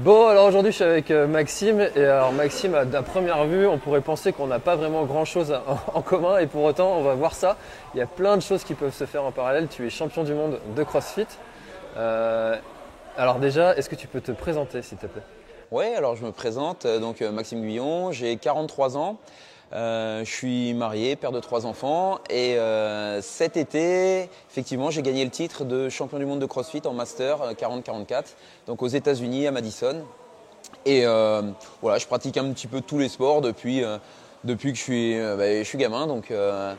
Bon, 0.00 0.26
alors 0.26 0.46
aujourd'hui 0.46 0.72
je 0.72 0.76
suis 0.76 0.84
avec 0.84 1.10
euh, 1.10 1.26
Maxime, 1.26 1.86
et 1.94 2.04
alors 2.04 2.32
Maxime, 2.32 2.74
à 2.74 3.02
première 3.02 3.44
vue, 3.44 3.66
on 3.66 3.76
pourrait 3.76 4.00
penser 4.00 4.32
qu'on 4.32 4.46
n'a 4.46 4.58
pas 4.58 4.74
vraiment 4.74 5.04
grand 5.04 5.26
chose 5.26 5.54
en, 5.94 6.00
commun, 6.00 6.38
et 6.38 6.46
pour 6.46 6.64
autant, 6.64 6.96
on 6.96 7.02
va 7.02 7.14
voir 7.14 7.34
ça. 7.34 7.58
Il 7.94 7.98
y 7.98 8.00
a 8.00 8.06
plein 8.06 8.38
de 8.38 8.42
choses 8.42 8.64
qui 8.64 8.72
peuvent 8.72 8.94
se 8.94 9.04
faire 9.04 9.22
en 9.22 9.32
parallèle. 9.32 9.68
Tu 9.68 9.86
es 9.86 9.90
champion 9.90 10.24
du 10.24 10.32
monde 10.32 10.58
de 10.74 10.82
CrossFit. 10.82 11.26
Euh, 11.98 12.56
alors 13.18 13.38
déjà, 13.38 13.76
est-ce 13.76 13.90
que 13.90 13.94
tu 13.94 14.08
peux 14.08 14.22
te 14.22 14.32
présenter 14.32 14.80
s'il 14.80 14.96
te 14.96 15.06
plaît? 15.06 15.22
Oui, 15.70 15.84
alors 15.94 16.16
je 16.16 16.24
me 16.24 16.32
présente, 16.32 16.86
euh, 16.86 16.98
donc 16.98 17.20
Maxime 17.20 17.60
Guillon, 17.60 18.12
j'ai 18.12 18.38
43 18.38 18.96
ans, 18.96 19.18
euh, 19.72 20.24
je 20.24 20.30
suis 20.30 20.74
marié, 20.74 21.16
père 21.16 21.32
de 21.32 21.40
trois 21.40 21.64
enfants 21.64 22.18
et 22.28 22.56
euh, 22.58 23.22
cet 23.22 23.56
été, 23.56 24.28
effectivement, 24.50 24.90
j'ai 24.90 25.02
gagné 25.02 25.24
le 25.24 25.30
titre 25.30 25.64
de 25.64 25.88
champion 25.88 26.18
du 26.18 26.26
monde 26.26 26.40
de 26.40 26.46
CrossFit 26.46 26.82
en 26.84 26.92
Master 26.92 27.40
euh, 27.40 27.52
40-44, 27.54 28.24
donc 28.66 28.82
aux 28.82 28.88
États-Unis 28.88 29.46
à 29.46 29.50
Madison. 29.50 30.04
Et 30.84 31.06
euh, 31.06 31.42
voilà, 31.80 31.98
je 31.98 32.06
pratique 32.06 32.36
un 32.36 32.52
petit 32.52 32.66
peu 32.66 32.80
tous 32.82 32.98
les 32.98 33.08
sports 33.08 33.40
depuis, 33.40 33.82
euh, 33.82 33.96
depuis 34.44 34.72
que 34.72 34.78
je 34.78 34.82
suis, 34.82 35.18
euh, 35.18 35.36
bah, 35.36 35.58
je 35.58 35.62
suis 35.62 35.78
gamin, 35.78 36.06
donc, 36.06 36.30
euh, 36.30 36.74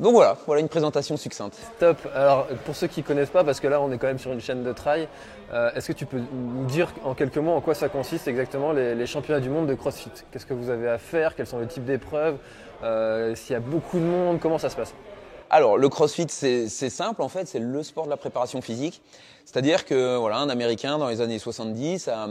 donc 0.00 0.14
voilà, 0.14 0.36
voilà 0.46 0.60
une 0.60 0.68
présentation 0.68 1.16
succincte. 1.16 1.58
Top. 1.78 1.98
Alors 2.14 2.46
pour 2.64 2.74
ceux 2.74 2.86
qui 2.86 3.00
ne 3.00 3.06
connaissent 3.06 3.30
pas, 3.30 3.44
parce 3.44 3.60
que 3.60 3.68
là 3.68 3.80
on 3.80 3.92
est 3.92 3.98
quand 3.98 4.06
même 4.06 4.18
sur 4.18 4.32
une 4.32 4.40
chaîne 4.40 4.64
de 4.64 4.72
trail, 4.72 5.08
euh, 5.52 5.70
est-ce 5.74 5.88
que 5.88 5.92
tu 5.92 6.06
peux 6.06 6.18
nous 6.18 6.64
dire 6.64 6.92
en 7.04 7.14
quelques 7.14 7.36
mots 7.36 7.52
en 7.52 7.60
quoi 7.60 7.74
ça 7.74 7.88
consiste 7.88 8.26
exactement 8.26 8.72
les, 8.72 9.06
championnats 9.06 9.40
du 9.40 9.50
monde 9.50 9.66
de 9.66 9.74
CrossFit? 9.74 10.10
Qu'est-ce 10.32 10.46
que 10.46 10.54
vous 10.54 10.70
avez 10.70 10.88
à 10.88 10.98
faire? 10.98 11.36
Quels 11.36 11.46
sont 11.46 11.58
les 11.58 11.66
types 11.66 11.84
d'épreuves? 11.84 12.36
Euh, 12.82 13.34
S'il 13.34 13.52
y 13.52 13.56
a 13.56 13.60
beaucoup 13.60 13.98
de 13.98 14.04
monde, 14.04 14.40
comment 14.40 14.58
ça 14.58 14.70
se 14.70 14.76
passe? 14.76 14.94
Alors, 15.52 15.78
le 15.78 15.88
crossfit, 15.88 16.26
c'est 16.28 16.68
simple 16.68 17.22
en 17.22 17.28
fait, 17.28 17.48
c'est 17.48 17.58
le 17.58 17.82
sport 17.82 18.04
de 18.04 18.10
la 18.10 18.16
préparation 18.16 18.62
physique. 18.62 19.02
C'est-à-dire 19.44 19.84
que 19.84 20.16
voilà, 20.16 20.36
un 20.36 20.48
Américain 20.48 20.96
dans 20.98 21.08
les 21.08 21.20
années 21.20 21.40
70 21.40 22.06
a, 22.06 22.28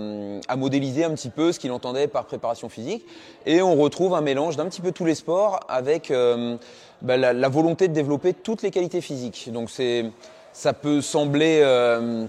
a 0.48 0.56
modélisé 0.56 1.03
un 1.03 1.12
petit 1.12 1.30
peu 1.30 1.52
ce 1.52 1.59
qu'il 1.59 1.73
entendait 1.73 2.08
par 2.08 2.23
préparation 2.23 2.70
physique, 2.70 3.06
et 3.45 3.62
on 3.62 3.75
retrouve 3.75 4.14
un 4.14 4.22
mélange 4.22 4.56
d'un 4.56 4.66
petit 4.67 4.80
peu 4.80 4.94
tous 4.94 5.03
les 5.03 5.16
sports 5.16 5.59
avec 5.67 6.12
euh, 6.12 6.56
bah, 7.02 7.17
la, 7.17 7.34
la 7.34 7.50
volonté 7.50 7.90
de 7.90 7.94
développer 7.94 8.34
toutes 8.34 8.62
les 8.62 8.72
qualités 8.72 9.02
physiques. 9.02 9.50
Donc 9.52 9.70
c'est, 9.70 10.06
ça 10.53 10.72
peut 10.72 11.02
sembler 11.02 11.59
euh, 11.62 12.25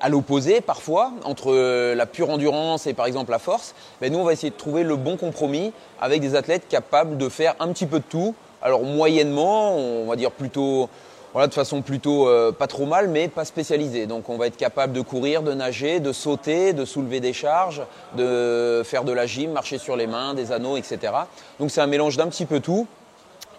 à 0.00 0.08
l'opposé 0.08 0.60
parfois 0.60 1.12
entre 1.24 1.52
euh, 1.52 1.96
la 1.96 2.06
pure 2.06 2.30
endurance 2.30 2.86
et 2.86 2.94
par 2.94 3.06
exemple 3.06 3.32
la 3.32 3.40
force, 3.40 3.74
mais 4.00 4.08
nous 4.08 4.18
on 4.18 4.24
va 4.24 4.34
essayer 4.34 4.50
de 4.50 4.56
trouver 4.56 4.84
le 4.84 4.94
bon 4.94 5.16
compromis 5.16 5.72
avec 6.00 6.20
des 6.20 6.36
athlètes 6.36 6.68
capables 6.68 7.18
de 7.18 7.28
faire 7.28 7.56
un 7.58 7.72
petit 7.72 7.86
peu 7.86 7.98
de 7.98 8.04
tout. 8.08 8.36
Alors 8.62 8.82
moyennement, 8.82 9.76
on 9.76 10.06
va 10.06 10.16
dire 10.16 10.30
plutôt 10.30 10.88
voilà, 11.32 11.46
de 11.46 11.54
façon 11.54 11.82
plutôt 11.82 12.26
euh, 12.26 12.52
pas 12.52 12.66
trop 12.66 12.86
mal, 12.86 13.08
mais 13.08 13.28
pas 13.28 13.44
spécialisée. 13.44 14.06
Donc 14.06 14.28
on 14.28 14.38
va 14.38 14.46
être 14.46 14.56
capable 14.56 14.92
de 14.92 15.00
courir, 15.00 15.42
de 15.42 15.52
nager, 15.52 16.00
de 16.00 16.12
sauter, 16.12 16.72
de 16.72 16.84
soulever 16.84 17.20
des 17.20 17.32
charges, 17.32 17.82
de 18.16 18.82
faire 18.84 19.04
de 19.04 19.12
la 19.12 19.26
gym, 19.26 19.52
marcher 19.52 19.78
sur 19.78 19.96
les 19.96 20.06
mains, 20.06 20.34
des 20.34 20.52
anneaux, 20.52 20.76
etc. 20.76 21.12
Donc 21.60 21.70
c'est 21.70 21.80
un 21.80 21.86
mélange 21.86 22.16
d'un 22.16 22.28
petit 22.28 22.46
peu 22.46 22.60
tout. 22.60 22.86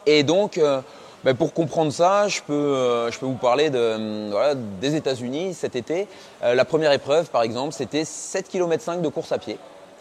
Et 0.06 0.24
donc, 0.24 0.58
euh, 0.58 0.82
ben, 1.24 1.36
pour 1.36 1.54
comprendre 1.54 1.92
ça, 1.92 2.28
je 2.28 2.42
peux, 2.42 2.54
euh, 2.54 3.12
vous 3.22 3.34
parler 3.34 3.70
voilà, 3.70 4.56
des 4.56 4.96
États-Unis 4.96 5.54
cet 5.54 5.76
été. 5.76 6.08
La 6.42 6.66
première 6.66 6.92
épreuve, 6.92 7.30
par 7.30 7.44
exemple, 7.44 7.74
c'était 7.74 8.06
7 8.06 8.48
km 8.48 8.84
5 8.84 9.02
de 9.02 9.10
course 9.10 9.32
à 9.32 9.38
pied, 9.38 9.60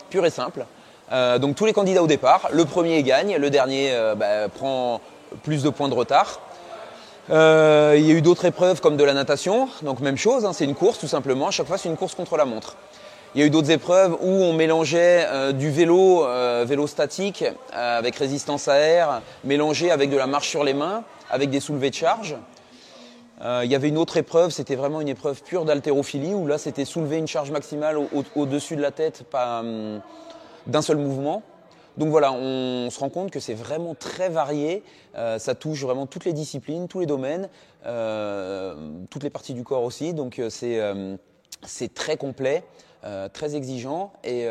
pure 0.09 0.25
et 0.25 0.30
simple. 0.30 0.65
Euh, 1.13 1.39
donc 1.39 1.57
tous 1.57 1.65
les 1.65 1.73
candidats 1.73 2.03
au 2.03 2.07
départ, 2.07 2.49
le 2.53 2.65
premier 2.65 3.03
gagne, 3.03 3.37
le 3.37 3.51
dernier 3.51 3.93
euh, 3.93 4.15
ben, 4.15 4.49
prend 4.51 5.01
plus 5.43 5.63
de 5.63 5.71
points 5.71 5.89
de 5.89 5.95
retard. 5.95 6.41
Euh, 7.31 7.95
il 7.99 8.07
y 8.07 8.11
a 8.11 8.15
eu 8.15 8.23
d'autres 8.23 8.45
épreuves 8.47 8.81
comme 8.81 8.97
de 8.97 9.05
la 9.05 9.15
natation, 9.15 9.69
donc 9.83 10.01
même 10.01 10.17
chose, 10.17 10.45
hein, 10.45 10.53
c'est 10.53 10.65
une 10.65 10.75
course 10.75 10.99
tout 10.99 11.07
simplement. 11.09 11.49
À 11.49 11.51
chaque 11.51 11.67
fois, 11.67 11.79
c'est 11.79 11.89
une 11.89 11.97
course 11.97 12.15
contre 12.15 12.37
la 12.37 12.45
montre. 12.45 12.77
Il 13.35 13.41
y 13.41 13.45
a 13.45 13.47
eu 13.47 13.51
d'autres 13.51 13.71
épreuves 13.71 14.17
où 14.23 14.29
on 14.31 14.55
mélangeait 14.55 15.53
du 15.53 15.71
vélo, 15.71 16.27
vélo 16.65 16.87
statique 16.87 17.45
avec 17.73 18.17
résistance 18.17 18.69
à 18.69 18.77
air, 18.79 19.21
mélangé 19.45 19.91
avec 19.91 20.09
de 20.09 20.17
la 20.17 20.27
marche 20.27 20.49
sur 20.49 20.65
les 20.65 20.73
mains, 20.73 21.05
avec 21.31 21.51
des 21.51 21.61
soulevés 21.61 21.91
de 21.91 21.95
charge. 21.95 22.37
Il 23.45 23.71
y 23.71 23.75
avait 23.75 23.89
une 23.89 23.99
autre 23.99 24.17
épreuve, 24.17 24.51
c'était 24.51 24.77
vraiment 24.77 25.03
une 25.03 25.09
épreuve 25.09 25.43
pure 25.43 25.67
d'haltérophilie 25.67 26.33
où 26.33 26.47
là, 26.47 26.57
c'était 26.57 26.87
soulever 26.87 27.19
une 27.19 27.29
charge 27.29 27.51
maximale 27.51 27.99
au- 27.99 28.09
au- 28.15 28.25
au-dessus 28.35 28.77
de 28.77 28.83
la 28.83 28.93
tête 28.93 29.25
pas, 29.31 29.61
hum, 29.61 30.01
d'un 30.69 30.83
seul 30.83 30.99
mouvement. 30.99 31.43
Donc 31.99 32.11
voilà, 32.11 32.33
on 32.33 32.91
se 32.91 33.01
rend 33.01 33.09
compte 33.09 33.33
que 33.33 33.41
c'est 33.41 33.55
vraiment 33.55 33.97
très 33.97 34.29
varié. 34.29 34.84
Euh, 35.17 35.41
ça 35.41 35.56
touche 35.56 35.83
vraiment 35.83 36.06
toutes 36.06 36.25
les 36.25 36.33
disciplines, 36.33 36.87
tous 36.87 37.01
les 37.01 37.06
domaines, 37.06 37.49
euh, 37.87 38.93
toutes 39.11 39.25
les 39.25 39.31
parties 39.31 39.53
du 39.53 39.65
corps 39.65 39.83
aussi. 39.83 40.15
Donc 40.15 40.39
euh, 40.39 40.49
c'est 40.49 41.93
très 41.93 42.17
complet, 42.17 42.62
très 43.33 43.57
exigeant 43.57 44.12
et 44.23 44.47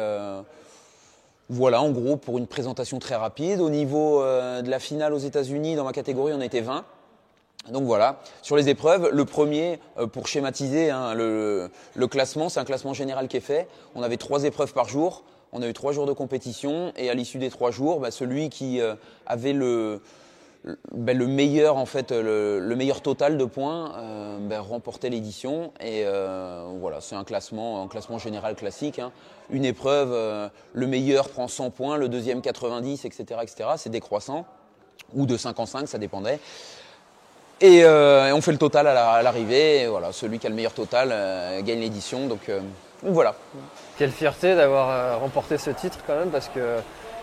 voilà, 1.49 1.81
en 1.81 1.91
gros, 1.91 2.17
pour 2.17 2.37
une 2.37 2.47
présentation 2.47 2.99
très 2.99 3.15
rapide. 3.15 3.61
Au 3.61 3.69
niveau 3.69 4.21
de 4.21 4.69
la 4.69 4.79
finale 4.79 5.13
aux 5.13 5.17
États-Unis, 5.17 5.75
dans 5.75 5.85
ma 5.85 5.93
catégorie, 5.93 6.33
on 6.33 6.41
était 6.41 6.59
20. 6.59 6.83
Donc 7.71 7.83
voilà, 7.83 8.19
sur 8.41 8.57
les 8.57 8.67
épreuves, 8.67 9.09
le 9.13 9.23
premier, 9.23 9.79
pour 10.11 10.27
schématiser 10.27 10.89
hein, 10.89 11.13
le 11.13 11.69
classement, 12.09 12.49
c'est 12.49 12.59
un 12.59 12.65
classement 12.65 12.93
général 12.93 13.29
qui 13.29 13.37
est 13.37 13.41
fait. 13.41 13.69
On 13.95 14.03
avait 14.03 14.17
trois 14.17 14.43
épreuves 14.43 14.73
par 14.73 14.89
jour, 14.89 15.23
on 15.53 15.61
a 15.61 15.67
eu 15.67 15.73
trois 15.73 15.93
jours 15.93 16.05
de 16.05 16.13
compétition, 16.13 16.91
et 16.97 17.09
à 17.09 17.13
l'issue 17.13 17.37
des 17.37 17.49
trois 17.49 17.71
jours, 17.71 17.99
bah, 17.99 18.11
celui 18.11 18.49
qui 18.49 18.81
euh, 18.81 18.95
avait 19.25 19.53
bah, 20.91 21.13
le 21.13 21.27
meilleur 21.27 21.77
en 21.77 21.85
fait, 21.85 22.11
le, 22.11 22.59
le 22.59 22.75
meilleur 22.75 23.01
total 23.01 23.37
de 23.37 23.45
points, 23.45 23.93
euh, 23.97 24.37
bah, 24.41 24.59
remportait 24.59 25.09
l'édition. 25.09 25.71
Et 25.79 26.03
euh, 26.05 26.65
voilà, 26.79 26.99
c'est 26.99 27.15
un 27.15 27.23
classement, 27.23 27.81
un 27.81 27.87
classement 27.87 28.17
général 28.17 28.55
classique. 28.55 28.99
hein. 28.99 29.11
Une 29.49 29.63
épreuve, 29.63 30.49
le 30.73 30.87
meilleur 30.87 31.29
prend 31.29 31.47
100 31.47 31.69
points, 31.69 31.95
le 31.95 32.09
deuxième 32.09 32.41
90, 32.41 33.05
etc., 33.05 33.39
etc. 33.41 33.69
C'est 33.77 33.89
décroissant 33.89 34.45
ou 35.13 35.25
de 35.25 35.37
5 35.37 35.57
en 35.59 35.65
5, 35.65 35.87
ça 35.87 35.97
dépendait. 35.97 36.39
Et, 37.61 37.85
on 37.85 38.41
fait 38.41 38.51
le 38.51 38.57
total 38.57 38.87
à 38.87 38.93
la- 38.93 39.09
à 39.11 39.21
l'arrivée. 39.23 39.87
voilà, 39.87 40.11
celui 40.11 40.37
qui 40.37 40.47
a 40.47 40.49
le 40.49 40.55
meilleur 40.55 40.73
total 40.73 41.63
gagne 41.63 41.79
l'édition. 41.79 42.27
Donc 43.03 43.13
voilà. 43.13 43.35
Quelle 43.97 44.11
fierté 44.11 44.55
d'avoir 44.55 44.89
euh, 44.89 45.17
remporté 45.17 45.57
ce 45.57 45.69
titre 45.69 45.99
quand 46.05 46.15
même, 46.15 46.29
parce 46.29 46.49
que 46.49 46.77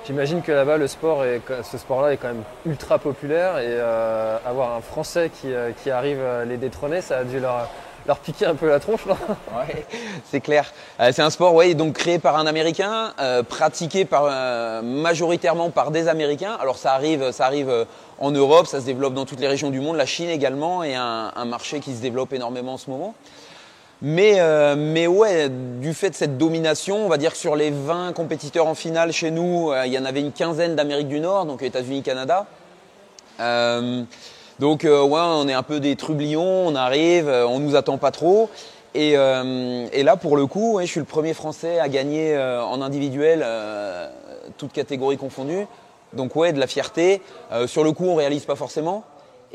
j'imagine 0.06 0.42
que 0.42 0.52
là-bas 0.52 0.76
le 0.76 0.86
sport 0.86 1.24
est, 1.24 1.40
ce 1.62 1.78
sport-là 1.78 2.12
est 2.12 2.16
quand 2.16 2.28
même 2.28 2.44
ultra 2.66 2.98
populaire 2.98 3.58
et 3.58 3.66
euh, 3.68 4.36
avoir 4.46 4.74
un 4.74 4.80
Français 4.80 5.30
qui, 5.30 5.52
euh, 5.52 5.70
qui 5.82 5.90
arrive 5.90 6.20
à 6.22 6.44
les 6.44 6.56
détrôner, 6.56 7.00
ça 7.00 7.18
a 7.18 7.24
dû 7.24 7.40
leur, 7.40 7.68
leur 8.06 8.18
piquer 8.18 8.46
un 8.46 8.54
peu 8.54 8.68
la 8.68 8.80
tronche, 8.80 9.06
non? 9.06 9.16
Ouais, 9.56 9.86
c'est 10.30 10.40
clair. 10.40 10.72
Euh, 11.00 11.10
c'est 11.12 11.22
un 11.22 11.30
sport, 11.30 11.54
ouais, 11.54 11.74
donc 11.74 11.94
créé 11.94 12.18
par 12.18 12.36
un 12.36 12.46
Américain, 12.46 13.12
euh, 13.20 13.42
pratiqué 13.42 14.04
par 14.04 14.26
euh, 14.26 14.82
majoritairement 14.82 15.70
par 15.70 15.90
des 15.90 16.08
Américains. 16.08 16.56
Alors 16.60 16.76
ça 16.76 16.92
arrive, 16.92 17.30
ça 17.32 17.46
arrive 17.46 17.86
en 18.18 18.30
Europe, 18.30 18.66
ça 18.66 18.80
se 18.80 18.86
développe 18.86 19.14
dans 19.14 19.24
toutes 19.24 19.40
les 19.40 19.48
régions 19.48 19.70
du 19.70 19.80
monde. 19.80 19.96
La 19.96 20.06
Chine 20.06 20.28
également 20.28 20.82
un, 20.82 21.32
un 21.34 21.44
marché 21.44 21.80
qui 21.80 21.94
se 21.94 22.00
développe 22.00 22.32
énormément 22.32 22.74
en 22.74 22.78
ce 22.78 22.90
moment. 22.90 23.14
Mais, 24.06 24.34
euh, 24.38 24.76
mais 24.76 25.06
ouais, 25.06 25.48
du 25.48 25.94
fait 25.94 26.10
de 26.10 26.14
cette 26.14 26.36
domination, 26.36 27.06
on 27.06 27.08
va 27.08 27.16
dire 27.16 27.32
que 27.32 27.38
sur 27.38 27.56
les 27.56 27.70
20 27.70 28.12
compétiteurs 28.12 28.66
en 28.66 28.74
finale 28.74 29.14
chez 29.14 29.30
nous, 29.30 29.72
euh, 29.72 29.86
il 29.86 29.94
y 29.94 29.98
en 29.98 30.04
avait 30.04 30.20
une 30.20 30.32
quinzaine 30.32 30.76
d'Amérique 30.76 31.08
du 31.08 31.20
Nord, 31.20 31.46
donc 31.46 31.62
États-Unis, 31.62 32.02
Canada. 32.02 32.44
Euh, 33.40 34.02
donc 34.58 34.82
ouais, 34.82 34.90
on 35.10 35.48
est 35.48 35.54
un 35.54 35.62
peu 35.62 35.80
des 35.80 35.96
trublions, 35.96 36.66
on 36.66 36.74
arrive, 36.74 37.30
on 37.30 37.58
nous 37.60 37.76
attend 37.76 37.96
pas 37.96 38.10
trop. 38.10 38.50
Et, 38.94 39.14
là, 39.14 40.16
pour 40.16 40.36
le 40.36 40.46
coup, 40.46 40.80
je 40.82 40.86
suis 40.86 41.00
le 41.00 41.06
premier 41.06 41.32
Français 41.32 41.78
à 41.80 41.88
gagner 41.88 42.38
en 42.38 42.82
individuel, 42.82 43.44
toutes 44.58 44.72
catégories 44.72 45.16
confondues. 45.16 45.66
Donc 46.12 46.36
ouais, 46.36 46.52
de 46.52 46.60
la 46.60 46.66
fierté. 46.66 47.22
Sur 47.66 47.82
le 47.82 47.92
coup, 47.92 48.04
on 48.04 48.16
réalise 48.16 48.44
pas 48.44 48.54
forcément. 48.54 49.02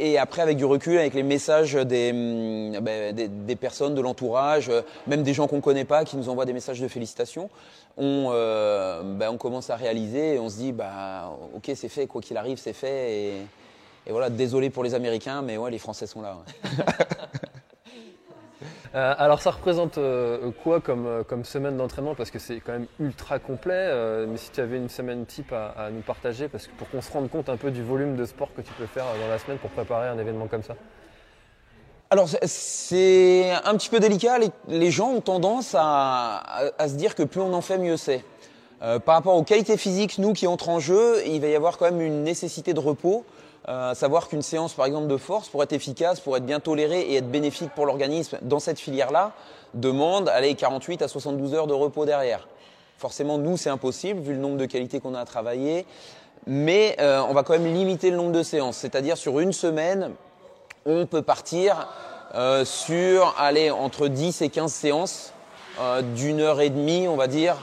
Et 0.02 0.18
après, 0.18 0.42
avec 0.42 0.56
du 0.56 0.64
recul, 0.64 0.98
avec 0.98 1.14
les 1.14 1.24
messages 1.24 1.74
des, 1.74 2.12
hum, 2.12 2.80
ben, 2.80 3.14
des, 3.14 3.56
personnes 3.58 3.96
de 3.96 4.02
l'entourage, 4.02 4.70
euh, 4.70 4.82
même 5.08 5.24
des 5.24 5.34
gens 5.34 5.46
qu'on 5.48 5.58
ne 5.58 5.62
connaît 5.62 5.84
pas, 5.84 6.06
qui 6.06 6.16
nous 6.16 6.30
envoient 6.30 6.46
des 6.46 6.54
messages 6.54 6.80
de 6.80 6.88
félicitations, 6.88 7.50
on, 7.98 8.30
euh, 8.32 9.02
ben, 9.04 9.30
on 9.30 9.38
commence 9.38 9.70
à 9.70 9.76
réaliser 9.76 10.36
et 10.36 10.40
on 10.40 10.48
se 10.48 10.56
dit, 10.56 10.72
bah, 10.72 11.38
ok, 11.54 11.72
c'est 11.76 11.90
fait, 11.90 12.08
quoi 12.08 12.22
qu'il 12.22 12.38
arrive, 12.38 12.58
c'est 12.58 12.74
fait. 12.74 13.12
Et, 13.12 13.32
voilà, 14.10 14.30
désolé 14.30 14.70
pour 14.70 14.84
les 14.84 14.96
Américains, 14.96 15.42
mais 15.44 15.58
ouais, 15.58 15.70
les 15.70 15.78
Français 15.78 16.08
sont 16.08 16.22
là. 16.22 16.38
Euh, 18.96 19.14
alors 19.20 19.40
ça 19.42 19.52
représente 19.52 20.00
euh, 20.00 20.50
quoi 20.64 20.82
comme, 20.82 21.06
euh, 21.06 21.24
comme 21.24 21.46
semaine 21.46 21.78
d'entraînement? 21.78 22.16
Parce 22.16 22.32
que 22.32 22.40
c'est 22.40 22.60
quand 22.60 22.72
même 22.72 22.88
ultra 23.00 23.38
complet. 23.40 23.92
mais 24.28 24.38
si 24.38 24.52
tu 24.52 24.62
avais 24.62 24.78
une 24.78 24.90
semaine 24.90 25.26
type 25.26 25.54
à, 25.54 25.90
nous 25.92 26.02
partager, 26.02 26.48
parce 26.48 26.68
que 26.68 26.72
pour 26.74 26.90
qu'on 26.90 27.02
se 27.02 27.12
rende 27.12 27.30
compte 27.30 27.50
un 27.50 27.58
peu 27.58 27.72
du 27.72 27.84
volume 27.84 28.16
de 28.16 28.26
sport 28.26 28.50
que 28.56 28.62
tu 28.62 28.74
peux 28.74 28.88
faire 28.88 29.06
dans 29.22 29.30
la 29.30 29.38
semaine 29.38 29.58
pour 29.58 29.70
préparer 29.70 30.08
un 30.08 30.18
événement 30.18 30.48
comme 30.48 30.64
ça. 30.64 30.76
Alors 32.10 32.28
c'est- 32.28 33.52
un 33.64 33.76
petit 33.76 33.90
peu 33.90 34.00
délicat. 34.00 34.40
Les, 34.68 34.90
gens 34.90 35.10
ont 35.10 35.22
tendance 35.22 35.76
à, 35.78 36.42
à- 36.80 36.88
se 36.88 36.96
dire 36.96 37.14
que 37.14 37.22
plus 37.22 37.42
on 37.42 37.54
en 37.54 37.62
fait, 37.62 37.78
mieux 37.78 37.98
c'est. 37.98 38.24
Par 38.80 39.16
rapport 39.16 39.36
aux 39.36 39.44
qualités 39.44 39.78
physiques, 39.78 40.18
nous 40.18 40.34
qui 40.34 40.48
entrent 40.48 40.70
en 40.70 40.80
jeu, 40.80 41.18
il 41.28 41.42
va 41.42 41.48
y 41.48 41.56
avoir 41.56 41.78
quand 41.78 41.86
même 41.86 42.02
une 42.02 42.24
nécessité 42.24 42.74
de 42.74 42.80
repos. 42.80 43.26
Euh, 43.70 43.94
savoir 43.94 44.30
qu'une 44.30 44.42
séance, 44.42 44.74
par 44.74 44.88
exemple, 44.88 45.06
de 45.06 45.18
force, 45.18 45.48
pour 45.48 45.62
être 45.62 45.74
efficace, 45.74 46.20
pour 46.20 46.36
être 46.36 46.46
bien 46.46 46.60
tolérée 46.60 47.02
et 47.02 47.18
être 47.18 47.30
bénéfique 47.30 47.70
pour 47.76 47.86
l'organisme 47.86 48.40
dans 48.42 48.60
cette 48.60 48.80
filière-là, 48.80 49.34
demande 49.76 50.28
allez, 50.30 50.56
48 50.56 51.04
à 51.04 51.08
72 51.08 51.54
heures 51.54 51.68
de 51.68 51.74
repos 51.74 52.06
derrière. 52.06 52.48
Forcément, 52.98 53.38
nous, 53.38 53.58
c'est 53.58 53.70
impossible 53.70 54.22
vu 54.22 54.34
le 54.34 54.40
nombre 54.40 54.58
de 54.58 54.66
qualités 54.66 55.00
qu'on 55.00 55.14
a 55.14 55.20
à 55.20 55.26
travailler. 55.26 55.86
Mais 56.48 56.96
euh, 57.00 57.22
on 57.30 57.34
va 57.34 57.44
quand 57.44 57.54
même 57.54 57.72
limiter 57.72 58.10
le 58.10 58.18
nombre 58.18 58.32
de 58.32 58.42
séances. 58.42 58.78
C'est-à-dire 58.78 59.18
sur 59.18 59.40
une 59.40 59.54
semaine, 59.54 60.14
on 60.88 61.06
peut 61.06 61.22
partir 61.22 61.90
euh, 62.34 62.66
sur 62.66 63.36
allez, 63.38 63.70
entre 63.70 64.08
10 64.08 64.42
et 64.42 64.50
15 64.50 64.74
séances 64.74 65.34
d'une 66.16 66.42
heure 66.42 66.60
et 66.60 66.70
demie, 66.70 67.08
on 67.08 67.16
va 67.16 67.28
dire. 67.28 67.56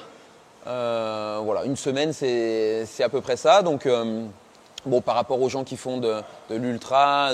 Voilà, 0.65 1.65
une 1.65 1.77
semaine, 1.77 2.13
c'est 2.13 3.03
à 3.03 3.09
peu 3.09 3.21
près 3.21 3.37
ça. 3.37 3.61
Donc, 3.61 3.87
bon, 4.87 5.01
par 5.01 5.15
rapport 5.15 5.41
aux 5.41 5.49
gens 5.49 5.65
qui 5.65 5.77
font 5.77 5.99
de, 5.99 6.23
l'ultra, 6.51 7.31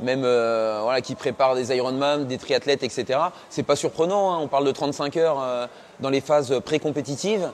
même 0.00 0.22
euh, 0.24 0.80
voilà, 0.82 1.00
qui 1.00 1.14
préparent 1.14 1.54
des 1.54 1.74
Ironman, 1.74 2.26
des 2.26 2.38
triathlètes, 2.38 2.82
etc., 2.82 3.18
c'est 3.48 3.62
pas 3.62 3.76
surprenant. 3.76 4.32
hein. 4.32 4.38
On 4.40 4.48
parle 4.48 4.66
de 4.66 4.72
35 4.72 5.16
heures 5.16 5.40
euh, 5.40 5.66
dans 6.00 6.10
les 6.10 6.20
phases 6.20 6.60
pré-compétitives. 6.64 7.50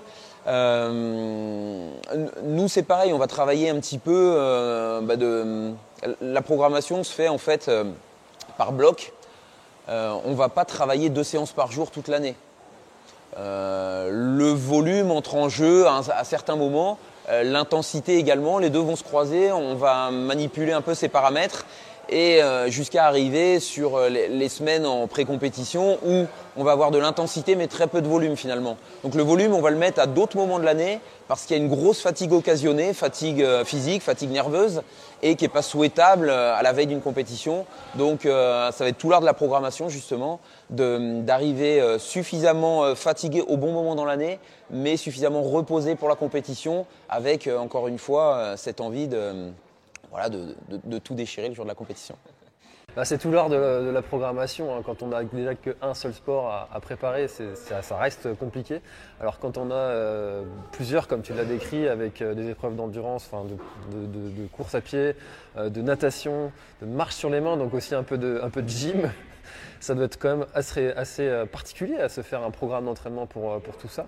Euh, 0.46 1.88
nous, 2.44 2.68
c'est 2.68 2.82
pareil, 2.82 3.12
on 3.12 3.18
va 3.18 3.26
travailler 3.26 3.70
un 3.70 3.80
petit 3.80 3.98
peu. 3.98 4.34
bah, 5.02 5.16
de, 5.16 5.72
la 6.20 6.42
programmation 6.42 7.02
se 7.02 7.12
fait 7.12 7.28
en 7.28 7.38
fait 7.38 7.70
par 8.56 8.72
bloc. 8.72 9.12
On 9.88 10.34
va 10.34 10.48
pas 10.48 10.64
travailler 10.64 11.08
deux 11.08 11.24
séances 11.24 11.52
par 11.52 11.72
jour 11.72 11.90
toute 11.90 12.06
l'année. 12.06 12.36
Le 13.36 14.52
volume 14.52 15.10
entre 15.10 15.34
en 15.34 15.48
jeu 15.48 15.86
à, 15.88 16.22
certains 16.22 16.54
moments, 16.54 16.98
l'intensité 17.42 18.18
également, 18.18 18.58
les 18.58 18.70
deux 18.70 18.80
vont 18.80 18.96
se 18.96 19.02
croiser, 19.04 19.52
on 19.52 19.74
va 19.74 20.10
manipuler 20.10 20.72
un 20.72 20.82
peu 20.82 20.94
ces 20.94 21.08
paramètres 21.08 21.66
et 22.08 22.42
euh, 22.42 22.70
jusqu'à 22.70 23.06
arriver 23.06 23.58
sur 23.60 23.96
euh, 23.96 24.08
les, 24.08 24.48
semaines 24.48 24.86
en 24.86 25.06
pré-compétition 25.06 25.98
où 26.04 26.26
on 26.56 26.64
va 26.64 26.72
avoir 26.72 26.90
de 26.90 26.98
l'intensité 26.98 27.56
mais 27.56 27.66
très 27.66 27.88
peu 27.88 28.00
de 28.00 28.06
volume 28.06 28.36
finalement. 28.36 28.76
Donc 29.02 29.14
le 29.14 29.22
volume 29.22 29.54
on 29.54 29.60
va 29.60 29.70
le 29.70 29.76
mettre 29.76 30.00
à 30.00 30.06
d'autres 30.06 30.36
moments 30.36 30.58
de 30.58 30.64
l'année 30.64 31.00
parce 31.28 31.44
qu'il 31.44 31.56
y 31.56 31.60
a 31.60 31.62
une 31.62 31.68
grosse 31.68 32.00
fatigue 32.00 32.32
occasionnée, 32.32 32.92
fatigue 32.92 33.42
euh, 33.42 33.64
physique, 33.64 34.02
fatigue 34.02 34.30
nerveuse 34.30 34.82
et 35.22 35.34
qui 35.34 35.44
n'est 35.44 35.48
pas 35.48 35.62
souhaitable 35.62 36.28
euh, 36.30 36.54
à 36.54 36.62
la 36.62 36.72
veille 36.72 36.86
d'une 36.86 37.00
compétition. 37.00 37.66
Donc 37.96 38.26
euh, 38.26 38.70
ça 38.70 38.84
va 38.84 38.90
être 38.90 38.98
tout 38.98 39.10
l'art 39.10 39.20
de 39.20 39.26
la 39.26 39.34
programmation 39.34 39.88
justement, 39.88 40.40
d'arriver 40.70 41.80
euh, 41.80 41.98
suffisamment 41.98 42.84
euh, 42.84 42.94
fatigué 42.94 43.40
au 43.40 43.56
bon 43.56 43.72
moment 43.72 43.94
dans 43.94 44.04
l'année, 44.04 44.38
mais 44.70 44.96
suffisamment 44.96 45.42
reposé 45.42 45.94
pour 45.94 46.08
la 46.08 46.16
compétition, 46.16 46.86
avec 47.08 47.46
euh, 47.46 47.58
encore 47.58 47.88
une 47.88 47.98
fois 47.98 48.54
cette 48.56 48.80
envie 48.80 49.06
de, 49.08 49.50
voilà, 50.10 50.28
de, 50.28 50.54
de- 50.68 50.98
tout 50.98 51.14
déchirer 51.14 51.48
le 51.48 51.54
jour 51.54 51.64
de 51.64 51.68
la 51.70 51.74
compétition. 51.74 52.16
Bah, 52.96 53.04
c'est 53.04 53.18
tout 53.18 53.30
l'art 53.30 53.50
de, 53.50 53.56
la- 53.56 54.00
programmation. 54.00 54.74
hein. 54.74 54.80
Quand 54.84 55.02
on 55.02 55.12
a 55.12 55.22
déjà 55.22 55.54
qu'un 55.54 55.92
seul 55.92 56.14
sport 56.14 56.68
à, 56.72 56.80
préparer, 56.80 57.28
ça, 57.28 57.96
reste 57.98 58.34
compliqué. 58.38 58.80
Alors 59.20 59.38
quand 59.38 59.58
on 59.58 59.70
a 59.70 59.92
plusieurs, 60.72 61.06
comme 61.06 61.20
tu 61.20 61.34
l'as 61.34 61.44
décrit, 61.44 61.88
avec 61.88 62.22
des 62.22 62.48
épreuves 62.48 62.74
d'endurance, 62.74 63.28
de, 63.92 63.98
de- 63.98 64.30
de- 64.42 64.46
course 64.48 64.74
à 64.74 64.80
pied, 64.80 65.14
de 65.58 65.82
natation, 65.82 66.50
de 66.80 66.86
marche 66.86 67.16
sur 67.16 67.28
les 67.28 67.40
mains, 67.42 67.58
donc 67.58 67.74
aussi 67.74 67.94
un 67.94 68.02
peu 68.02 68.16
de, 68.16 68.40
un 68.42 68.48
peu 68.48 68.62
de 68.62 68.68
gym, 68.68 69.10
ça 69.86 69.94
doit 69.94 70.06
être 70.06 70.18
quand 70.18 70.36
même 70.36 70.46
assez, 70.52 70.92
euh, 71.20 71.46
particulier 71.46 71.96
à 71.96 72.08
se 72.08 72.20
faire 72.20 72.42
un 72.42 72.50
programme 72.50 72.86
d'entraînement 72.86 73.26
pour, 73.26 73.52
euh, 73.52 73.58
tout 73.80 73.88
ça. 73.88 74.06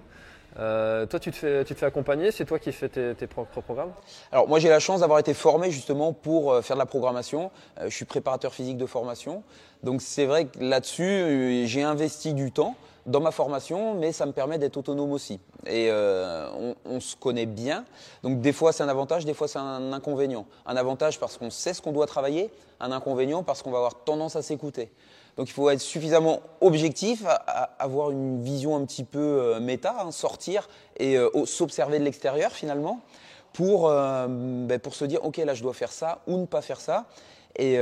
Euh, 0.59 1.07
toi, 1.07 1.21
tu 1.21 1.31
te 1.31 1.37
fais, 1.37 1.65
tu 1.65 1.85
accompagner, 1.85 2.33
c'est 2.33 2.45
toi 2.45 2.59
qui 2.59 2.73
fais 2.73 2.89
tes, 2.89 3.27
propres 3.29 3.61
programmes? 3.61 3.93
Alors 4.33 4.49
moi 4.49 4.59
j'ai 4.59 4.69
la 4.69 4.81
chance 4.81 5.01
d'avoir 5.01 5.21
été 5.21 5.35
formé 5.35 5.71
justement 5.71 6.13
pour 6.13 6.57
faire 6.65 6.75
de 6.75 6.81
la 6.81 6.87
programmation. 6.87 7.53
Je 7.85 7.95
suis 7.95 8.07
préparateur 8.07 8.53
physique 8.53 8.77
de 8.77 8.87
formation. 8.87 9.45
Donc 9.85 10.03
c'est 10.03 10.27
vrai 10.27 10.47
que 10.47 10.59
là-dessus 10.59 11.65
j'ai 11.67 11.83
investi 11.83 12.35
du 12.35 12.51
temps 12.51 12.75
dans 13.07 13.21
ma 13.21 13.31
formation, 13.31 13.95
mais 13.95 14.11
ça 14.11 14.27
me 14.27 14.33
permet 14.33 14.59
d'être 14.59 14.79
autonome 14.79 15.13
aussi. 15.13 15.39
Et 15.67 15.93
on 15.93 16.99
se 16.99 17.15
connaît 17.15 17.47
bien. 17.47 17.85
Donc 18.25 18.41
des 18.41 18.53
fois 18.53 18.73
c'est 18.73 18.83
un 18.83 18.89
avantage, 18.89 19.27
des 19.27 19.35
fois 19.35 19.47
c'est 19.47 19.61
un 19.61 19.93
inconvénient. 19.93 20.47
Un 20.67 20.77
avantage 20.77 21.21
parce 21.21 21.37
qu'on 21.37 21.51
sait 21.51 21.75
ce 21.75 21.83
qu'on 21.83 21.93
doit 21.93 22.07
travailler, 22.07 22.51
un 22.81 22.91
inconvénient 22.91 23.45
parce 23.45 23.63
qu'on 23.63 23.71
va 23.71 23.79
avoir 23.79 23.95
tendance 23.95 24.35
à 24.35 24.43
s'écouter. 24.43 24.91
Donc 25.39 25.49
il 25.49 25.53
faut 25.53 25.71
être 25.71 25.81
suffisamment 25.81 26.41
objectif, 26.61 27.23
avoir 27.79 28.11
une 28.11 28.43
vision 28.43 28.75
un 28.77 28.85
petit 28.85 29.05
peu 29.05 29.19
euh, 29.21 29.61
méta, 29.61 29.95
hein, 30.01 30.11
sortir 30.11 30.69
et 30.99 31.17
euh, 31.17 31.31
s'observer 31.47 32.01
de 32.01 32.05
l'extérieur 32.05 32.51
finalement 32.51 33.01
pour, 33.53 33.89
euh, 33.89 34.27
ben, 34.29 34.81
pour 34.81 34.97
se 34.97 35.05
dire 35.05 35.25
ok 35.25 35.37
là 35.39 35.55
je 35.55 35.63
dois 35.63 35.75
faire 35.75 35.93
ça 35.93 36.19
ou 36.27 36.37
ne 36.39 36.45
pas 36.47 36.61
faire 36.61 36.81
ça. 36.81 37.07
Et, 37.57 37.75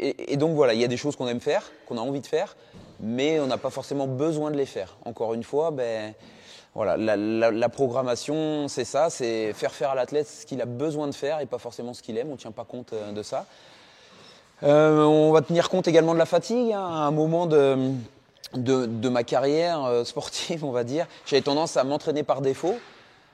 et, 0.00 0.36
donc 0.36 0.54
voilà, 0.56 0.74
il 0.74 0.80
y 0.80 0.84
a 0.84 0.88
des 0.88 0.96
choses 0.96 1.14
qu'on 1.14 1.28
aime 1.28 1.40
faire, 1.40 1.70
qu'on 1.86 1.96
a 1.96 2.00
envie 2.00 2.20
de 2.20 2.26
faire, 2.26 2.56
mais 2.98 3.38
on 3.38 3.46
n'a 3.46 3.58
pas 3.58 3.70
forcément 3.70 4.08
besoin 4.08 4.50
de 4.50 4.56
les 4.56 4.66
faire. 4.66 4.96
Encore 5.04 5.34
une 5.34 5.44
fois, 5.44 5.70
ben, 5.70 6.12
voilà, 6.74 6.96
la, 6.96 7.16
la- 7.16 7.50
la 7.52 7.68
programmation, 7.68 8.66
c'est 8.68 8.84
ça, 8.84 9.10
c'est 9.10 9.52
faire 9.52 9.72
faire 9.72 9.90
à 9.90 9.94
l'athlète 9.94 10.26
ce 10.26 10.44
qu'il 10.46 10.60
a 10.60 10.66
besoin 10.66 11.06
de 11.06 11.14
faire 11.14 11.40
et 11.40 11.46
pas 11.46 11.58
forcément 11.58 11.94
ce 11.94 12.02
qu'il 12.02 12.18
aime. 12.18 12.28
On 12.28 12.32
ne 12.32 12.36
tient 12.36 12.50
pas 12.52 12.64
compte 12.64 12.94
de 12.94 13.22
ça. 13.22 13.46
Euh, 14.62 15.04
on 15.04 15.32
va 15.32 15.42
tenir 15.42 15.68
compte 15.68 15.86
également 15.86 16.14
de 16.14 16.18
la 16.18 16.26
fatigue. 16.26 16.72
hein. 16.72 16.86
À 16.86 17.06
un 17.06 17.10
moment 17.10 17.46
de, 17.46 19.08
ma 19.08 19.22
carrière 19.22 19.84
euh, 19.84 20.04
sportive, 20.04 20.64
on 20.64 20.72
va 20.72 20.84
dire, 20.84 21.06
j'avais 21.26 21.42
tendance 21.42 21.76
à 21.76 21.84
m'entraîner 21.84 22.22
par 22.22 22.40
défaut. 22.40 22.76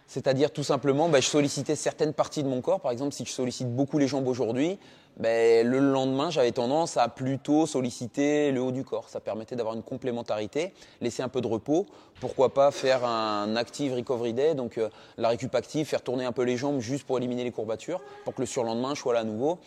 C'est-à-dire 0.08 0.50
tout 0.50 0.64
simplement, 0.64 1.08
ben, 1.08 1.22
je 1.22 1.28
sollicitais 1.28 1.76
certaines 1.76 2.12
parties 2.12 2.42
de 2.42 2.48
mon 2.48 2.60
corps. 2.60 2.80
Par 2.80 2.92
exemple, 2.92 3.14
si 3.14 3.24
je 3.24 3.30
sollicite 3.30 3.74
beaucoup 3.74 3.98
les 3.98 4.08
jambes 4.08 4.26
aujourd'hui, 4.26 4.78
ben, 5.16 5.66
le 5.66 5.78
lendemain, 5.78 6.28
j'avais 6.28 6.52
tendance 6.52 6.96
à 6.96 7.08
plutôt 7.08 7.66
solliciter 7.66 8.50
le 8.50 8.60
haut 8.60 8.72
du 8.72 8.84
corps. 8.84 9.08
Ça 9.08 9.20
permettait 9.20 9.56
d'avoir 9.56 9.74
une 9.74 9.82
complémentarité, 9.82 10.74
laisser 11.00 11.22
un 11.22 11.28
peu 11.28 11.40
de 11.40 11.46
repos. 11.46 11.86
Pourquoi 12.20 12.52
pas 12.52 12.70
faire 12.72 13.04
un 13.04 13.56
active 13.56 13.94
recovery 13.94 14.32
day, 14.32 14.54
donc 14.54 14.76
euh, 14.76 14.90
la 15.16 15.28
récup 15.28 15.54
active, 15.54 15.86
faire 15.86 16.02
tourner 16.02 16.24
un 16.24 16.32
peu 16.32 16.42
les 16.42 16.56
jambes 16.56 16.80
juste 16.80 17.06
pour 17.06 17.16
éliminer 17.16 17.44
les 17.44 17.50
courbatures, 17.50 18.00
pour 18.24 18.34
que 18.34 18.40
le 18.40 18.46
surlendemain, 18.46 18.94
je 18.94 19.00
sois 19.00 19.14
là 19.14 19.20
à 19.20 19.24
nouveau. 19.24 19.58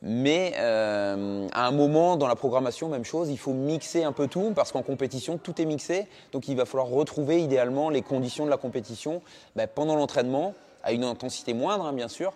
Mais 0.00 0.54
euh, 0.56 1.46
à 1.52 1.66
un 1.66 1.70
moment 1.70 2.16
dans 2.16 2.26
la 2.26 2.34
programmation, 2.34 2.88
même 2.88 3.04
chose, 3.04 3.28
il 3.28 3.38
faut 3.38 3.52
mixer 3.52 4.04
un 4.04 4.12
peu 4.12 4.26
tout 4.26 4.52
parce 4.54 4.72
qu'en 4.72 4.82
compétition, 4.82 5.38
tout 5.38 5.60
est 5.60 5.64
mixé. 5.64 6.08
Donc 6.32 6.48
il 6.48 6.56
va 6.56 6.64
falloir 6.64 6.88
retrouver 6.88 7.42
idéalement 7.42 7.90
les 7.90 8.02
conditions 8.02 8.44
de 8.44 8.50
la 8.50 8.56
compétition 8.56 9.22
ben, 9.54 9.68
pendant 9.68 9.94
l'entraînement, 9.94 10.54
à 10.82 10.92
une 10.92 11.04
intensité 11.04 11.54
moindre, 11.54 11.84
hein, 11.84 11.92
bien 11.92 12.08
sûr. 12.08 12.32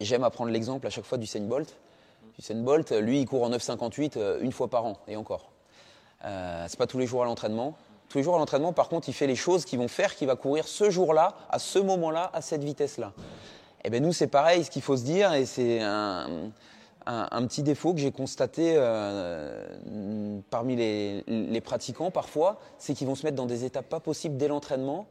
J'aime 0.00 0.24
apprendre 0.24 0.50
l'exemple 0.50 0.86
à 0.86 0.90
chaque 0.90 1.04
fois 1.04 1.18
d'Usain 1.18 1.42
Bolt. 1.42 1.76
Usain 2.38 2.62
Bolt, 2.62 2.90
lui, 2.92 3.20
il 3.20 3.26
court 3.26 3.42
en 3.42 3.50
9,58 3.50 4.12
euh, 4.16 4.38
une 4.40 4.52
fois 4.52 4.68
par 4.68 4.86
an, 4.86 4.96
et 5.06 5.16
encore. 5.16 5.50
Euh, 6.24 6.64
c'est 6.68 6.78
pas 6.78 6.86
tous 6.86 6.98
les 6.98 7.06
jours 7.06 7.22
à 7.22 7.26
l'entraînement. 7.26 7.76
Tous 8.08 8.18
les 8.18 8.24
jours 8.24 8.34
à 8.34 8.38
l'entraînement, 8.38 8.72
par 8.72 8.88
contre, 8.88 9.08
il 9.08 9.12
fait 9.12 9.26
les 9.26 9.36
choses 9.36 9.64
qui 9.64 9.76
vont 9.76 9.88
faire 9.88 10.16
qu'il 10.16 10.26
va 10.26 10.36
courir 10.36 10.66
ce 10.66 10.90
jour-là, 10.90 11.36
à 11.48 11.58
ce 11.58 11.78
moment-là, 11.78 12.30
à 12.32 12.40
cette 12.40 12.64
vitesse-là. 12.64 13.12
Et 13.84 13.90
ben 13.90 14.02
nous, 14.02 14.12
c'est 14.12 14.26
pareil, 14.26 14.64
ce 14.64 14.70
qu'il 14.70 14.82
faut 14.82 14.96
se 14.96 15.04
dire, 15.04 15.32
et 15.32 15.46
c'est 15.46 15.80
un, 15.80 16.52
petit 17.46 17.62
défaut 17.62 17.94
que 17.94 18.00
j'ai 18.00 18.12
constaté 18.12 18.74
euh, 18.76 20.38
parmi 20.50 20.76
les, 20.76 21.60
pratiquants 21.62 22.10
parfois, 22.10 22.60
c'est 22.78 22.94
qu'ils 22.94 23.06
vont 23.06 23.14
se 23.14 23.24
mettre 23.24 23.36
dans 23.36 23.46
des 23.46 23.64
étapes 23.64 23.88
pas 23.88 24.00
possibles 24.00 24.36
dès 24.36 24.48
l'entraînement. 24.48 25.06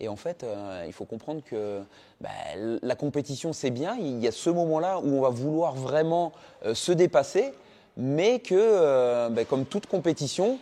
Et 0.00 0.08
en 0.08 0.16
fait, 0.16 0.42
euh, 0.42 0.84
il 0.86 0.92
faut 0.92 1.04
comprendre 1.04 1.42
que 1.44 1.80
bah, 2.20 2.30
la 2.56 2.94
compétition, 2.96 3.52
c'est 3.52 3.70
bien. 3.70 3.96
Il 3.96 4.18
y 4.18 4.28
a 4.28 4.32
ce 4.32 4.50
moment-là 4.50 4.98
où 4.98 5.16
on 5.16 5.20
va 5.20 5.28
vouloir 5.28 5.74
vraiment 5.74 6.32
euh, 6.64 6.74
se 6.74 6.92
dépasser, 6.92 7.52
mais 7.96 8.40
que, 8.40 9.28
bah, 9.28 9.44
comme 9.44 9.66
toute 9.66 9.86
compétition, 9.86 10.58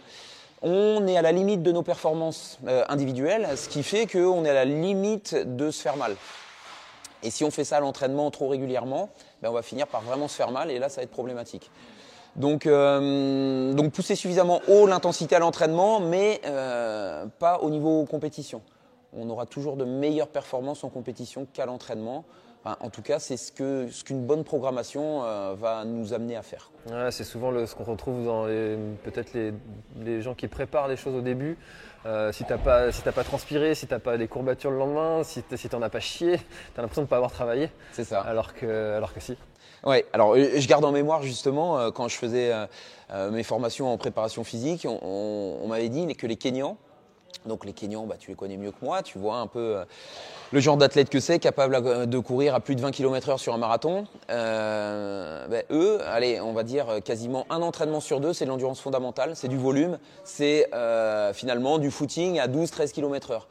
on 0.62 1.06
est 1.06 1.16
à 1.16 1.22
la 1.22 1.32
limite 1.32 1.62
de 1.62 1.72
nos 1.72 1.82
performances 1.82 2.58
individuelles, 2.88 3.48
ce 3.56 3.68
qui 3.68 3.82
fait 3.82 4.06
qu'on 4.06 4.44
est 4.44 4.50
à 4.50 4.54
la 4.54 4.64
limite 4.64 5.34
de 5.34 5.70
se 5.70 5.82
faire 5.82 5.96
mal. 5.96 6.14
Et 7.22 7.30
si 7.30 7.44
on 7.44 7.50
fait 7.50 7.64
ça 7.64 7.76
à 7.76 7.80
l'entraînement 7.80 8.30
trop 8.30 8.48
régulièrement, 8.48 9.10
ben, 9.42 9.50
on 9.50 9.52
va 9.52 9.62
finir 9.62 9.86
par 9.86 10.02
vraiment 10.02 10.28
se 10.28 10.34
faire 10.34 10.50
mal 10.50 10.70
et 10.70 10.78
là, 10.78 10.88
ça 10.88 11.00
va 11.00 11.04
être 11.04 11.10
problématique. 11.10 11.70
Donc, 12.36 12.66
euh, 12.66 13.72
donc 13.74 13.92
pousser 13.92 14.14
suffisamment 14.14 14.60
haut 14.68 14.86
l'intensité 14.86 15.36
à 15.36 15.38
l'entraînement, 15.38 16.00
mais 16.00 16.40
euh, 16.46 17.26
pas 17.38 17.58
au 17.58 17.70
niveau 17.70 18.04
compétition. 18.06 18.62
On 19.14 19.28
aura 19.28 19.44
toujours 19.44 19.76
de 19.76 19.84
meilleures 19.84 20.28
performances 20.28 20.84
en 20.84 20.88
compétition 20.88 21.46
qu'à 21.52 21.66
l'entraînement. 21.66 22.24
en 22.64 22.88
tout 22.88 23.02
cas, 23.02 23.18
c'est 23.18 23.36
ce 23.36 23.52
qu'une 23.52 23.90
ce 23.90 24.14
bonne 24.14 24.44
programmation 24.44 25.24
euh, 25.24 25.54
va 25.54 25.84
nous 25.84 26.14
amener 26.14 26.36
à 26.36 26.42
faire. 26.42 26.70
c'est 27.10 27.24
souvent 27.24 27.52
ce 27.66 27.74
qu'on 27.74 27.84
retrouve 27.84 28.24
dans 28.24 28.44
peut-être 28.44 29.34
les, 29.34 29.52
les, 30.00 30.22
gens 30.22 30.34
qui 30.34 30.48
préparent 30.48 30.88
les 30.88 30.96
choses 30.96 31.14
au 31.14 31.20
début. 31.20 31.58
Si 32.32 32.44
tu 32.44 32.52
n'as 32.52 32.58
pas, 32.58 32.92
si 32.92 33.02
pas 33.02 33.24
transpiré, 33.24 33.74
si 33.74 33.86
tu 33.86 33.92
n'as 33.92 34.00
pas 34.00 34.18
des 34.18 34.28
courbatures 34.28 34.70
le 34.70 34.78
lendemain, 34.78 35.22
si 35.22 35.42
tu 35.42 35.68
n'en 35.72 35.82
as 35.82 35.90
pas 35.90 36.00
chié, 36.00 36.38
tu 36.38 36.78
as 36.78 36.82
l'impression 36.82 37.02
de 37.02 37.06
ne 37.06 37.10
pas 37.10 37.16
avoir 37.16 37.32
travaillé. 37.32 37.70
C'est 37.92 38.04
ça. 38.04 38.20
Alors 38.20 38.54
que, 38.54 38.96
alors 38.96 39.14
que 39.14 39.20
si. 39.20 39.36
Oui, 39.84 40.04
alors 40.12 40.34
euh, 40.34 40.48
je 40.56 40.68
garde 40.68 40.84
en 40.84 40.92
mémoire 40.92 41.22
justement 41.22 41.78
euh, 41.78 41.90
quand 41.90 42.06
je 42.06 42.16
faisais 42.16 42.52
euh, 43.10 43.30
mes 43.30 43.42
formations 43.42 43.92
en 43.92 43.98
préparation 43.98 44.44
physique, 44.44 44.86
on, 44.88 45.66
m'avait 45.66 45.88
dit 45.88 46.14
que 46.14 46.26
les 46.26 46.36
Kenyans, 46.36 46.76
donc 47.46 47.64
les 47.64 47.72
Kenyans, 47.72 48.06
bah, 48.06 48.16
tu 48.18 48.30
les 48.30 48.36
connais 48.36 48.56
mieux 48.56 48.70
que 48.70 48.84
moi, 48.84 49.02
tu 49.02 49.18
vois 49.18 49.36
un 49.36 49.46
peu 49.46 49.78
le 50.52 50.60
genre 50.60 50.76
d'athlète 50.76 51.08
que 51.08 51.20
c'est, 51.20 51.38
capable 51.38 52.08
de 52.08 52.18
courir 52.18 52.54
à 52.54 52.60
plus 52.60 52.76
de 52.76 52.80
20 52.80 52.90
km/h 52.90 53.38
sur 53.38 53.52
un 53.54 53.58
marathon. 53.58 54.06
Ben, 54.28 55.62
eux, 55.70 55.98
allez, 56.06 56.40
on 56.40 56.52
va 56.52 56.62
dire 56.62 56.86
quasiment 57.04 57.46
un 57.50 57.62
entraînement 57.62 58.00
sur 58.00 58.20
deux, 58.20 58.32
c'est 58.32 58.44
de 58.44 58.50
l'endurance 58.50 58.80
fondamentale, 58.80 59.32
c'est 59.34 59.48
du 59.48 59.56
volume, 59.56 59.98
c'est 60.24 60.70
finalement 61.32 61.78
du 61.78 61.90
footing 61.90 62.38
à 62.38 62.48
12-13 62.48 62.92
km/h. 62.92 63.42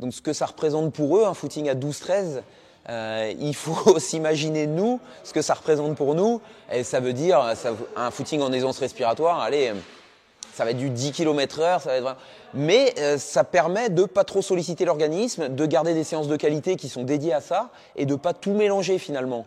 Donc 0.00 0.14
ce 0.14 0.22
que 0.22 0.32
ça 0.32 0.46
représente 0.46 0.92
pour 0.92 1.18
eux, 1.18 1.24
un 1.26 1.34
footing 1.34 1.68
à 1.68 1.74
12-13, 1.74 2.42
euh, 2.88 3.32
il 3.38 3.54
faut 3.54 3.98
s'imaginer 3.98 4.66
nous, 4.66 4.98
ce 5.22 5.32
que 5.32 5.42
ça 5.42 5.54
représente 5.54 5.94
pour 5.94 6.14
nous. 6.14 6.40
Et 6.72 6.82
ça 6.82 7.00
veut 7.00 7.12
dire 7.12 7.54
un 7.96 8.10
footing 8.10 8.40
en 8.40 8.52
aisance 8.52 8.78
respiratoire, 8.78 9.40
allez, 9.40 9.72
ça 10.54 10.64
va 10.64 10.70
être 10.70 10.78
du 10.78 10.90
10 10.90 11.12
km 11.12 11.60
heure, 11.60 11.80
ça 11.80 11.90
va 11.90 11.96
être... 11.96 12.16
Mais 12.54 12.94
euh, 12.98 13.18
ça 13.18 13.44
permet 13.44 13.88
de 13.88 14.04
pas 14.04 14.24
trop 14.24 14.42
solliciter 14.42 14.84
l'organisme, 14.84 15.48
de 15.48 15.66
garder 15.66 15.94
des 15.94 16.04
séances 16.04 16.28
de 16.28 16.36
qualité 16.36 16.76
qui 16.76 16.88
sont 16.88 17.04
dédiées 17.04 17.32
à 17.32 17.40
ça 17.40 17.70
et 17.96 18.06
de 18.06 18.14
pas 18.14 18.32
tout 18.32 18.52
mélanger 18.52 18.98
finalement. 18.98 19.46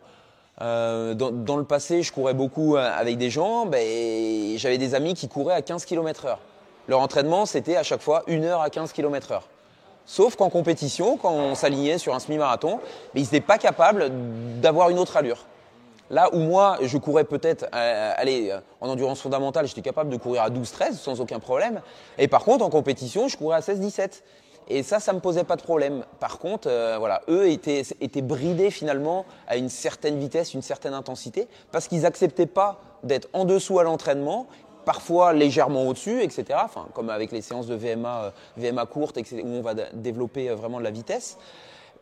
Euh, 0.62 1.14
dans, 1.14 1.58
le 1.58 1.64
passé, 1.64 2.04
je 2.04 2.12
courais 2.12 2.34
beaucoup 2.34 2.78
avec 2.78 3.18
des 3.18 3.30
gens, 3.30 3.66
ben, 3.66 4.58
j'avais 4.58 4.78
des 4.78 4.96
amis 4.96 5.14
qui 5.14 5.28
couraient 5.28 5.56
à 5.56 5.62
15 5.62 5.86
km 5.86 6.26
heure. 6.26 6.40
Leur 6.88 7.00
entraînement, 7.00 7.46
c'était 7.46 7.76
à 7.76 7.84
chaque 7.84 8.02
fois 8.02 8.24
1 8.28 8.44
heure 8.44 8.62
à 8.62 8.70
15 8.70 8.94
km 8.94 9.32
heure. 9.32 9.48
Sauf 10.06 10.36
qu'en 10.36 10.50
compétition, 10.50 11.18
quand 11.18 11.32
on 11.32 11.56
s'alignait 11.56 11.98
sur 11.98 12.14
un 12.14 12.20
semi-marathon, 12.20 12.80
ils 13.16 13.22
n'étaient 13.22 13.42
pas 13.42 13.58
capables 13.58 14.12
d'avoir 14.62 14.90
une 14.90 15.00
autre 15.00 15.16
allure. 15.16 15.46
Là 16.14 16.30
où 16.32 16.38
moi, 16.38 16.78
je 16.84 16.96
courais 17.00 17.24
peut-être, 17.24 17.66
euh, 17.74 18.14
allez, 18.16 18.52
euh, 18.52 18.60
en 18.82 18.88
endurance 18.88 19.20
fondamentale, 19.20 19.66
j'étais 19.66 19.82
capable 19.82 20.12
de 20.12 20.18
courir 20.18 20.44
à 20.44 20.52
12-13 20.52 20.94
sans 20.94 21.20
aucun 21.20 21.40
problème. 21.40 21.82
Et 22.20 22.28
par 22.28 22.44
contre, 22.44 22.64
en 22.64 22.70
compétition, 22.70 23.28
je 23.28 23.36
courais 23.36 23.58
à 23.58 23.62
16-17. 23.62 24.22
Et 24.68 24.84
ça, 24.84 25.00
ça 25.00 25.12
me 25.14 25.20
posait 25.20 25.44
pas 25.44 25.56
de 25.56 25.64
problème. 25.64 26.06
Par 26.20 26.38
contre, 26.38 26.68
euh, 26.70 26.98
voilà, 27.00 27.24
eux 27.30 27.50
étaient, 27.50 28.22
bridés 28.22 28.70
finalement 28.70 29.26
à 29.48 29.58
une 29.58 29.70
certaine 29.70 30.20
vitesse, 30.20 30.54
une 30.54 30.62
certaine 30.62 30.94
intensité, 30.94 31.48
parce 31.72 31.88
qu'ils 31.88 32.06
acceptaient 32.06 32.46
pas 32.46 32.80
d'être 33.02 33.28
en 33.34 33.44
dessous 33.44 33.80
à 33.80 33.84
l'entraînement 33.84 34.46
parfois 34.86 35.34
légèrement 35.34 35.88
au-dessus, 35.88 36.22
etc. 36.22 36.60
Comme 36.94 37.10
avec 37.10 37.32
les 37.32 37.42
séances 37.42 37.66
de 37.66 37.74
VMA, 37.74 38.34
VMA 38.58 38.86
courtes, 38.86 39.18
où 39.18 39.48
on 39.48 39.62
va 39.62 39.74
développer 39.94 40.50
vraiment 40.50 40.78
de 40.78 40.84
la 40.84 40.92
vitesse. 40.92 41.38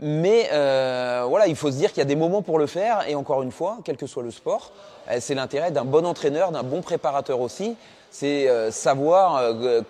Mais 0.01 0.49
euh, 0.51 1.25
voilà, 1.27 1.45
il 1.45 1.55
faut 1.55 1.69
se 1.69 1.77
dire 1.77 1.89
qu'il 1.89 1.99
y 1.99 2.01
a 2.01 2.05
des 2.05 2.15
moments 2.15 2.41
pour 2.41 2.57
le 2.57 2.65
faire, 2.65 3.07
et 3.07 3.13
encore 3.13 3.43
une 3.43 3.51
fois, 3.51 3.77
quel 3.83 3.97
que 3.97 4.07
soit 4.07 4.23
le 4.23 4.31
sport, 4.31 4.71
c'est 5.19 5.35
l'intérêt 5.35 5.71
d'un 5.71 5.85
bon 5.85 6.05
entraîneur, 6.05 6.51
d'un 6.51 6.63
bon 6.63 6.81
préparateur 6.81 7.39
aussi, 7.39 7.75
c'est 8.09 8.71
savoir 8.71 9.41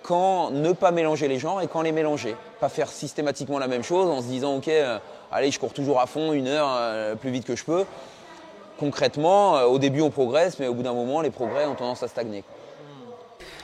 quand 0.03 0.51
ne 0.51 0.73
pas 0.73 0.91
mélanger 0.91 1.27
les 1.27 1.39
genres 1.39 1.61
et 1.61 1.67
quand 1.67 1.81
les 1.81 1.91
mélanger. 1.91 2.35
Pas 2.59 2.69
faire 2.69 2.89
systématiquement 2.89 3.59
la 3.59 3.67
même 3.67 3.83
chose 3.83 4.09
en 4.09 4.21
se 4.21 4.27
disant, 4.27 4.55
ok, 4.55 4.69
allez, 5.31 5.51
je 5.51 5.59
cours 5.59 5.73
toujours 5.73 5.99
à 5.99 6.07
fond, 6.07 6.33
une 6.33 6.47
heure, 6.47 7.17
plus 7.17 7.29
vite 7.29 7.45
que 7.45 7.55
je 7.55 7.63
peux. 7.63 7.85
Concrètement, 8.79 9.61
au 9.63 9.79
début 9.79 10.01
on 10.01 10.09
progresse, 10.09 10.59
mais 10.59 10.67
au 10.67 10.73
bout 10.73 10.83
d'un 10.83 10.93
moment, 10.93 11.21
les 11.21 11.31
progrès 11.31 11.65
ont 11.65 11.75
tendance 11.75 12.03
à 12.03 12.07
stagner. 12.07 12.43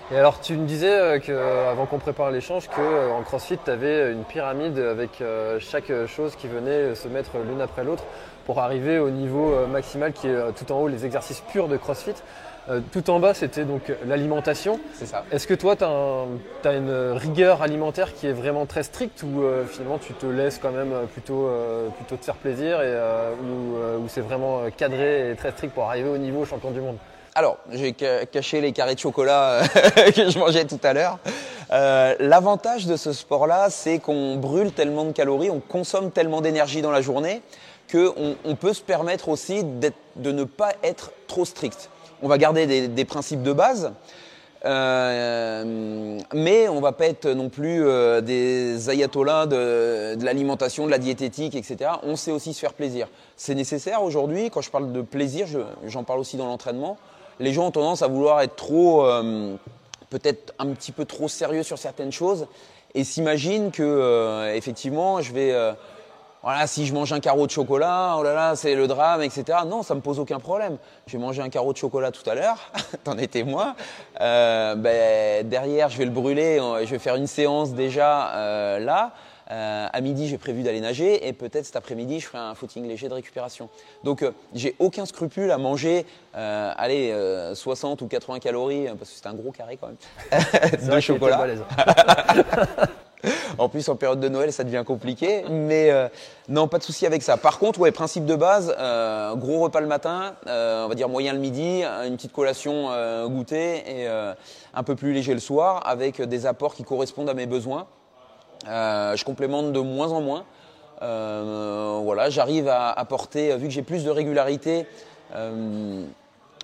Et 0.09 0.17
alors 0.17 0.39
tu 0.39 0.55
me 0.55 0.65
disais 0.65 0.93
euh, 0.93 1.19
que, 1.19 1.33
euh, 1.33 1.69
avant 1.69 1.85
qu'on 1.85 1.99
prépare 1.99 2.31
l'échange 2.31 2.69
qu'en 2.69 2.81
euh, 2.81 3.21
CrossFit 3.25 3.57
tu 3.63 3.69
avais 3.69 4.13
une 4.13 4.23
pyramide 4.23 4.79
avec 4.79 5.21
chaque 5.59 5.91
chose 6.07 6.35
qui 6.37 6.47
venait 6.47 6.95
se 6.95 7.09
mettre 7.09 7.31
l'une 7.45 7.59
après 7.59 7.83
l'autre 7.83 8.05
pour 8.45 8.59
arriver 8.59 8.99
au 8.99 9.09
niveau 9.09 9.53
maximal 9.67 10.13
qui 10.13 10.27
est 10.27 10.53
tout 10.55 10.71
en 10.71 10.79
haut 10.79 10.87
les 10.87 11.05
exercices 11.05 11.41
purs 11.51 11.67
de 11.67 11.75
CrossFit. 11.75 12.13
tout 12.93 13.09
en 13.09 13.19
bas 13.19 13.33
c'était 13.33 13.65
donc 13.65 13.91
l'alimentation. 14.05 14.79
C'est 14.93 15.05
ça. 15.05 15.25
Est-ce 15.33 15.47
que 15.47 15.53
toi 15.53 15.75
tu 15.75 15.83
as, 15.83 16.73
une 16.73 17.11
rigueur 17.11 17.61
alimentaire 17.61 18.13
qui 18.13 18.27
est 18.27 18.33
vraiment 18.33 18.65
très 18.65 18.83
stricte 18.83 19.21
ou 19.23 19.43
finalement 19.67 19.97
tu 19.97 20.13
te 20.13 20.25
laisses 20.25 20.59
quand 20.59 20.71
même 20.71 20.93
plutôt, 21.11 21.49
plutôt 21.97 22.15
te 22.15 22.23
faire 22.23 22.35
plaisir 22.35 22.81
et, 22.81 22.95
ou 23.43 24.07
c'est 24.07 24.21
vraiment 24.21 24.61
cadré 24.77 25.31
et 25.31 25.35
très 25.35 25.51
strict 25.51 25.73
pour 25.73 25.83
arriver 25.83 26.09
au 26.09 26.17
niveau 26.17 26.45
champion 26.45 26.71
du 26.71 26.79
monde? 26.79 26.97
Alors, 27.37 27.59
j'ai 27.71 27.93
caché 27.93 28.61
les 28.61 28.71
carrés 28.71 28.95
de 28.95 28.99
chocolat 28.99 29.61
euh, 29.61 30.11
que 30.11 30.27
je 30.27 30.39
mangeais 30.39 30.65
tout 30.65 30.79
à 30.81 30.93
l'heure. 30.93 31.19
Euh, 31.71 32.15
l'avantage 32.19 32.87
de 32.87 32.95
ce 32.95 33.13
sport-là, 33.13 33.69
c'est 33.69 33.99
qu'on 33.99 34.37
brûle 34.37 34.71
tellement 34.71 35.05
de 35.05 35.11
calories, 35.11 35.51
on 35.51 35.59
consomme 35.59 36.09
tellement 36.09 36.41
d'énergie 36.41 36.81
dans 36.81 36.89
la 36.89 37.01
journée 37.01 37.43
qu'on 37.91 38.35
on 38.43 38.55
peut 38.55 38.73
se 38.73 38.81
permettre 38.81 39.29
aussi 39.29 39.63
de 39.63 40.31
ne 40.31 40.45
pas 40.45 40.71
être 40.81 41.11
trop 41.27 41.45
strict. 41.45 41.91
On 42.23 42.27
va 42.27 42.39
garder 42.39 42.87
des, 42.87 43.05
principes 43.05 43.43
de 43.43 43.53
base, 43.53 43.91
euh, 44.65 46.19
mais 46.33 46.67
on 46.67 46.81
va 46.81 46.91
pas 46.91 47.05
être 47.05 47.29
non 47.29 47.49
plus 47.49 47.85
des 48.23 48.89
ayatollahs 48.89 49.45
de 49.45 50.25
l'alimentation, 50.25 50.87
de 50.87 50.91
la 50.91 50.97
diététique, 50.97 51.53
etc. 51.53 51.91
On 52.01 52.15
sait 52.15 52.31
aussi 52.31 52.55
se 52.55 52.59
faire 52.59 52.73
plaisir. 52.73 53.07
C'est 53.35 53.53
nécessaire 53.53 54.01
aujourd'hui, 54.01 54.49
quand 54.49 54.61
je 54.61 54.71
parle 54.71 54.91
de 54.91 55.01
plaisir, 55.01 55.45
j'en 55.85 56.03
parle 56.03 56.19
aussi 56.19 56.35
dans 56.35 56.47
l'entraînement 56.47 56.97
les 57.39 57.53
gens 57.53 57.67
ont 57.67 57.71
tendance 57.71 58.01
à 58.01 58.07
vouloir 58.07 58.41
être 58.41 58.55
trop, 58.55 59.05
euh, 59.05 59.55
peut-être 60.09 60.53
un 60.59 60.67
petit 60.67 60.91
peu 60.91 61.05
trop 61.05 61.27
sérieux 61.27 61.63
sur 61.63 61.77
certaines 61.77 62.11
choses 62.11 62.47
et 62.93 63.03
s'imaginent 63.03 63.71
que 63.71 63.83
euh, 63.83 64.55
effectivement, 64.55 65.21
je 65.21 65.33
vais, 65.33 65.51
euh, 65.51 65.73
voilà, 66.41 66.65
si 66.67 66.85
je 66.85 66.93
mange 66.93 67.13
un 67.13 67.19
carreau 67.19 67.45
de 67.45 67.51
chocolat, 67.51 68.15
oh 68.17 68.23
là 68.23 68.33
là, 68.33 68.55
c'est 68.55 68.75
le 68.75 68.87
drame, 68.87 69.21
etc. 69.21 69.59
Non, 69.67 69.83
ça 69.83 69.93
me 69.93 70.01
pose 70.01 70.19
aucun 70.19 70.39
problème. 70.39 70.77
J'ai 71.05 71.17
mangé 71.17 71.41
un 71.41 71.49
carreau 71.49 71.73
de 71.73 71.77
chocolat 71.77 72.11
tout 72.11 72.27
à 72.29 72.35
l'heure, 72.35 72.71
t'en 73.03 73.17
es 73.17 73.27
témoin. 73.27 73.75
Ben, 74.19 75.47
derrière, 75.47 75.89
je 75.89 75.97
vais 75.97 76.05
le 76.05 76.11
brûler, 76.11 76.59
je 76.83 76.89
vais 76.89 76.99
faire 76.99 77.15
une 77.15 77.27
séance 77.27 77.73
déjà 77.73 78.79
là. 78.79 79.11
Euh, 79.49 79.87
à 79.91 80.01
midi, 80.01 80.27
j'ai 80.27 80.37
prévu 80.37 80.63
d'aller 80.63 80.81
nager 80.81 81.27
et 81.27 81.33
peut-être 81.33 81.65
cet 81.65 81.75
après-midi, 81.75 82.19
je 82.19 82.27
ferai 82.27 82.39
un 82.39 82.55
footing 82.55 82.87
léger 82.87 83.07
de 83.07 83.13
récupération. 83.13 83.69
Donc, 84.03 84.21
euh, 84.21 84.31
j'ai 84.53 84.75
aucun 84.79 85.05
scrupule 85.05 85.51
à 85.51 85.57
manger, 85.57 86.05
euh, 86.35 86.71
allez, 86.75 87.13
60 87.53 88.01
ou 88.01 88.07
80 88.07 88.39
calories, 88.39 88.87
parce 88.97 89.11
que 89.11 89.17
c'est 89.17 89.27
un 89.27 89.33
gros 89.33 89.51
carré 89.51 89.77
quand 89.79 89.87
même, 89.87 89.97
de 90.95 90.99
chocolat. 90.99 91.45
en 93.57 93.69
plus, 93.69 93.87
en 93.87 93.95
période 93.95 94.19
de 94.19 94.27
Noël, 94.27 94.51
ça 94.51 94.65
devient 94.65 94.83
compliqué. 94.85 95.43
Mais 95.49 95.91
non, 96.49 96.67
pas 96.67 96.77
de 96.77 96.83
souci 96.83 97.05
avec 97.05 97.23
ça. 97.23 97.37
Par 97.37 97.57
contre, 97.57 97.79
ouais, 97.79 97.91
principe 97.91 98.25
de 98.25 98.35
base, 98.35 98.75
gros 99.37 99.59
repas 99.59 99.79
le 99.79 99.87
matin, 99.87 100.35
on 100.45 100.87
va 100.87 100.95
dire 100.95 101.07
moyen 101.07 101.33
le 101.33 101.39
midi, 101.39 101.83
une 101.83 102.17
petite 102.17 102.33
collation 102.33 102.89
goûter 103.27 104.01
et 104.01 104.07
un 104.07 104.83
peu 104.83 104.95
plus 104.95 105.13
léger 105.13 105.33
le 105.33 105.39
soir, 105.39 105.87
avec 105.87 106.21
des 106.21 106.45
apports 106.45 106.75
qui 106.75 106.83
correspondent 106.83 107.29
à 107.29 107.33
mes 107.33 107.45
besoins. 107.45 107.87
Euh, 108.67 109.15
je 109.15 109.23
complémente 109.23 109.71
de 109.71 109.79
moins 109.79 110.11
en 110.11 110.21
moins. 110.21 110.43
Euh, 111.01 111.99
voilà, 112.03 112.29
j'arrive 112.29 112.67
à 112.67 112.91
apporter, 112.91 113.55
vu 113.57 113.67
que 113.67 113.73
j'ai 113.73 113.83
plus 113.83 114.03
de 114.03 114.09
régularité 114.09 114.85
euh, 115.35 116.03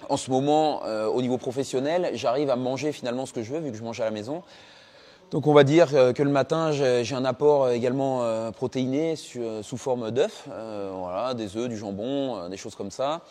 en 0.10 0.18
ce 0.18 0.32
moment 0.32 0.82
au 0.84 1.22
niveau 1.22 1.38
professionnel, 1.38 2.12
j'arrive 2.16 2.50
à 2.50 2.58
manger 2.58 2.92
finalement 2.92 3.26
ce 3.26 3.32
que 3.32 3.42
je 3.42 3.54
veux, 3.54 3.60
vu 3.60 3.72
que 3.72 3.78
je 3.78 3.84
mange 3.84 4.02
à 4.02 4.06
la 4.06 4.12
maison. 4.12 4.44
Donc 5.32 5.48
on 5.48 5.54
va 5.54 5.64
dire 5.64 5.90
que 5.90 6.22
le 6.22 6.30
matin, 6.30 6.72
j'ai 6.72 7.16
un 7.16 7.24
apport 7.24 7.70
également 7.70 8.52
protéiné 8.52 9.16
sous 9.16 9.78
forme 9.78 10.12
d'œufs, 10.12 10.44
voilà, 10.94 11.34
des 11.34 11.56
œufs, 11.56 11.70
du 11.70 11.78
jambon, 11.78 12.50
des 12.50 12.58
choses 12.58 12.76
comme 12.76 12.92
ça, 12.92 13.22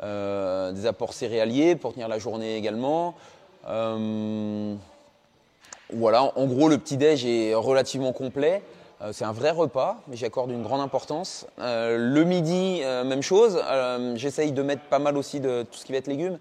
des 0.00 0.86
apports 0.86 1.14
céréaliers 1.14 1.74
pour 1.74 1.94
tenir 1.94 2.06
la 2.06 2.20
journée 2.20 2.56
également. 2.56 3.16
Voilà, 5.92 6.32
en 6.36 6.46
gros, 6.46 6.68
le 6.68 6.78
petit-déj 6.78 7.24
est 7.26 7.54
relativement 7.54 8.12
complet. 8.12 8.62
Euh, 9.02 9.10
c'est 9.12 9.24
un 9.24 9.32
vrai 9.32 9.50
repas, 9.50 9.96
mais 10.08 10.16
j'y 10.16 10.26
accorde 10.26 10.50
une 10.50 10.62
grande 10.62 10.80
importance. 10.80 11.46
Euh, 11.58 11.96
le 11.96 12.24
midi, 12.24 12.80
euh, 12.82 13.02
même 13.02 13.22
chose. 13.22 13.60
J'essaye 14.14 14.52
de 14.52 14.62
mettre 14.62 14.82
pas 14.82 14.98
mal 14.98 15.16
aussi 15.16 15.40
de 15.40 15.62
tout 15.62 15.78
ce 15.78 15.84
qui 15.84 15.92
va 15.92 15.98
être 15.98 16.06
légumes. 16.06 16.38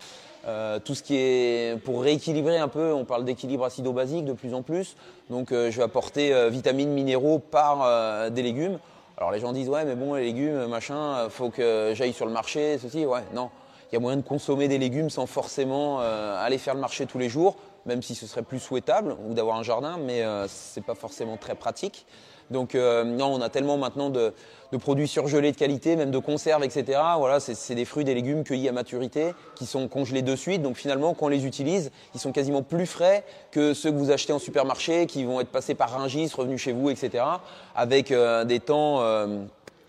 tout 0.85 0.95
ce 0.95 1.03
qui 1.03 1.15
est 1.15 1.81
pour 1.83 2.01
rééquilibrer 2.01 2.57
un 2.57 2.67
peu, 2.67 2.93
on 2.93 3.05
parle 3.05 3.25
d'équilibre 3.25 3.65
acido-basique 3.65 4.25
de 4.25 4.33
plus 4.33 4.53
en 4.53 4.61
plus. 4.61 4.95
Donc 5.29 5.49
je 5.51 5.75
vais 5.75 5.83
apporter 5.83 6.49
vitamines, 6.49 6.91
minéraux 6.91 7.39
par 7.39 8.31
des 8.31 8.41
légumes. 8.41 8.79
Alors 9.17 9.31
les 9.31 9.39
gens 9.39 9.51
disent 9.51 9.69
ouais 9.69 9.83
mais 9.85 9.95
bon 9.95 10.15
les 10.15 10.23
légumes 10.23 10.65
machin, 10.67 11.29
faut 11.29 11.49
que 11.49 11.91
j'aille 11.93 12.13
sur 12.13 12.25
le 12.25 12.31
marché, 12.31 12.77
ceci, 12.77 13.05
ouais 13.05 13.23
non. 13.33 13.49
Il 13.91 13.95
y 13.95 13.97
a 13.97 13.99
moyen 13.99 14.17
de 14.17 14.23
consommer 14.23 14.67
des 14.67 14.77
légumes 14.77 15.09
sans 15.09 15.25
forcément 15.27 15.99
aller 15.99 16.57
faire 16.57 16.73
le 16.73 16.81
marché 16.81 17.05
tous 17.05 17.19
les 17.19 17.29
jours, 17.29 17.55
même 17.89 18.01
si 18.01 18.15
ce 18.15 18.27
serait 18.27 18.43
plus 18.43 18.59
souhaitable, 18.59 19.17
ou 19.27 19.33
d'avoir 19.33 19.57
un 19.57 19.63
jardin, 19.63 19.97
mais 19.97 20.21
ce 20.47 20.79
n'est 20.79 20.85
pas 20.85 20.95
forcément 20.95 21.35
très 21.35 21.55
pratique. 21.55 22.05
Donc 22.51 22.73
non, 22.73 23.33
on 23.33 23.41
a 23.41 23.49
tellement 23.49 23.77
maintenant 23.77 24.09
de, 24.09 24.33
de 24.71 24.77
produits 24.77 25.07
surgelés 25.07 25.51
de 25.51 25.57
qualité, 25.57 25.95
même 25.95 26.11
de 26.11 26.17
conserves, 26.19 26.63
etc. 26.63 26.99
Voilà, 27.17 27.39
c'est 27.39 27.75
des 27.75 27.85
fruits, 27.85 28.03
des 28.03 28.13
légumes 28.13 28.43
cueillis 28.43 28.69
à 28.69 28.71
maturité, 28.71 29.33
qui 29.55 29.65
sont 29.65 29.87
congelés 29.87 30.21
de 30.21 30.35
suite. 30.35 30.61
Donc 30.61 30.77
finalement, 30.77 31.13
quand 31.13 31.25
on 31.25 31.29
les 31.29 31.45
utilise, 31.45 31.91
ils 32.13 32.19
sont 32.19 32.31
quasiment 32.31 32.61
plus 32.61 32.85
frais 32.85 33.23
que 33.51 33.73
ceux 33.73 33.91
que 33.91 33.97
vous 33.97 34.11
achetez 34.11 34.33
en 34.33 34.39
supermarché, 34.39 35.07
qui 35.07 35.23
vont 35.23 35.41
être 35.41 35.49
passés 35.49 35.75
par 35.75 35.91
Ringis, 35.91 36.31
revenus 36.35 36.61
chez 36.61 36.71
vous, 36.71 36.89
etc. 36.89 37.23
Avec 37.75 38.11
euh, 38.11 38.45
des 38.45 38.59
temps, 38.59 39.01
euh, 39.01 39.39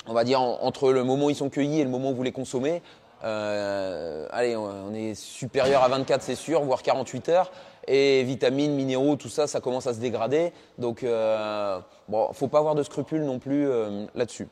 on 0.07 0.15
va 0.15 0.25
dire, 0.25 0.41
entre 0.41 0.93
le 0.93 1.05
moment 1.05 1.27
où 1.27 1.31
ils 1.31 1.37
sont 1.37 1.51
cueillis 1.51 1.81
et 1.81 1.85
le 1.85 1.91
moment 1.91 2.11
où 2.11 2.15
vous 2.15 2.23
les 2.23 2.33
consommez. 2.33 2.83
Euh, 3.25 4.27
allez, 4.31 4.57
on 4.57 4.93
est 4.95 5.15
supérieur 5.15 5.83
à 5.83 5.89
24, 5.89 6.23
c'est 6.23 6.35
sûr, 6.35 6.63
voire 6.63 6.83
48 6.83 7.29
heures. 7.29 7.51
Et 7.87 8.23
vitamines, 8.23 8.75
minéraux, 8.75 9.17
tout 9.17 9.29
ça, 9.29 9.47
ça 9.47 9.61
commence 9.61 9.87
à 9.87 9.95
se 9.95 10.01
dégrader. 10.01 10.53
Donc, 10.79 11.03
euh, 11.03 11.79
bon, 12.09 12.33
faut 12.33 12.49
pas 12.49 12.59
avoir 12.59 12.75
de 12.75 12.83
scrupules 12.83 13.25
non 13.25 13.39
plus 13.39 13.69
là-dessus. 14.15 14.49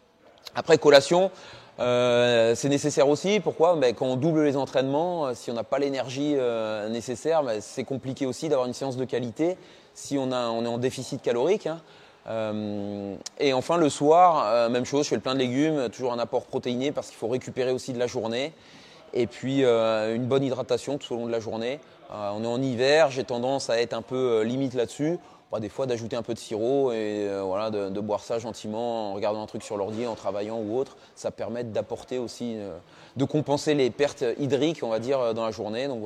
Après, 0.55 0.79
collation, 0.79 1.31
euh, 1.81 2.55
c'est 2.57 2.69
nécessaire 2.69 3.09
aussi. 3.09 3.41
Pourquoi? 3.41 3.77
Ben, 3.77 3.95
Quand 3.95 4.07
on 4.07 4.17
double 4.17 4.45
les 4.45 4.57
entraînements, 4.57 5.27
euh, 5.27 5.33
si 5.35 5.51
on 5.51 5.55
n'a 5.55 5.65
pas 5.65 5.79
l'énergie 5.79 6.35
euh, 6.37 6.89
nécessaire, 6.89 7.43
ben, 7.45 7.61
c'est 7.61 7.85
compliqué 7.85 8.27
aussi 8.27 8.49
d'avoir 8.49 8.67
une 8.67 8.75
séance 8.75 8.97
de 8.97 9.05
qualité 9.05 9.57
si 9.95 10.19
on, 10.19 10.33
a, 10.33 10.51
est 10.63 10.67
en 10.67 10.79
déficit 10.79 11.23
calorique. 11.23 11.67
Hein. 11.67 11.81
Et 12.27 13.53
enfin, 13.55 13.79
le 13.79 13.89
soir, 13.89 14.69
même 14.71 14.85
chose, 14.85 15.05
je 15.05 15.09
fais 15.11 15.15
le 15.15 15.23
plein 15.23 15.35
de 15.35 15.39
légumes, 15.39 15.89
toujours 15.89 16.13
un 16.13 16.19
apport 16.19 16.45
protéiné 16.45 16.93
parce 16.93 17.09
qu'il 17.09 17.17
faut 17.17 17.29
récupérer 17.29 17.73
aussi 17.73 17.93
de 17.95 17.99
la 17.99 18.07
journée. 18.07 18.53
Et 19.15 19.27
puis, 19.27 19.65
une 19.65 20.27
bonne 20.27 20.45
hydratation 20.45 20.99
tout 20.99 21.15
au 21.15 21.17
long 21.17 21.27
de 21.27 21.33
la 21.33 21.41
journée. 21.41 21.81
on 22.11 22.45
est 22.45 22.47
en 22.47 22.61
hiver, 22.61 23.11
j'ai 23.11 23.25
tendance 23.25 23.71
à 23.71 23.81
être 23.81 23.95
un 23.95 24.03
peu 24.03 24.43
limite 24.43 24.75
là-dessus 24.75 25.19
des 25.59 25.71
fois 25.71 25.87
d'ajouter 25.87 26.15
un 26.15 26.23
peu 26.23 26.35
de 26.35 26.39
sirop 26.39 26.93
et 26.93 27.27
euh, 27.27 27.43
voilà, 27.43 27.71
de, 27.71 28.01
boire 28.01 28.21
ça 28.21 28.39
gentiment 28.39 29.11
en 29.11 29.15
regardant 29.15 29.43
un 29.43 29.47
truc 29.47 29.63
sur 29.63 29.77
l'ordi, 29.77 30.07
en 30.07 30.15
travaillant 30.15 30.59
ou 30.59 30.77
autre. 30.79 30.97
Ça 31.15 31.31
permet 31.31 31.65
d'apporter 31.65 32.19
aussi, 32.19 32.57
euh, 32.59 32.77
de 33.17 33.25
compenser 33.25 33.75
les 33.75 33.91
pertes 33.91 34.25
hydriques, 34.39 34.81
on 34.83 34.91
va 34.91 34.99
dire, 34.99 35.19
euh, 35.19 35.33
dans 35.33 35.45
la 35.45 35.51
journée. 35.51 35.89
Donc. 35.89 36.03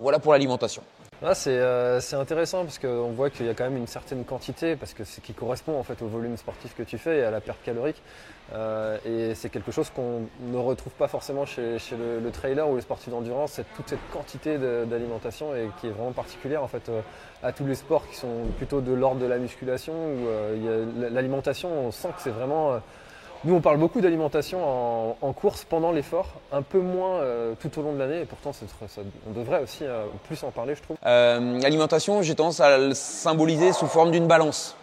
Voilà 0.00 0.18
pour 0.18 0.32
l'alimentation. 0.32 0.82
Ah, 1.22 1.34
euh, 1.48 2.00
c'est 2.00 2.16
intéressant 2.16 2.64
parce 2.64 2.78
qu'on 2.78 3.10
voit 3.10 3.28
qu'il 3.28 3.44
y 3.44 3.50
a 3.50 3.54
quand 3.54 3.64
même 3.64 3.76
une 3.76 3.86
certaine 3.86 4.24
quantité, 4.24 4.74
parce 4.74 4.94
que 4.94 5.04
c'est 5.04 5.20
qui 5.20 5.34
correspond 5.34 5.78
en 5.78 5.82
fait 5.82 6.00
au 6.00 6.06
volume 6.06 6.38
sportif 6.38 6.74
que 6.74 6.82
tu 6.82 6.96
fais 6.96 7.18
et 7.18 7.24
à 7.24 7.30
la 7.30 7.42
perte 7.42 7.62
calorique. 7.62 8.00
Euh, 8.54 8.96
et 9.04 9.34
c'est 9.34 9.50
quelque 9.50 9.70
chose 9.70 9.90
qu'on 9.90 10.22
ne 10.40 10.56
retrouve 10.56 10.94
pas 10.94 11.08
forcément 11.08 11.44
chez, 11.44 11.76
le, 11.92 12.30
trailer 12.30 12.66
ou 12.66 12.74
le 12.74 12.80
sportif 12.80 13.10
d'endurance, 13.10 13.52
c'est 13.52 13.66
toute 13.76 13.90
cette 13.90 14.10
quantité 14.10 14.56
d'alimentation 14.56 15.54
et 15.54 15.68
qui 15.78 15.88
est 15.88 15.90
vraiment 15.90 16.12
particulière 16.12 16.62
en 16.62 16.68
fait 16.68 16.88
euh, 16.88 17.02
à 17.42 17.52
tous 17.52 17.66
les 17.66 17.74
sports 17.74 18.08
qui 18.08 18.16
sont 18.16 18.46
plutôt 18.56 18.80
de 18.80 18.92
l'ordre 18.92 19.20
de 19.20 19.26
la 19.26 19.36
musculation 19.36 19.92
où 19.92 20.26
l'alimentation, 20.98 21.86
on 21.86 21.90
sent 21.90 22.08
que 22.16 22.22
c'est 22.22 22.30
vraiment 22.30 22.80
nous, 23.44 23.54
on 23.54 23.60
parle 23.60 23.78
beaucoup 23.78 24.02
d'alimentation 24.02 25.16
en, 25.22 25.32
course 25.32 25.64
pendant 25.64 25.92
l'effort, 25.92 26.26
un 26.52 26.60
peu 26.60 26.78
moins 26.78 27.20
euh, 27.20 27.54
tout 27.58 27.78
au 27.78 27.82
long 27.82 27.94
de 27.94 27.98
l'année, 27.98 28.20
et 28.20 28.24
pourtant 28.26 28.50
on 29.26 29.30
devrait 29.32 29.62
aussi 29.62 29.84
euh, 29.84 30.04
plus 30.24 30.42
en 30.44 30.50
parler, 30.50 30.74
je 30.74 30.82
trouve. 30.82 30.98
Euh, 31.06 31.58
l'alimentation, 31.60 32.20
j'ai 32.20 32.34
tendance 32.34 32.60
à 32.60 32.76
le 32.76 32.92
symboliser 32.92 33.72
sous 33.72 33.86
forme 33.86 34.10
d'une 34.10 34.26
balance. 34.26 34.76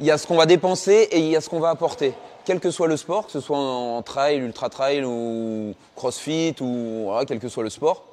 Il 0.00 0.06
y 0.06 0.10
a 0.10 0.18
ce 0.18 0.26
qu'on 0.26 0.36
va 0.36 0.46
dépenser 0.46 1.08
et 1.12 1.20
il 1.20 1.28
y 1.28 1.36
a 1.36 1.40
ce 1.40 1.48
qu'on 1.48 1.60
va 1.60 1.70
apporter. 1.70 2.14
Quel 2.44 2.58
que 2.58 2.72
soit 2.72 2.88
le 2.88 2.96
sport, 2.96 3.26
que 3.26 3.32
ce 3.32 3.40
soit 3.40 3.56
en, 3.56 4.02
trail, 4.02 4.38
ultra 4.38 4.68
trail 4.68 5.04
ou 5.04 5.74
crossfit 5.94 6.56
ou 6.60 7.12
quel 7.28 7.38
que 7.38 7.48
soit 7.48 7.62
le 7.62 7.70
sport, 7.70 8.04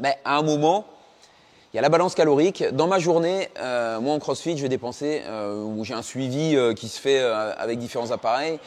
mais 0.00 0.18
à 0.24 0.38
un 0.38 0.42
moment, 0.42 0.84
il 1.74 1.78
y 1.78 1.80
a 1.80 1.82
la 1.82 1.88
balance 1.88 2.14
calorique. 2.14 2.62
Dans 2.70 2.86
ma 2.86 3.00
journée, 3.00 3.48
euh, 3.58 3.98
moi 3.98 4.14
en 4.14 4.20
CrossFit, 4.20 4.56
je 4.56 4.62
vais 4.62 4.68
dépenser, 4.68 5.22
euh, 5.26 5.60
où 5.60 5.84
j'ai 5.84 5.94
un 5.94 6.02
suivi 6.02 6.54
euh, 6.54 6.72
qui 6.72 6.86
se 6.86 7.00
fait 7.00 7.20
avec 7.20 7.80
différents 7.80 8.12
appareils, 8.12 8.60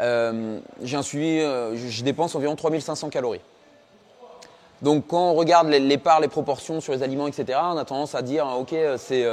j'ai 0.00 0.96
un 0.96 1.02
suivi, 1.02 1.40
je 1.40 2.02
dépense 2.02 2.34
environ 2.34 2.56
3500 2.56 3.10
calories. 3.10 3.42
Donc 4.80 5.08
quand 5.08 5.30
on 5.30 5.34
regarde 5.34 5.68
les, 5.68 5.98
parts, 5.98 6.20
les 6.20 6.28
proportions 6.28 6.80
sur 6.80 6.94
les 6.94 7.02
aliments, 7.02 7.28
etc., 7.28 7.58
on 7.62 7.76
a 7.76 7.84
tendance 7.84 8.14
à 8.14 8.22
dire, 8.22 8.46
ok, 8.58 8.74
c'est 8.96 9.26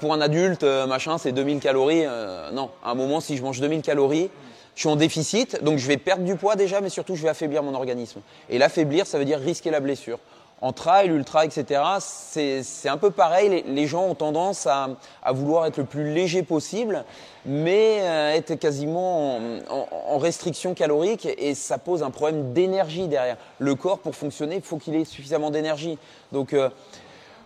pour 0.00 0.12
un 0.12 0.20
adulte, 0.20 0.64
machin, 0.64 1.18
c'est 1.18 1.32
2000 1.32 1.60
calories. 1.60 2.04
non, 2.52 2.70
à 2.84 2.90
un 2.90 2.94
moment, 2.94 3.20
si 3.20 3.36
je 3.36 3.42
mange 3.42 3.60
2000 3.60 3.80
calories, 3.80 4.28
je 4.74 4.80
suis 4.80 4.88
en 4.88 4.96
déficit, 4.96 5.62
donc 5.62 5.78
je 5.78 5.86
vais 5.86 5.96
perdre 5.96 6.24
du 6.24 6.36
poids 6.36 6.56
déjà, 6.56 6.80
mais 6.80 6.90
surtout 6.90 7.14
je 7.14 7.22
vais 7.22 7.28
affaiblir 7.28 7.62
mon 7.62 7.74
organisme. 7.74 8.20
Et 8.50 8.58
l'affaiblir, 8.58 9.06
ça 9.06 9.18
veut 9.18 9.24
dire 9.24 9.38
risquer 9.38 9.70
la 9.70 9.80
blessure 9.80 10.18
en 10.62 10.72
trail, 10.72 11.08
ultra, 11.08 11.44
etc., 11.44 11.82
c'est 12.00 12.88
un 12.88 12.98
peu 12.98 13.10
pareil. 13.10 13.64
Les, 13.66 13.86
gens 13.86 14.04
ont 14.04 14.14
tendance 14.14 14.66
à, 14.66 14.88
vouloir 15.32 15.66
être 15.66 15.78
le 15.78 15.84
plus 15.84 16.12
léger 16.12 16.42
possible, 16.42 17.04
mais 17.46 18.00
euh, 18.02 18.34
être 18.34 18.54
quasiment 18.56 19.38
en, 19.68 20.18
restriction 20.18 20.74
calorique 20.74 21.26
et 21.38 21.54
ça 21.54 21.78
pose 21.78 22.02
un 22.02 22.10
problème 22.10 22.52
d'énergie 22.52 23.08
derrière. 23.08 23.38
Le 23.58 23.74
corps, 23.74 23.98
pour 23.98 24.14
fonctionner, 24.14 24.56
il 24.56 24.62
faut 24.62 24.76
qu'il 24.76 24.94
ait 24.94 25.06
suffisamment 25.06 25.50
d'énergie. 25.50 25.98
Donc, 26.30 26.52
euh, 26.52 26.68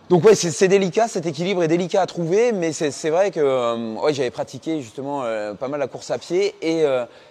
donc 0.09 0.25
ouais, 0.25 0.35
c'est 0.35 0.67
délicat, 0.67 1.07
cet 1.07 1.25
équilibre 1.25 1.63
est 1.63 1.67
délicat 1.67 2.01
à 2.01 2.05
trouver, 2.05 2.51
mais 2.51 2.73
c'est 2.73 3.09
vrai 3.09 3.31
que 3.31 3.39
euh, 3.39 3.95
ouais, 3.95 4.13
j'avais 4.13 4.29
pratiqué 4.29 4.81
justement 4.81 5.23
pas 5.57 5.67
mal 5.67 5.79
la 5.79 5.87
course 5.87 6.11
à 6.11 6.17
pied 6.19 6.53
et, 6.61 6.83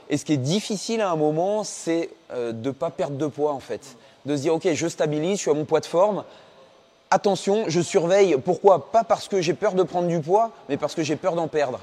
et, 0.09 0.16
ce 0.16 0.25
qui 0.25 0.33
est 0.33 0.38
difficile 0.38 1.03
à 1.03 1.11
un 1.11 1.16
moment, 1.16 1.62
c'est 1.62 2.11
de 2.35 2.53
ne 2.53 2.70
pas 2.73 2.90
perdre 2.90 3.16
de 3.16 3.27
poids 3.27 3.53
en 3.53 3.61
fait 3.61 3.97
de 4.27 4.37
se 4.37 4.43
dire 4.43 4.55
ok 4.55 4.73
je 4.73 4.87
stabilise, 4.87 5.37
je 5.37 5.43
suis 5.43 5.51
à 5.51 5.55
mon 5.55 5.65
poids 5.65 5.81
de 5.81 5.87
forme. 5.87 6.25
Attention, 7.11 7.65
je 7.69 7.81
surveille. 7.81 8.37
Pourquoi? 8.45 8.91
Pas 8.91 9.05
parce 9.05 9.29
que 9.29 9.41
j'ai 9.41 9.55
peur 9.55 9.75
de 9.75 9.83
prendre 9.83 10.09
du 10.09 10.21
poids, 10.21 10.51
mais 10.69 10.77
parce 10.77 10.95
que 10.95 11.03
j'ai 11.03 11.17
peur 11.17 11.35
d'en 11.35 11.47
perdre. 11.49 11.81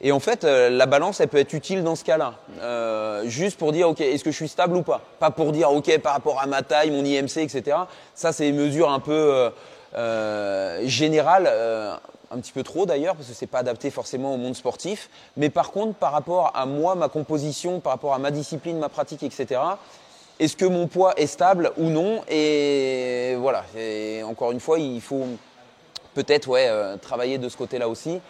Et 0.00 0.12
en 0.12 0.20
fait, 0.20 0.44
euh, 0.44 0.70
la 0.70 0.86
balance, 0.86 1.20
elle 1.20 1.28
peut 1.28 1.38
être 1.38 1.52
utile 1.54 1.82
dans 1.82 1.96
ce 1.96 2.04
cas-là. 2.04 2.34
Euh, 2.60 3.24
juste 3.26 3.58
pour 3.58 3.72
dire, 3.72 3.88
OK, 3.88 4.00
est-ce 4.00 4.22
que 4.22 4.30
je 4.30 4.36
suis 4.36 4.48
stable 4.48 4.76
ou 4.76 4.82
pas? 4.82 5.00
Pas 5.18 5.30
pour 5.30 5.50
dire, 5.50 5.72
OK, 5.72 5.98
par 5.98 6.12
rapport 6.12 6.40
à 6.40 6.46
ma 6.46 6.62
taille, 6.62 6.90
mon 6.90 7.04
IMC, 7.04 7.38
etc. 7.38 7.76
Ça, 8.14 8.32
c'est 8.32 8.48
une 8.48 8.56
mesure 8.56 8.90
un 8.90 9.00
peu 9.00 9.50
euh, 9.94 10.80
générale, 10.84 11.50
un 12.30 12.38
petit 12.38 12.52
peu 12.52 12.62
trop 12.62 12.86
d'ailleurs, 12.86 13.16
parce 13.16 13.28
que 13.28 13.34
c'est 13.34 13.46
pas 13.46 13.58
adapté 13.58 13.90
forcément 13.90 14.34
au 14.34 14.36
monde 14.36 14.54
sportif. 14.54 15.10
Mais 15.36 15.50
par 15.50 15.72
contre, 15.72 15.94
par 15.94 16.12
rapport 16.12 16.52
à 16.54 16.64
moi, 16.64 16.94
ma 16.94 17.08
composition, 17.08 17.80
par 17.80 17.92
rapport 17.92 18.14
à 18.14 18.18
ma 18.18 18.30
discipline, 18.30 18.78
ma 18.78 18.88
pratique, 18.88 19.24
etc., 19.24 19.60
est-ce 20.40 20.56
que 20.56 20.64
mon 20.64 20.86
poids 20.86 21.14
est 21.16 21.26
stable 21.26 21.72
ou 21.76 21.84
non 21.84 22.22
Et 22.28 23.34
voilà, 23.38 23.64
encore 24.24 24.52
une 24.52 24.60
fois, 24.60 24.78
il 24.78 25.00
faut 25.00 25.26
peut-être 26.14 26.48
euh, 26.50 26.96
travailler 26.96 27.38
de 27.38 27.48
ce 27.48 27.56
côté-là 27.56 27.88
aussi 27.88 28.20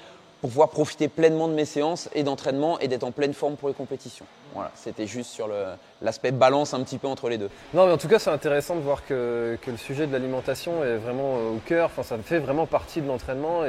pour 0.40 0.50
pouvoir 0.50 0.68
profiter 0.70 1.08
pleinement 1.08 1.48
de 1.48 1.54
mes 1.54 1.64
séances 1.64 2.08
et 2.14 2.22
d'entraînement 2.22 2.78
et 2.78 2.88
d'être 2.88 3.02
en 3.02 3.10
pleine 3.10 3.34
forme 3.34 3.56
pour 3.56 3.68
les 3.68 3.74
compétitions. 3.74 4.24
Voilà, 4.54 4.70
c'était 4.74 5.06
juste 5.06 5.30
sur 5.30 5.50
l'aspect 6.00 6.30
balance 6.30 6.74
un 6.74 6.82
petit 6.82 6.98
peu 6.98 7.08
entre 7.08 7.28
les 7.28 7.38
deux. 7.38 7.50
Non, 7.74 7.86
mais 7.86 7.92
en 7.92 7.98
tout 7.98 8.08
cas, 8.08 8.18
c'est 8.18 8.30
intéressant 8.30 8.76
de 8.76 8.80
voir 8.80 9.04
que, 9.04 9.58
le 9.66 9.76
sujet 9.76 10.06
de 10.06 10.12
l'alimentation 10.12 10.84
est 10.84 10.96
vraiment 10.96 11.34
au 11.34 11.60
cœur, 11.66 11.86
enfin, 11.86 12.04
ça 12.04 12.16
fait 12.18 12.38
vraiment 12.38 12.66
partie 12.66 13.00
de 13.00 13.08
l'entraînement 13.08 13.64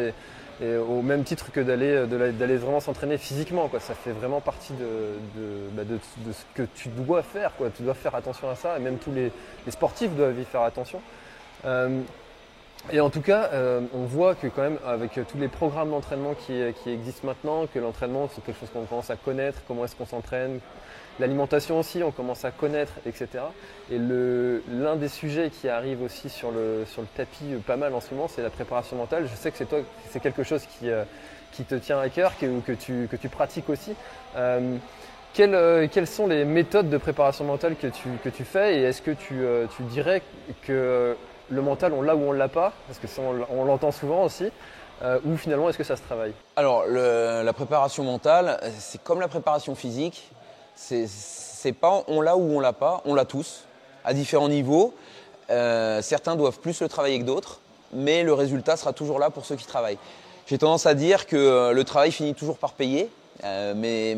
et 0.62 0.76
au 0.76 1.02
même 1.02 1.24
titre 1.24 1.52
que 1.52 1.62
d'aller 1.62 2.06
d'aller 2.06 2.58
vraiment 2.58 2.80
s'entraîner 2.80 3.17
physiquement 3.17 3.67
quoi. 3.67 3.80
Ça 3.80 3.93
fait 3.93 4.12
vraiment 4.12 4.41
partie 4.41 4.74
de, 4.74 5.39
bah, 5.74 5.84
ce 6.32 6.43
que 6.54 6.67
tu 6.76 6.89
dois 6.89 7.24
faire 7.24 7.52
quoi. 7.58 7.69
Tu 7.69 7.84
dois 7.84 7.93
faire 7.93 8.15
attention 8.15 8.50
à 8.50 8.56
ça 8.56 8.78
et 8.78 8.82
même 8.82 8.98
tous 8.98 9.12
les, 9.12 9.32
sportifs 9.69 10.12
doivent 10.12 10.39
y 10.39 10.45
faire 10.45 10.62
attention. 10.62 11.02
Euh, 11.65 12.02
et 12.91 13.02
en 13.02 13.10
tout 13.10 13.22
cas, 13.22 13.50
euh, 13.52 13.82
on 13.93 14.06
voit 14.06 14.36
que 14.36 14.48
quand 14.48 14.62
même 14.62 14.80
avec 14.86 15.19
tous 15.28 15.38
les 15.38 15.50
programmes 15.50 15.91
d'entraînement 15.91 16.34
qui, 16.34 16.62
qui, 16.82 16.89
existent 16.91 17.28
maintenant, 17.28 17.67
que 17.67 17.78
l'entraînement 17.78 18.30
c'est 18.34 18.43
quelque 18.43 18.60
chose 18.60 18.69
qu'on 18.72 18.86
commence 18.86 19.10
à 19.10 19.15
connaître, 19.15 19.60
comment 19.67 19.86
est-ce 19.86 19.95
qu'on 19.95 20.06
s'entraîne, 20.06 20.60
L'alimentation 21.19 21.79
aussi, 21.79 22.01
on 22.01 22.12
commence 22.12 22.45
à 22.45 22.51
connaître, 22.51 22.93
etc. 23.05 23.27
Et 23.91 23.97
l'un 23.97 24.95
des 24.95 25.10
sujets 25.10 25.49
qui 25.49 25.67
arrive 25.67 26.01
aussi 26.01 26.29
sur 26.29 26.49
le, 26.51 26.86
tapis 27.15 27.53
euh, 27.53 27.60
pas 27.60 27.75
mal 27.75 27.93
en 27.93 27.99
ce 27.99 28.13
moment, 28.13 28.29
c'est 28.29 28.41
la 28.41 28.49
préparation 28.49 28.95
mentale. 28.95 29.27
Je 29.29 29.36
sais 29.36 29.51
que 29.51 29.58
c'est 30.10 30.19
quelque 30.21 30.43
chose 30.43 30.63
qui, 30.65 30.89
euh, 30.89 31.03
qui 31.51 31.65
te 31.65 31.75
tient 31.75 31.99
à 31.99 32.08
cœur, 32.08 32.38
que, 32.38 32.62
que, 32.62 32.71
tu, 32.71 33.10
que 33.12 33.17
tu 33.17 33.27
pratiques 33.27 33.69
aussi. 33.69 33.95
Euh, 34.38 34.77
quelles, 35.34 36.08
sont 36.08 36.27
les 36.27 36.45
méthodes 36.45 36.89
de 36.89 36.97
préparation 36.97 37.43
mentale 37.43 37.75
que 37.75 37.88
tu, 37.88 38.45
fais 38.45 38.77
et 38.77 38.84
est-ce 38.84 39.01
que 39.01 39.12
tu, 39.12 39.41
tu, 39.75 39.84
dirais 39.84 40.21
que 40.63 41.15
le 41.49 41.62
mental, 41.62 41.93
on 41.93 42.01
l'a 42.01 42.15
ou 42.15 42.29
on 42.29 42.34
ne 42.34 42.38
l'a 42.38 42.47
pas 42.47 42.73
Parce 42.88 42.97
que 42.97 43.08
on, 43.51 43.63
l'entend 43.65 43.91
souvent 43.91 44.23
aussi. 44.23 44.51
ou 45.23 45.38
finalement, 45.38 45.69
est-ce 45.69 45.77
que 45.77 45.84
ça 45.84 45.95
se 45.95 46.01
travaille? 46.01 46.34
Alors, 46.55 46.84
la 46.88 47.53
préparation 47.53 48.03
mentale, 48.03 48.60
c'est 48.79 49.01
comme 49.03 49.19
la 49.19 49.27
préparation 49.27 49.75
physique. 49.75 50.32
C'est 50.80 51.74
pas 51.74 52.04
on 52.08 52.22
l'a 52.22 52.38
ou 52.38 52.58
on 52.58 52.60
l'a 52.60 52.74
pas, 52.74 53.02
on 53.06 53.13
l'a 53.13 53.26
tous, 53.26 53.65
à 54.06 54.13
différents 54.13 54.50
niveaux. 54.50 54.94
Euh, 55.50 56.02
certains 56.02 56.36
doivent 56.36 56.60
plus 56.60 56.80
le 56.82 56.88
travailler 56.88 57.20
que 57.20 57.26
d'autres, 57.26 57.60
mais 57.92 58.24
le 58.24 58.34
résultat 58.34 58.78
sera 58.78 58.94
toujours 58.94 59.20
là 59.20 59.30
pour 59.30 59.46
ceux 59.46 59.56
qui 59.56 59.65
travaillent. 59.65 59.98
j'ai 60.48 60.58
tendance 60.58 60.86
à 60.86 60.94
dire 60.94 61.28
que 61.28 61.72
le 61.74 61.84
travail 61.84 62.12
finit 62.12 62.34
toujours 62.34 62.58
par 62.58 62.74
payer. 62.74 63.10
mais, 63.76 64.18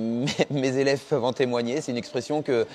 mes 0.50 0.78
élèves 0.78 1.00
peuvent 1.00 1.24
en 1.24 1.34
témoigner. 1.34 1.82
C'est 1.82 1.92
une 1.92 1.98
expression 1.98 2.42
que, 2.42 2.66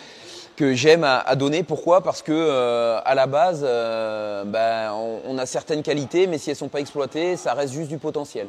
que 0.54 0.74
j'aime 0.74 1.02
à, 1.02 1.34
donner. 1.34 1.64
Pourquoi? 1.64 2.02
Parce 2.02 2.22
que 2.22 3.00
à 3.04 3.14
la 3.14 3.26
base, 3.26 3.62
ben, 3.62 4.92
on, 5.26 5.38
a 5.38 5.46
certaines 5.46 5.82
qualités, 5.82 6.28
mais 6.28 6.38
si 6.38 6.50
elles 6.50 6.54
ne 6.54 6.58
sont 6.58 6.68
pas 6.68 6.80
exploitées, 6.80 7.36
ça 7.36 7.54
reste 7.54 7.72
juste 7.72 7.88
du 7.88 7.98
potentiel. 7.98 8.46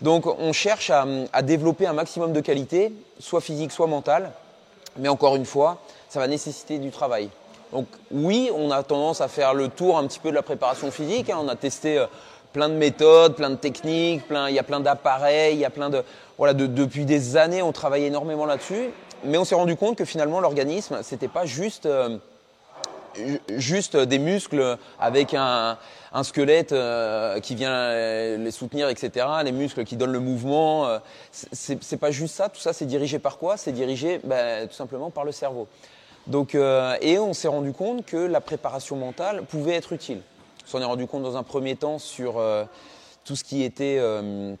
Donc 0.00 0.26
on 0.26 0.52
cherche 0.52 0.90
à, 0.90 1.06
à 1.32 1.42
développer 1.42 1.86
un 1.86 1.92
maximum 1.92 2.32
de 2.32 2.40
qualités, 2.40 2.92
soit 3.18 3.40
physique, 3.40 3.72
soit 3.72 3.88
mentale. 3.88 4.30
Mais 4.98 5.08
encore 5.08 5.36
une 5.36 5.46
fois, 5.46 5.78
ça 6.08 6.20
va 6.20 6.26
nécessiter 6.26 6.78
du 6.78 6.90
travail. 6.90 7.28
Donc 7.72 7.86
oui, 8.10 8.50
on 8.54 8.70
a 8.70 8.82
tendance 8.82 9.20
à 9.20 9.28
faire 9.28 9.54
le 9.54 9.68
tour 9.68 9.98
un 9.98 10.06
petit 10.06 10.20
peu 10.20 10.30
de 10.30 10.34
la 10.34 10.42
préparation 10.42 10.90
physique. 10.90 11.30
Hein. 11.30 11.38
On 11.40 11.48
a 11.48 11.56
testé 11.56 11.98
euh, 11.98 12.06
plein 12.52 12.68
de 12.68 12.74
méthodes, 12.74 13.34
plein 13.34 13.50
de 13.50 13.56
techniques, 13.56 14.28
plein, 14.28 14.48
il 14.48 14.54
y 14.54 14.58
a 14.58 14.62
plein 14.62 14.80
d'appareils, 14.80 15.54
il 15.54 15.60
y 15.60 15.64
a 15.64 15.70
plein 15.70 15.90
de 15.90 16.02
voilà, 16.38 16.54
depuis 16.54 17.04
des 17.04 17.36
années, 17.36 17.62
on 17.62 17.72
travaille 17.72 18.04
énormément 18.04 18.46
là-dessus. 18.46 18.90
Mais 19.24 19.38
on 19.38 19.44
s'est 19.44 19.54
rendu 19.54 19.76
compte 19.76 19.96
que 19.96 20.04
finalement 20.04 20.40
l'organisme, 20.40 20.98
c'était 21.02 21.28
pas 21.28 21.46
juste 21.46 21.86
euh, 21.86 22.18
juste 23.56 23.96
des 23.96 24.18
muscles 24.18 24.76
avec 24.98 25.34
un, 25.34 25.78
squelette 26.22 26.72
euh, 26.72 27.40
qui 27.40 27.54
vient 27.54 28.36
les 28.36 28.50
soutenir, 28.50 28.88
etc. 28.88 29.26
Les 29.44 29.52
muscles 29.52 29.84
qui 29.84 29.96
donnent 29.96 30.12
le 30.12 30.20
mouvement. 30.20 30.88
c'est 31.32 31.96
pas 31.96 32.10
juste 32.10 32.36
ça. 32.36 32.48
Tout 32.48 32.60
ça, 32.60 32.72
c'est 32.72 32.86
dirigé 32.86 33.18
par 33.18 33.38
quoi? 33.38 33.56
C'est 33.56 33.72
dirigé 33.72 34.20
ben, 34.22 34.68
tout 34.68 34.74
simplement 34.74 35.10
par 35.10 35.24
le 35.24 35.32
cerveau. 35.32 35.66
Donc, 36.26 36.54
euh, 36.54 36.96
et 37.00 37.18
on 37.18 37.34
s'est 37.34 37.48
rendu 37.48 37.72
compte 37.72 38.06
que 38.06 38.16
la 38.16 38.40
préparation 38.40 38.96
mentale 38.96 39.44
pouvait 39.44 39.74
être 39.74 39.92
utile. 39.92 40.22
On 40.64 40.68
s'en 40.68 40.80
est 40.80 40.86
rendu 40.86 41.06
compte 41.06 41.22
dans 41.22 41.36
un 41.36 41.42
premier 41.42 41.76
temps 41.76 41.98
sur 41.98 42.38
euh, 42.38 42.64
tout 43.24 43.36
ce 43.36 43.44
qui 43.44 43.62
était, 43.62 43.98
euh, 43.98 44.54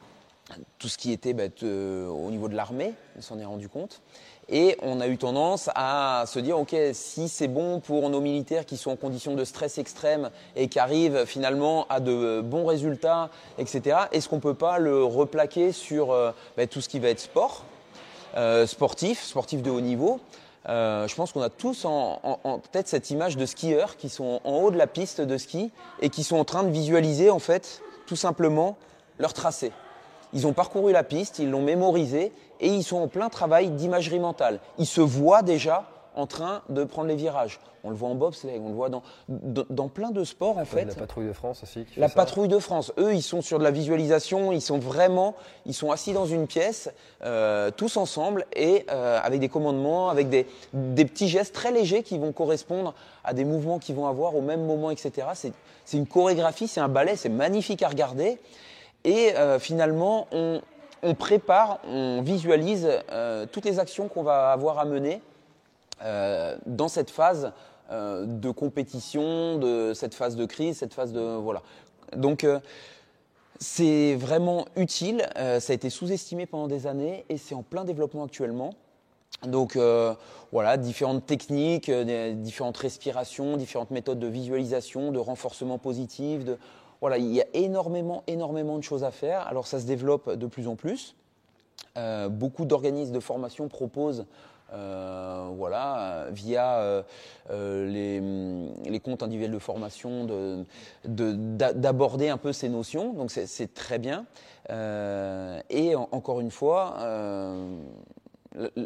tout 0.78 0.88
ce 0.88 0.98
qui 0.98 1.12
était 1.12 1.32
bah, 1.32 1.44
au 1.62 2.30
niveau 2.30 2.48
de 2.48 2.54
l'armée. 2.54 2.92
On 3.16 3.22
s'en 3.22 3.38
est 3.38 3.46
rendu 3.46 3.68
compte. 3.70 4.02
Et 4.48 4.76
on 4.82 5.00
a 5.00 5.08
eu 5.08 5.16
tendance 5.16 5.70
à 5.74 6.24
se 6.26 6.38
dire, 6.38 6.58
OK, 6.58 6.76
si 6.92 7.28
c'est 7.28 7.48
bon 7.48 7.80
pour 7.80 8.10
nos 8.10 8.20
militaires 8.20 8.66
qui 8.66 8.76
sont 8.76 8.90
en 8.90 8.96
condition 8.96 9.34
de 9.34 9.44
stress 9.44 9.78
extrême 9.78 10.30
et 10.54 10.68
qui 10.68 10.78
arrivent 10.78 11.24
finalement 11.24 11.86
à 11.88 12.00
de 12.00 12.40
bons 12.42 12.66
résultats, 12.66 13.30
etc., 13.58 13.96
est-ce 14.12 14.28
qu'on 14.28 14.36
ne 14.36 14.40
peut 14.42 14.54
pas 14.54 14.78
le 14.78 15.02
replaquer 15.02 15.72
sur 15.72 16.08
bah, 16.56 16.66
tout 16.66 16.80
ce 16.80 16.88
qui 16.88 16.98
va 16.98 17.08
être 17.08 17.20
sport, 17.20 17.64
sportif, 18.66 19.22
sportif 19.22 19.62
de 19.62 19.70
haut 19.70 19.80
niveau? 19.80 20.20
Euh, 20.68 21.06
je 21.06 21.14
pense 21.14 21.32
qu'on 21.32 21.42
a 21.42 21.50
tous 21.50 21.84
en, 21.84 22.60
tête 22.72 22.88
cette 22.88 23.10
image 23.10 23.36
de 23.36 23.44
skieurs 23.44 23.96
qui 23.96 24.08
sont 24.08 24.40
en 24.44 24.60
haut 24.60 24.70
de 24.70 24.78
la 24.78 24.86
piste 24.86 25.20
de 25.20 25.36
ski 25.36 25.70
et 26.00 26.08
qui 26.08 26.24
sont 26.24 26.36
en 26.36 26.44
train 26.44 26.62
de 26.62 26.70
visualiser 26.70 27.30
en 27.30 27.38
fait 27.38 27.82
tout 28.06 28.16
simplement 28.16 28.76
leur 29.18 29.34
tracé. 29.34 29.72
Ils 30.32 30.46
ont 30.46 30.52
parcouru 30.52 30.92
la 30.92 31.04
piste, 31.04 31.38
ils 31.38 31.50
l'ont 31.50 31.62
mémorisé 31.62 32.32
et 32.60 32.68
ils 32.68 32.84
sont 32.84 32.98
en 32.98 33.08
plein 33.08 33.28
travail 33.28 33.70
d'imagerie 33.70 34.20
mentale. 34.20 34.60
Ils 34.78 34.86
se 34.86 35.00
voient 35.00 35.42
déjà 35.42 35.84
en 36.14 36.26
train 36.26 36.62
de 36.68 36.84
prendre 36.84 37.08
les 37.08 37.16
virages. 37.16 37.58
On 37.86 37.90
le 37.90 37.96
voit 37.96 38.08
en 38.08 38.14
bobsleigh, 38.14 38.58
on 38.64 38.68
le 38.68 38.74
voit 38.74 38.88
dans, 38.88 39.02
dans, 39.28 39.88
plein 39.88 40.10
de 40.10 40.24
sports 40.24 40.56
en 40.56 40.64
fait. 40.64 40.86
La 40.86 40.94
patrouille 40.94 41.26
de 41.26 41.32
France 41.34 41.62
aussi. 41.62 41.84
la 41.98 42.08
patrouille 42.08 42.48
de 42.48 42.58
France. 42.58 42.92
Eux, 42.98 43.14
ils 43.14 43.22
sont 43.22 43.42
sur 43.42 43.58
de 43.58 43.64
la 43.64 43.70
visualisation, 43.70 44.52
ils 44.52 44.62
sont 44.62 44.78
vraiment, 44.78 45.34
ils 45.66 45.74
sont 45.74 45.90
assis 45.90 46.14
dans 46.14 46.24
une 46.24 46.46
pièce, 46.46 46.90
euh, 47.24 47.70
tous 47.70 47.98
ensemble 47.98 48.46
et 48.56 48.86
euh, 48.90 49.20
avec 49.22 49.38
des 49.38 49.50
commandements, 49.50 50.08
avec 50.08 50.30
des, 50.30 50.46
des, 50.72 51.04
petits 51.04 51.28
gestes 51.28 51.54
très 51.54 51.72
légers 51.72 52.02
qui 52.02 52.16
vont 52.16 52.32
correspondre 52.32 52.94
à 53.22 53.34
des 53.34 53.44
mouvements 53.44 53.78
qu'ils 53.78 53.96
vont 53.96 54.06
avoir 54.06 54.34
au 54.34 54.40
même 54.40 54.64
moment, 54.64 54.90
etc. 54.90 55.26
C'est 55.34 55.52
une 55.92 56.06
chorégraphie, 56.06 56.68
c'est 56.68 56.80
un 56.80 56.88
ballet, 56.88 57.16
c'est 57.16 57.28
magnifique 57.28 57.82
à 57.82 57.88
regarder. 57.88 58.38
Et 59.04 59.36
euh, 59.36 59.58
finalement, 59.58 60.26
on, 60.32 60.62
on, 61.04 61.14
prépare, 61.14 61.78
on 61.88 62.22
visualise 62.22 62.88
toutes 63.52 63.64
les 63.64 63.78
actions 63.78 64.08
qu'on 64.08 64.22
va 64.22 64.50
avoir 64.50 64.78
à 64.78 64.84
mener 64.84 65.20
euh, 66.02 66.56
dans 66.66 66.88
cette 66.88 67.10
phase 67.10 67.52
euh, 67.90 68.24
de 68.26 68.50
compétition, 68.50 69.58
de 69.58 69.92
cette 69.94 70.14
phase 70.14 70.36
de 70.36 70.44
crise, 70.44 70.78
cette 70.78 70.92
phase 70.92 71.12
de 71.12 71.20
voilà. 71.20 71.62
Donc 72.16 72.44
euh, 72.44 72.58
c'est 73.60 74.14
vraiment 74.16 74.66
utile. 74.76 75.26
ça 75.36 75.72
a 75.72 75.74
été 75.74 75.88
sous-estimé 75.90 76.46
pendant 76.46 76.66
des 76.66 76.86
années 76.86 77.24
et 77.28 77.38
c'est 77.38 77.54
en 77.54 77.62
plein 77.62 77.84
développement 77.84 78.24
actuellement. 78.24 78.74
Donc 79.46 79.78
voilà, 80.52 80.76
différentes 80.76 81.24
techniques, 81.24 81.90
différentes 81.90 82.76
respirations, 82.76 83.56
différentes 83.56 83.90
méthodes 83.90 84.18
de 84.18 84.26
visualisation, 84.26 85.12
de 85.12 85.18
renforcement 85.18 85.78
positif. 85.78 86.44
De, 86.44 86.58
voilà, 87.00 87.18
il 87.18 87.32
y 87.32 87.40
a 87.40 87.46
énormément, 87.52 88.22
énormément 88.26 88.78
de 88.78 88.82
choses 88.82 89.04
à 89.04 89.10
faire. 89.10 89.46
Alors 89.46 89.66
ça 89.66 89.80
se 89.80 89.86
développe 89.86 90.30
de 90.30 90.46
plus 90.46 90.68
en 90.68 90.76
plus. 90.76 91.14
beaucoup 92.30 92.64
d'organismes 92.64 93.12
de 93.12 93.20
formation 93.20 93.68
proposent 93.68 94.26
euh, 94.74 95.50
voilà, 95.56 96.26
via 96.30 96.78
euh, 96.78 97.02
euh, 97.50 98.80
les, 98.88 99.00
comptes 99.00 99.22
individuels 99.22 99.52
de 99.52 99.58
formation, 99.58 100.26
d'aborder 101.04 102.28
un 102.28 102.38
peu 102.38 102.52
ces 102.52 102.68
notions. 102.68 103.12
Donc 103.12 103.30
c'est 103.30 103.74
très 103.74 103.98
bien. 103.98 104.26
et 104.68 105.94
encore 105.94 106.40
une 106.40 106.50
fois, 106.50 106.96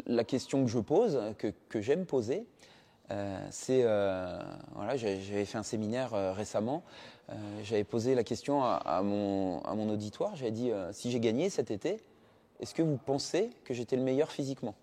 la, 0.05 0.23
question 0.23 0.63
que 0.63 0.69
je 0.69 0.79
pose, 0.79 1.19
que, 1.37 1.81
j'aime 1.81 2.05
poser, 2.05 2.45
c'est 3.49 3.83
voilà, 3.83 4.95
j'avais 4.95 5.45
fait 5.45 5.57
un 5.57 5.63
séminaire 5.63 6.35
récemment. 6.35 6.83
J'avais 7.63 7.83
posé 7.83 8.15
la 8.15 8.23
question 8.23 8.63
à, 8.63 9.01
mon, 9.03 9.89
auditoire. 9.89 10.35
J'avais 10.35 10.51
dit 10.51 10.71
si 10.91 11.11
j'ai 11.11 11.19
gagné 11.19 11.49
cet 11.49 11.71
été, 11.71 12.01
est-ce 12.59 12.73
que 12.73 12.81
vous 12.81 12.97
pensez 12.97 13.49
que 13.63 13.73
j'étais 13.73 13.95
le 13.95 14.03
meilleur 14.03 14.31
physiquement? 14.31 14.75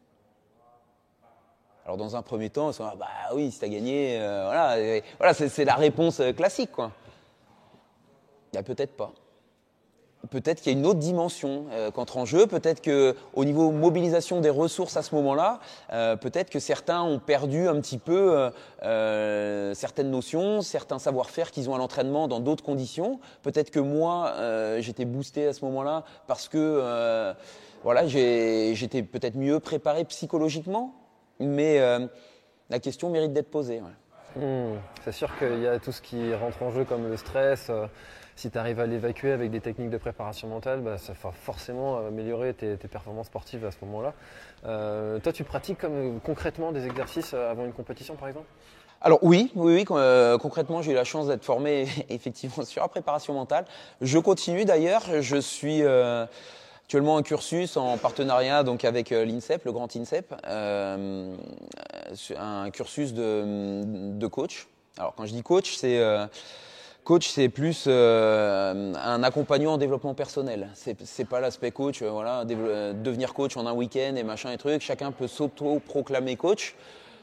Alors 1.86 1.96
dans 1.96 2.16
un 2.16 2.22
premier 2.22 2.50
temps, 2.50 2.72
se 2.72 2.82
dit, 2.82 2.88
ah, 2.90 2.96
bah 2.98 3.06
oui, 3.32 3.52
si 3.52 3.60
tu 3.60 3.64
as 3.64 3.68
gagné, 3.68 4.18
euh, 4.18 4.44
voilà, 4.46 5.00
voilà 5.18 5.34
c'est 5.34 5.64
la 5.64 5.76
réponse 5.76 6.18
euh, 6.18 6.32
classique. 6.32 6.72
Quoi. 6.72 6.90
A 8.56 8.62
peut-être 8.64 8.96
pas. 8.96 9.12
Peut-être 10.30 10.60
qu'il 10.60 10.72
y 10.72 10.76
a 10.76 10.78
une 10.78 10.86
autre 10.86 10.98
dimension 10.98 11.66
euh, 11.72 11.90
qu'entre 11.90 12.16
en 12.16 12.24
jeu. 12.24 12.46
Peut-être 12.46 12.82
qu'au 12.82 13.44
niveau 13.44 13.70
mobilisation 13.70 14.40
des 14.40 14.50
ressources 14.50 14.96
à 14.96 15.02
ce 15.02 15.14
moment-là, 15.14 15.60
peut-être 16.16 16.50
que 16.50 16.58
certains 16.58 17.02
ont 17.02 17.18
perdu 17.18 17.68
un 17.68 17.80
petit 17.80 17.98
peu 17.98 18.50
certaines 18.80 20.10
notions, 20.10 20.62
certains 20.62 20.98
savoir-faire 20.98 21.50
qu'ils 21.50 21.70
ont 21.70 21.74
à 21.74 21.78
l'entraînement 21.78 22.28
dans 22.28 22.40
d'autres 22.40 22.64
conditions. 22.64 23.20
Peut-être 23.42 23.70
que 23.70 23.80
moi, 23.80 24.34
j'étais 24.80 25.04
boosté 25.04 25.46
à 25.46 25.52
ce 25.52 25.64
moment-là 25.64 26.04
parce 26.26 26.48
que 26.48 27.34
voilà, 27.82 28.06
j'étais 28.06 29.02
peut-être 29.02 29.36
mieux 29.36 29.60
préparé 29.60 30.04
psychologiquement 30.04 30.94
mais 31.40 31.80
euh, 31.80 32.06
la 32.70 32.78
question 32.78 33.10
mérite 33.10 33.32
d'être 33.32 33.50
posée. 33.50 33.80
Hmm. 34.36 34.74
c'est 35.02 35.12
sûr 35.12 35.30
qu'il 35.38 35.60
y 35.62 35.66
a 35.66 35.78
tout 35.78 35.92
ce 35.92 36.02
qui 36.02 36.34
rentre 36.34 36.62
en 36.62 36.70
jeu 36.70 36.84
comme 36.84 37.08
le 37.08 37.16
stress. 37.16 37.70
Euh, 38.36 38.40
si 38.40 38.50
tu 38.50 38.58
arrives 38.58 38.80
à 38.80 38.86
l'évacuer 38.86 39.32
avec 39.32 39.50
des 39.50 39.60
techniques 39.60 39.90
de 39.90 39.98
préparation 39.98 40.48
mentale, 40.48 40.80
bah, 40.80 40.98
ça 40.98 41.14
va 41.22 41.32
forcément 41.32 41.98
améliorer 42.06 42.54
tes, 42.54 42.76
performances 42.76 43.26
sportives 43.26 43.64
à 43.64 43.70
ce 43.70 43.78
moment-là. 43.82 44.14
Euh, 44.66 45.18
toi, 45.18 45.32
tu 45.32 45.44
pratiques 45.44 45.82
concrètement 46.24 46.72
des 46.72 46.86
exercices 46.86 47.34
avant 47.34 47.64
une 47.64 47.72
compétition, 47.72 48.14
par 48.16 48.28
exemple? 48.28 48.46
Alors 49.02 49.18
oui, 49.22 49.50
oui, 49.54 49.84
concrètement, 49.84 50.80
j'ai 50.82 50.92
eu 50.92 50.94
la 50.94 51.04
chance 51.04 51.26
d'être 51.26 51.44
formé 51.44 51.86
effectivement 52.08 52.64
sur 52.64 52.82
la 52.82 52.88
préparation 52.88 53.34
mentale. 53.34 53.64
Je 54.00 54.18
continue 54.18 54.64
d'ailleurs, 54.64 55.02
je 55.20 55.36
suis 55.36 55.82
actuellement 56.86 57.16
un 57.16 57.22
cursus 57.24 57.76
en 57.76 57.98
partenariat 57.98 58.62
donc 58.62 58.84
avec 58.84 59.10
euh, 59.10 59.24
l'INSEP, 59.24 59.64
le 59.64 59.72
grand 59.72 59.96
INSEP, 59.96 60.32
euh, 60.46 61.34
un 62.38 62.70
cursus 62.70 63.12
de, 63.12 64.26
coach. 64.28 64.68
Alors 64.96 65.12
quand 65.16 65.26
je 65.26 65.32
dis 65.32 65.42
coach, 65.42 65.74
c'est 65.74 65.98
euh, 65.98 66.28
coach, 67.06 67.28
c'est 67.28 67.48
plus 67.48 67.86
un 67.86 69.22
accompagnant 69.22 69.74
en 69.74 69.78
développement 69.78 70.12
personnel. 70.14 70.68
C'est 70.74 71.24
pas 71.24 71.40
l'aspect 71.40 71.70
coach, 71.70 72.02
voilà, 72.02 72.44
devenir 72.44 73.32
coach 73.32 73.56
en 73.56 73.66
un 73.66 73.72
week-end 73.72 74.14
et 74.16 74.24
machin 74.24 74.52
et 74.52 74.58
trucs. 74.58 74.82
Chacun 74.82 75.12
peut 75.12 75.28
s'auto-proclamer 75.28 76.36
coach. 76.36 76.74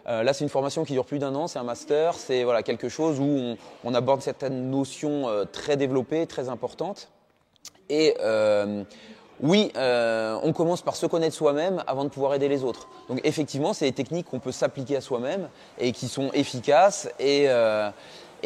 là, 0.06 0.34
c'est 0.34 0.46
une 0.46 0.50
formation 0.50 0.86
qui 0.86 0.94
dure 0.94 1.06
plus 1.06 1.20
d'un 1.20 1.36
an, 1.36 1.48
c'est 1.48 1.60
un 1.60 1.64
master, 1.64 2.16
c'est 2.16 2.44
voilà 2.44 2.64
quelque 2.64 2.90
chose 2.90 3.20
où 3.20 3.56
on, 3.84 3.94
aborde 3.94 4.22
certaines 4.22 4.72
notions 4.72 5.28
très 5.52 5.78
développées, 5.78 6.26
très 6.26 6.50
importantes. 6.50 7.10
Et 7.90 8.16
oui, 9.44 9.72
euh, 9.76 10.40
on 10.44 10.54
commence 10.54 10.82
par 10.82 10.96
se 10.96 11.06
connaître 11.06 11.36
soi-même 11.36 11.84
avant 11.88 12.04
de 12.04 12.10
pouvoir 12.10 12.34
aider 12.34 12.48
les 12.48 12.64
autres. 12.64 12.88
Donc 13.10 13.20
effectivement, 13.24 13.74
c'est 13.74 13.86
des 13.86 13.92
techniques 13.92 14.28
qu'on 14.28 14.40
peut 14.40 14.52
s'appliquer 14.52 14.96
à 14.96 15.02
soi-même 15.02 15.50
et 15.80 15.92
qui 15.92 16.08
sont 16.08 16.32
efficaces. 16.34 17.10
Et, 17.20 17.46
euh, 17.50 17.90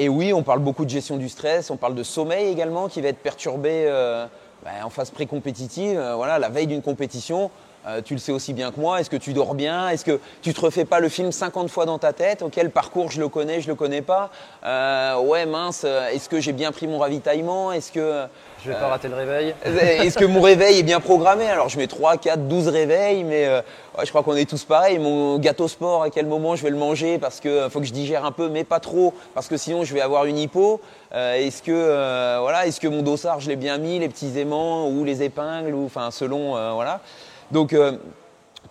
oui, 0.07 0.31
on 0.33 0.43
parle 0.43 0.60
beaucoup 0.60 0.86
de 0.86 0.89
gestion 0.89 1.17
du 1.17 1.27
stress, 1.27 1.71
on 1.71 1.77
parle 1.77 1.95
de 1.95 2.03
sommeil 2.03 2.47
également 2.49 2.88
qui 2.88 3.01
va 3.01 3.07
être 3.07 3.17
perturbé 3.17 3.86
euh, 3.88 4.27
ben, 4.63 4.83
en 4.83 4.89
phase 4.89 5.10
pré-compétitive. 5.10 5.99
voilà, 6.15 6.38
la 6.38 6.49
veille 6.49 6.67
d'une 6.67 6.83
compétition, 6.83 7.49
euh, 7.88 8.02
tu 8.04 8.13
le 8.13 8.19
sais 8.19 8.34
aussi 8.34 8.54
bien 8.54 8.71
que 8.71 8.80
moi. 8.80 9.00
Est-ce 9.00 9.10
que 9.10 9.15
tu 9.15 9.32
dors 9.32 9.56
bien? 9.56 9.89
Est-ce 9.89 10.04
que 10.04 10.19
tu 10.41 10.54
te 10.54 10.60
refais 10.60 10.84
pas 10.84 11.00
le 11.00 11.08
film 11.08 11.32
50 11.32 11.69
fois 11.69 11.86
dans 11.86 11.97
ta 11.97 12.12
tête? 12.12 12.41
Ok, 12.41 12.58
le 12.58 12.69
parcours, 12.69 13.12
je 13.12 13.19
le 13.21 13.30
connais, 13.30 13.62
je 13.62 13.67
le 13.67 13.76
connais 13.76 14.02
pas. 14.02 14.30
Euh, 14.65 15.17
ouais, 15.19 15.45
mince. 15.45 15.86
Est-ce 15.86 16.28
que 16.28 16.41
j'ai 16.41 16.52
bien 16.52 16.71
pris 16.71 16.88
mon 16.88 17.00
ravitaillement? 17.00 17.71
Est-ce 17.71 17.93
que 17.93 18.26
je 18.65 18.71
vais 18.71 18.78
pas 18.78 18.88
rater 18.88 19.08
le 19.08 19.15
réveil 19.15 19.56
Est-ce 19.65 20.17
que 20.17 20.26
mon 20.26 20.41
réveil 20.41 20.80
est 20.80 20.84
bien 20.84 21.00
programmé? 21.00 21.47
Alors 21.47 21.69
je 21.69 21.78
mets 21.78 21.88
3, 21.88 22.17
4, 22.17 22.47
12 22.47 22.67
réveils, 22.67 23.23
mais 23.23 23.47
je 24.04 24.10
crois 24.10 24.23
qu'on 24.23 24.36
est 24.36 24.50
tous 24.50 24.65
pareils. 24.65 25.00
Mon 25.00 25.38
gâteau 25.38 25.69
sport, 25.69 26.04
à 26.04 26.10
quel 26.10 26.26
moment 26.26 26.58
je 26.58 26.63
vais 26.63 26.71
le 26.71 26.78
manger? 26.78 27.19
Parce 27.19 27.39
qu'il 27.39 27.67
faut 27.69 27.80
que 27.80 27.86
je 27.86 27.93
digère 27.93 28.26
un 28.26 28.34
peu, 28.34 28.50
mais 28.50 28.65
pas 28.65 28.82
trop, 28.82 29.13
parce 29.34 29.47
que 29.47 29.56
sinon 29.56 29.86
je 29.86 29.93
vais 29.93 30.02
avoir 30.02 30.26
une 30.26 30.38
hypo. 30.38 30.82
est-ce 31.13 31.62
que 31.62 32.41
voilà, 32.41 32.67
est-ce 32.67 32.82
que 32.82 32.88
mon 32.88 33.02
dossard 33.02 33.39
je 33.39 33.47
l'ai 33.47 33.56
bien 33.56 33.78
mis, 33.78 34.00
les 34.00 34.10
petits 34.10 34.38
aimants 34.38 34.89
ou 34.89 35.06
les 35.06 35.23
épingles, 35.23 35.73
ou 35.73 35.86
enfin 35.86 36.12
selon 36.12 36.52
voilà. 36.73 37.00
Donc 37.51 37.73
euh, 37.73 37.97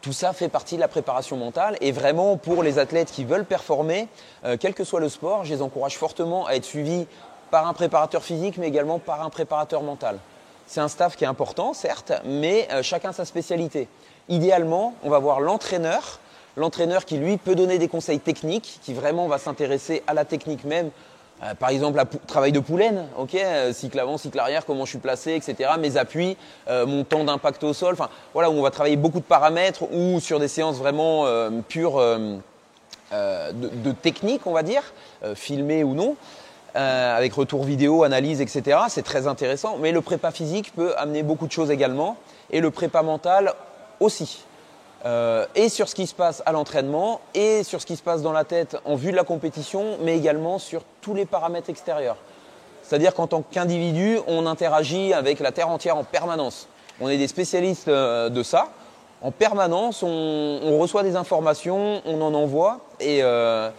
tout 0.00 0.12
ça 0.12 0.32
fait 0.32 0.48
partie 0.48 0.76
de 0.76 0.80
la 0.80 0.88
préparation 0.88 1.36
mentale 1.36 1.76
et 1.80 1.92
vraiment 1.92 2.36
pour 2.36 2.62
les 2.62 2.78
athlètes 2.78 3.10
qui 3.10 3.24
veulent 3.24 3.44
performer, 3.44 4.08
euh, 4.44 4.56
quel 4.58 4.74
que 4.74 4.84
soit 4.84 5.00
le 5.00 5.08
sport, 5.08 5.44
je 5.44 5.54
les 5.54 5.62
encourage 5.62 5.96
fortement 5.96 6.46
à 6.46 6.52
être 6.52 6.64
suivis 6.64 7.06
par 7.50 7.66
un 7.66 7.72
préparateur 7.72 8.22
physique 8.22 8.58
mais 8.58 8.68
également 8.68 8.98
par 8.98 9.22
un 9.22 9.30
préparateur 9.30 9.82
mental. 9.82 10.18
C'est 10.66 10.80
un 10.80 10.88
staff 10.88 11.16
qui 11.16 11.24
est 11.24 11.28
important, 11.28 11.72
certes, 11.72 12.12
mais 12.24 12.68
euh, 12.72 12.82
chacun 12.82 13.12
sa 13.12 13.24
spécialité. 13.24 13.88
Idéalement, 14.28 14.94
on 15.04 15.10
va 15.10 15.20
voir 15.20 15.40
l'entraîneur, 15.40 16.18
l'entraîneur 16.56 17.04
qui 17.04 17.18
lui 17.18 17.36
peut 17.36 17.54
donner 17.54 17.78
des 17.78 17.88
conseils 17.88 18.18
techniques, 18.18 18.80
qui 18.82 18.92
vraiment 18.92 19.28
va 19.28 19.38
s'intéresser 19.38 20.02
à 20.08 20.14
la 20.14 20.24
technique 20.24 20.64
même, 20.64 20.90
euh, 21.42 21.54
par 21.54 21.68
exemple, 21.68 21.98
le 21.98 22.18
travail 22.26 22.52
de 22.52 22.60
poulaine, 22.60 23.06
ok, 23.18 23.34
euh, 23.34 23.72
cycle 23.72 23.98
avant, 23.98 24.16
cycle 24.16 24.38
arrière, 24.38 24.64
comment 24.64 24.84
je 24.86 24.90
suis 24.90 24.98
placé, 24.98 25.34
etc. 25.34 25.70
Mes 25.78 25.98
appuis, 25.98 26.36
euh, 26.68 26.86
mon 26.86 27.04
temps 27.04 27.24
d'impact 27.24 27.62
au 27.64 27.74
sol, 27.74 27.92
enfin 27.92 28.08
voilà, 28.32 28.50
où 28.50 28.54
on 28.54 28.62
va 28.62 28.70
travailler 28.70 28.96
beaucoup 28.96 29.20
de 29.20 29.24
paramètres 29.24 29.82
ou 29.92 30.18
sur 30.20 30.40
des 30.40 30.48
séances 30.48 30.78
vraiment 30.78 31.26
pures 31.68 32.00
de, 33.12 33.92
technique, 33.92 34.46
on 34.46 34.52
va 34.52 34.62
dire, 34.62 34.82
filmées 35.34 35.84
ou 35.84 35.94
non, 35.94 36.16
avec 36.74 37.34
retour 37.34 37.64
vidéo, 37.64 38.02
analyse, 38.02 38.40
etc. 38.40 38.78
C'est 38.88 39.04
très 39.04 39.26
intéressant, 39.26 39.76
mais 39.78 39.92
le 39.92 40.00
prépa 40.00 40.30
physique 40.30 40.74
peut 40.74 40.94
amener 40.96 41.22
beaucoup 41.22 41.46
de 41.46 41.52
choses 41.52 41.70
également, 41.70 42.16
et 42.50 42.60
le 42.60 42.70
prépa 42.70 43.02
mental 43.02 43.52
aussi. 44.00 44.44
Euh, 45.04 45.46
et 45.54 45.68
sur 45.68 45.88
ce 45.88 45.94
qui 45.94 46.06
se 46.06 46.14
passe 46.14 46.42
à 46.46 46.52
l'entraînement, 46.52 47.20
et 47.34 47.62
sur 47.62 47.80
ce 47.80 47.86
qui 47.86 47.96
se 47.96 48.02
passe 48.02 48.22
dans 48.22 48.32
la 48.32 48.44
tête 48.44 48.76
en 48.84 48.96
vue 48.96 49.10
de 49.10 49.16
la 49.16 49.24
compétition, 49.24 49.98
mais 50.00 50.16
également 50.16 50.58
sur 50.58 50.82
tous 51.00 51.14
les 51.14 51.26
paramètres 51.26 51.70
extérieurs. 51.70 52.16
C'est-à-dire 52.82 53.14
qu'en 53.14 53.26
tant 53.26 53.42
qu'individu, 53.42 54.18
on 54.26 54.46
interagit 54.46 55.12
avec 55.12 55.40
la 55.40 55.52
Terre 55.52 55.68
entière 55.68 55.96
en 55.96 56.04
permanence. 56.04 56.68
On 57.00 57.08
est 57.08 57.18
des 57.18 57.28
spécialistes 57.28 57.88
euh, 57.88 58.28
de 58.30 58.42
ça. 58.42 58.68
En 59.22 59.30
permanence, 59.30 60.02
on, 60.02 60.78
reçoit 60.78 61.02
des 61.02 61.16
informations, 61.16 62.00
on 62.04 62.20
en 62.20 62.34
envoie, 62.34 62.80
et, 63.00 63.22
euh, 63.22 63.70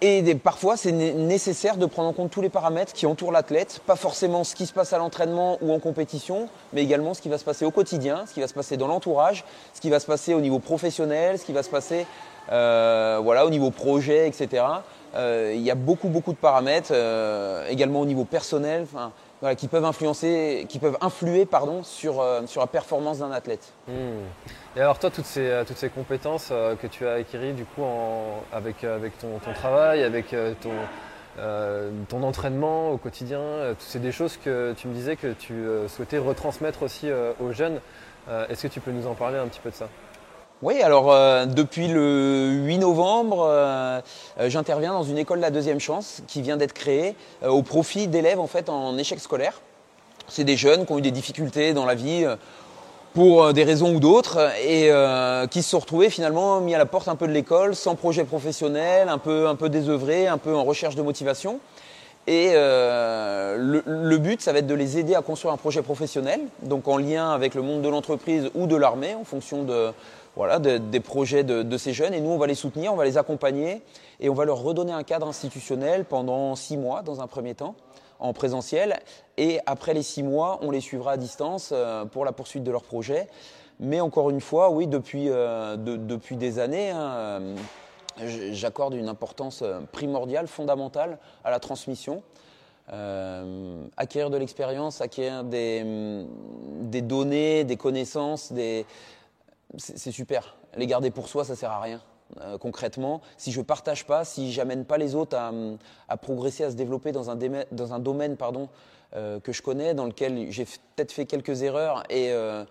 et 0.00 0.34
parfois, 0.36 0.76
c'est 0.76 0.92
nécessaire 0.92 1.76
de 1.76 1.86
prendre 1.86 2.08
en 2.08 2.12
compte 2.12 2.30
tous 2.30 2.40
les 2.40 2.48
paramètres 2.48 2.92
qui 2.92 3.06
entourent 3.06 3.32
l'athlète, 3.32 3.80
pas 3.84 3.96
forcément 3.96 4.44
ce 4.44 4.54
qui 4.54 4.66
se 4.66 4.72
passe 4.72 4.92
à 4.92 4.98
l'entraînement 4.98 5.58
ou 5.60 5.72
en 5.72 5.80
compétition, 5.80 6.48
mais 6.72 6.82
également 6.84 7.14
ce 7.14 7.20
qui 7.20 7.28
va 7.28 7.36
se 7.36 7.44
passer 7.44 7.64
au 7.64 7.72
quotidien, 7.72 8.24
ce 8.26 8.34
qui 8.34 8.40
va 8.40 8.46
se 8.46 8.54
passer 8.54 8.76
dans 8.76 8.86
l'entourage, 8.86 9.44
ce 9.74 9.80
qui 9.80 9.90
va 9.90 9.98
se 9.98 10.06
passer 10.06 10.34
au 10.34 10.40
niveau 10.40 10.60
professionnel, 10.60 11.38
ce 11.38 11.44
qui 11.44 11.52
va 11.52 11.64
se 11.64 11.70
passer 11.70 12.06
euh, 12.52 13.20
voilà, 13.22 13.44
au 13.44 13.50
niveau 13.50 13.70
projet, 13.70 14.28
etc. 14.28 14.64
Euh, 15.14 15.52
il 15.54 15.62
y 15.62 15.70
a 15.70 15.74
beaucoup, 15.74 16.08
beaucoup 16.08 16.32
de 16.32 16.38
paramètres, 16.38 16.90
euh, 16.92 17.66
également 17.68 18.00
au 18.00 18.06
niveau 18.06 18.24
personnel 18.24 18.86
qui 19.56 19.68
peuvent 19.68 19.84
influencer, 19.84 20.66
qui 20.68 20.78
peuvent 20.78 20.98
influer 21.00 21.46
pardon, 21.46 21.82
sur, 21.82 22.20
euh, 22.20 22.42
sur 22.46 22.60
la 22.60 22.66
performance 22.66 23.18
d'un 23.18 23.30
athlète. 23.30 23.72
Hmm. 23.86 24.24
Et 24.76 24.80
alors 24.80 24.98
toi, 24.98 25.10
toutes 25.10 25.26
ces, 25.26 25.48
euh, 25.48 25.64
toutes 25.64 25.76
ces 25.76 25.90
compétences 25.90 26.48
euh, 26.50 26.74
que 26.74 26.86
tu 26.86 27.06
as 27.06 27.14
acquises 27.14 27.54
du 27.54 27.64
coup 27.64 27.84
avec, 28.52 28.84
avec 28.84 29.18
ton, 29.18 29.38
travail, 29.54 30.02
avec 30.02 30.34
ton, 30.60 30.72
ton 32.08 32.22
entraînement 32.22 32.90
au 32.90 32.96
quotidien, 32.96 33.40
c'est 33.78 34.00
des 34.00 34.12
choses 34.12 34.36
que 34.36 34.74
tu 34.76 34.88
me 34.88 34.94
disais 34.94 35.16
que 35.16 35.32
tu 35.32 35.54
souhaitais 35.88 36.18
retransmettre 36.18 36.82
aussi 36.82 37.08
aux 37.40 37.52
jeunes. 37.52 37.80
Est-ce 38.48 38.62
que 38.62 38.72
tu 38.72 38.80
peux 38.80 38.90
nous 38.90 39.06
en 39.06 39.14
parler 39.14 39.38
un 39.38 39.46
petit 39.46 39.60
peu 39.60 39.70
de 39.70 39.74
ça? 39.74 39.88
Oui, 40.60 40.82
alors 40.82 41.12
euh, 41.12 41.46
depuis 41.46 41.86
le 41.86 42.48
8 42.50 42.78
novembre, 42.78 43.46
euh, 43.48 44.00
euh, 44.40 44.50
j'interviens 44.50 44.92
dans 44.92 45.04
une 45.04 45.16
école 45.16 45.38
de 45.38 45.42
la 45.42 45.52
deuxième 45.52 45.78
chance 45.78 46.20
qui 46.26 46.42
vient 46.42 46.56
d'être 46.56 46.72
créée 46.72 47.14
au 47.46 47.62
profit 47.62 48.08
d'élèves 48.08 48.40
en 48.40 48.48
fait 48.48 48.68
en 48.68 48.98
échec 48.98 49.20
scolaire. 49.20 49.60
C'est 50.26 50.42
des 50.42 50.56
jeunes 50.56 50.84
qui 50.84 50.92
ont 50.92 50.98
eu 50.98 51.02
des 51.02 51.12
difficultés 51.12 51.74
dans 51.74 51.86
la 51.86 51.94
vie 51.94 52.26
pour 53.14 53.52
des 53.52 53.62
raisons 53.62 53.94
ou 53.94 54.00
d'autres 54.00 54.50
et 54.62 54.90
qui 55.48 55.62
se 55.62 55.70
sont 55.70 55.78
retrouvés 55.78 56.10
finalement 56.10 56.60
mis 56.60 56.74
à 56.74 56.78
la 56.78 56.84
porte 56.84 57.08
un 57.08 57.16
peu 57.16 57.26
de 57.26 57.32
l'école, 57.32 57.74
sans 57.74 57.94
projet 57.94 58.24
professionnel, 58.24 59.08
un 59.08 59.16
peu 59.16 59.48
un 59.48 59.54
peu 59.54 59.70
désœuvrés, 59.70 60.26
un 60.26 60.36
peu 60.36 60.54
en 60.54 60.64
recherche 60.64 60.96
de 60.96 61.02
motivation. 61.02 61.60
Et 62.26 62.52
le, 62.52 63.82
le, 63.86 64.18
but, 64.18 64.42
ça 64.42 64.52
va 64.52 64.58
être 64.58 64.66
de 64.66 64.74
les 64.74 64.98
aider 64.98 65.14
à 65.14 65.22
construire 65.22 65.54
un 65.54 65.56
projet 65.56 65.80
professionnel, 65.80 66.40
donc 66.62 66.86
en 66.86 66.98
lien 66.98 67.30
avec 67.30 67.54
le 67.54 67.62
monde 67.62 67.80
de 67.80 67.88
l'entreprise 67.88 68.50
ou 68.54 68.66
de 68.66 68.76
l'armée, 68.76 69.14
en 69.14 69.24
fonction 69.24 69.62
de, 69.62 69.92
voilà, 70.38 70.60
des 70.60 71.00
projets 71.00 71.42
de, 71.42 71.76
ces 71.76 71.92
jeunes. 71.92 72.14
Et 72.14 72.20
nous, 72.20 72.30
on 72.30 72.38
va 72.38 72.46
les 72.46 72.54
soutenir, 72.54 72.92
on 72.92 72.96
va 72.96 73.04
les 73.04 73.18
accompagner 73.18 73.82
et 74.20 74.28
on 74.28 74.34
va 74.34 74.44
leur 74.44 74.58
redonner 74.62 74.92
un 74.92 75.02
cadre 75.02 75.26
institutionnel 75.26 76.04
pendant 76.04 76.54
six 76.54 76.76
mois 76.76 77.02
dans 77.02 77.20
un 77.20 77.26
premier 77.26 77.56
temps 77.56 77.74
en 78.20 78.32
présentiel. 78.32 79.00
Et 79.36 79.58
après 79.66 79.94
les 79.94 80.04
six 80.04 80.22
mois, 80.22 80.60
on 80.62 80.70
les 80.70 80.80
suivra 80.80 81.12
à 81.12 81.16
distance 81.16 81.70
euh, 81.72 82.04
pour 82.04 82.24
la 82.24 82.30
poursuite 82.30 82.62
de 82.62 82.70
leur 82.70 82.84
projet. 82.84 83.26
Mais 83.80 84.00
encore 84.00 84.30
une 84.30 84.40
fois, 84.40 84.70
oui, 84.70 84.86
depuis, 84.86 85.28
euh, 85.28 85.76
des 85.76 86.58
années, 86.60 86.90
hein, 86.90 87.10
euh, 87.10 87.56
j'accorde 88.52 88.94
une 88.94 89.08
importance 89.08 89.64
primordiale, 89.90 90.46
fondamentale 90.46 91.18
à 91.42 91.50
la 91.50 91.58
transmission. 91.58 92.22
acquérir 93.96 94.30
de 94.30 94.36
l'expérience, 94.36 95.00
acquérir 95.00 95.42
des 95.42 95.82
données, 97.02 97.64
des 97.64 97.76
connaissances, 97.76 98.52
des, 98.52 98.86
c'est 99.76 100.12
super. 100.12 100.56
Les 100.76 100.86
garder 100.86 101.10
pour 101.10 101.28
soi, 101.28 101.44
ça 101.44 101.56
sert 101.56 101.70
à 101.70 101.80
rien. 101.80 102.00
Euh, 102.40 102.58
concrètement, 102.58 103.22
si 103.36 103.52
je 103.52 103.60
partage 103.60 104.06
pas, 104.06 104.24
si 104.24 104.52
j'amène 104.52 104.84
pas 104.84 104.98
les 104.98 105.14
autres 105.14 105.36
à, 105.36 106.16
progresser, 106.18 106.64
à 106.64 106.70
se 106.70 106.76
développer 106.76 107.12
dans 107.12 107.30
un, 107.30 107.36
domaine 107.98 108.36
pardon, 108.36 108.68
euh, 109.14 109.40
que 109.40 109.52
je 109.52 109.62
connais, 109.62 109.94
dans 109.94 110.04
lequel 110.04 110.50
j'ai 110.50 110.64
peut-être 110.64 111.12
fait 111.12 111.24
quelques 111.24 111.62
erreurs 111.62 112.04
et 112.10 112.30
euh, 112.32 112.64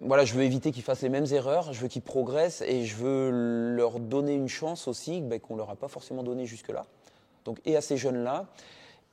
voilà, 0.00 0.24
je 0.24 0.34
veux 0.34 0.42
éviter 0.42 0.70
qu'ils 0.70 0.84
fassent 0.84 1.02
les 1.02 1.08
mêmes 1.08 1.26
erreurs, 1.32 1.72
je 1.72 1.80
veux 1.80 1.88
qu'ils 1.88 2.02
progressent 2.02 2.62
et 2.62 2.84
je 2.84 2.96
veux 2.96 3.30
leur 3.76 3.98
donner 3.98 4.34
une 4.34 4.48
chance 4.48 4.86
aussi 4.86 5.20
ben, 5.20 5.40
qu'on 5.40 5.56
leur 5.56 5.70
a 5.70 5.76
pas 5.76 5.88
forcément 5.88 6.22
donné 6.22 6.46
jusque-là. 6.46 6.86
Donc, 7.44 7.58
et 7.64 7.76
à 7.76 7.80
ces 7.80 7.96
jeunes-là, 7.96 8.46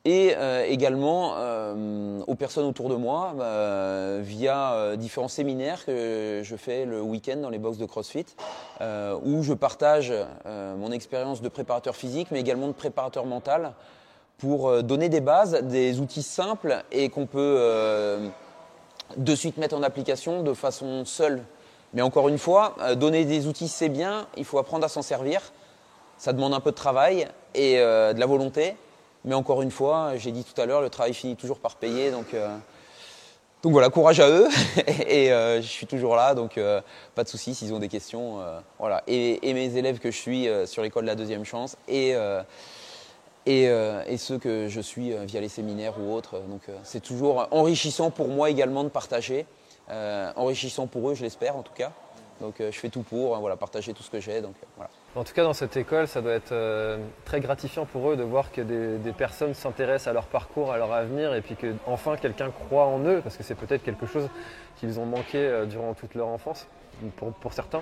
et 0.05 0.33
euh, 0.37 0.65
également 0.65 1.33
euh, 1.37 2.21
aux 2.25 2.35
personnes 2.35 2.65
autour 2.65 2.87
de 2.87 2.95
moi 2.95 3.33
euh, 3.39 4.21
via 4.23 4.95
différents 4.95 5.27
séminaires 5.27 5.85
que 5.85 6.41
je 6.43 6.55
fais 6.55 6.85
le 6.85 7.01
week-end 7.01 7.37
dans 7.37 7.49
les 7.49 7.57
box 7.57 7.77
de 7.77 7.85
CrossFit 7.85 8.25
où 9.25 9.43
je 9.43 9.53
partage 9.53 10.13
mon 10.45 10.91
expérience 10.91 11.41
de 11.41 11.49
préparateur 11.49 11.95
physique 11.95 12.29
mais 12.31 12.39
également 12.39 12.67
de 12.67 12.73
préparateur 12.73 13.25
mental 13.25 13.73
pour 14.37 14.83
donner 14.83 15.09
des 15.09 15.19
bases, 15.19 15.63
des 15.63 15.99
outils 15.99 16.23
simples 16.23 16.83
et 16.93 17.09
qu'on 17.09 17.25
peut 17.25 18.31
de 19.17 19.35
suite 19.35 19.57
mettre 19.57 19.75
en 19.75 19.83
application 19.83 20.43
de 20.43 20.53
façon 20.53 21.03
seule. 21.03 21.43
Mais 21.93 22.01
encore 22.01 22.29
une 22.29 22.37
fois, 22.37 22.75
donner 22.95 23.25
des 23.25 23.47
outils 23.47 23.67
c'est 23.67 23.89
bien, 23.89 24.27
il 24.37 24.45
faut 24.45 24.59
apprendre 24.59 24.85
à 24.85 24.89
s'en 24.89 25.01
servir. 25.01 25.51
Ça 26.17 26.31
demande 26.31 26.53
un 26.53 26.61
peu 26.61 26.71
de 26.71 26.75
travail 26.75 27.27
et 27.53 27.75
de 27.75 28.19
la 28.19 28.25
volonté. 28.25 28.75
Mais 29.25 29.35
encore 29.35 29.61
une 29.61 29.71
fois, 29.71 30.15
j'ai 30.15 30.31
dit 30.31 30.43
tout 30.43 30.59
à 30.59 30.65
l'heure, 30.65 30.81
le 30.81 30.89
travail 30.89 31.13
finit 31.13 31.35
toujours 31.35 31.59
par 31.59 31.75
payer. 31.75 32.11
Donc, 32.11 32.33
euh, 32.33 32.55
donc 33.61 33.73
voilà, 33.73 33.89
courage 33.89 34.19
à 34.19 34.29
eux. 34.29 34.47
et 35.07 35.31
euh, 35.31 35.61
je 35.61 35.67
suis 35.67 35.87
toujours 35.87 36.15
là, 36.15 36.33
donc 36.33 36.57
euh, 36.57 36.81
pas 37.15 37.23
de 37.23 37.29
soucis 37.29 37.53
s'ils 37.53 37.73
ont 37.73 37.79
des 37.79 37.89
questions. 37.89 38.39
voilà. 38.77 39.03
Et, 39.07 39.53
mes 39.53 39.75
élèves 39.75 39.99
que 39.99 40.11
je 40.11 40.17
suis 40.17 40.47
sur 40.65 40.83
l'école 40.83 41.03
de 41.03 41.09
la 41.09 41.15
deuxième 41.15 41.43
chance 41.43 41.75
et, 41.87 42.15
et, 43.45 43.63
et, 43.63 44.17
ceux 44.17 44.37
que 44.37 44.67
je 44.69 44.81
suis 44.81 45.13
via 45.25 45.41
les 45.41 45.49
séminaires 45.49 45.99
ou 45.99 46.13
autres. 46.13 46.39
Donc 46.47 46.61
c'est 46.83 47.01
toujours 47.01 47.47
enrichissant 47.51 48.11
pour 48.11 48.29
moi 48.29 48.49
également 48.49 48.85
de 48.85 48.89
partager. 48.89 49.45
enrichissant 49.89 50.87
pour 50.87 51.09
eux, 51.09 51.15
je 51.15 51.23
l'espère 51.23 51.57
en 51.57 51.63
tout 51.63 51.73
cas. 51.73 51.91
Donc 52.39 52.55
je 52.59 52.71
fais 52.71 52.89
tout 52.89 53.03
pour 53.03 53.37
voilà, 53.37 53.57
partager 53.57 53.93
tout 53.93 54.03
ce 54.03 54.09
que 54.09 54.21
j'ai. 54.21 54.39
Donc 54.39 54.55
voilà. 54.77 54.89
En 55.15 55.23
tout 55.23 55.33
cas, 55.33 55.43
dans 55.43 55.53
cette 55.53 55.75
école, 55.75 56.07
ça 56.07 56.21
doit 56.21 56.33
être 56.33 56.51
euh, 56.51 56.97
très 57.25 57.39
gratifiant 57.39 57.85
pour 57.85 58.11
eux 58.11 58.15
de 58.15 58.21
voir 58.21 58.51
que 58.51 58.61
des, 58.61 59.11
personnes 59.11 59.55
s'intéressent 59.55 60.07
à 60.07 60.13
leur 60.13 60.25
parcours, 60.25 60.71
à 60.71 60.77
leur 60.77 60.93
avenir, 60.93 61.33
et 61.33 61.41
puis 61.41 61.55
que 61.55 61.73
enfin 61.87 62.15
quelqu'un 62.15 62.51
croit 62.51 62.85
en 62.85 62.99
eux, 63.05 63.19
parce 63.23 63.35
que 63.35 63.43
c'est 63.43 63.55
peut-être 63.55 63.83
quelque 63.83 64.05
chose 64.05 64.29
qu'ils 64.77 64.99
ont 64.99 65.05
manqué 65.05 65.39
euh, 65.39 65.65
durant 65.65 65.95
toute 65.95 66.13
leur 66.13 66.27
enfance, 66.27 66.67
pour, 67.41 67.53
certains. 67.53 67.81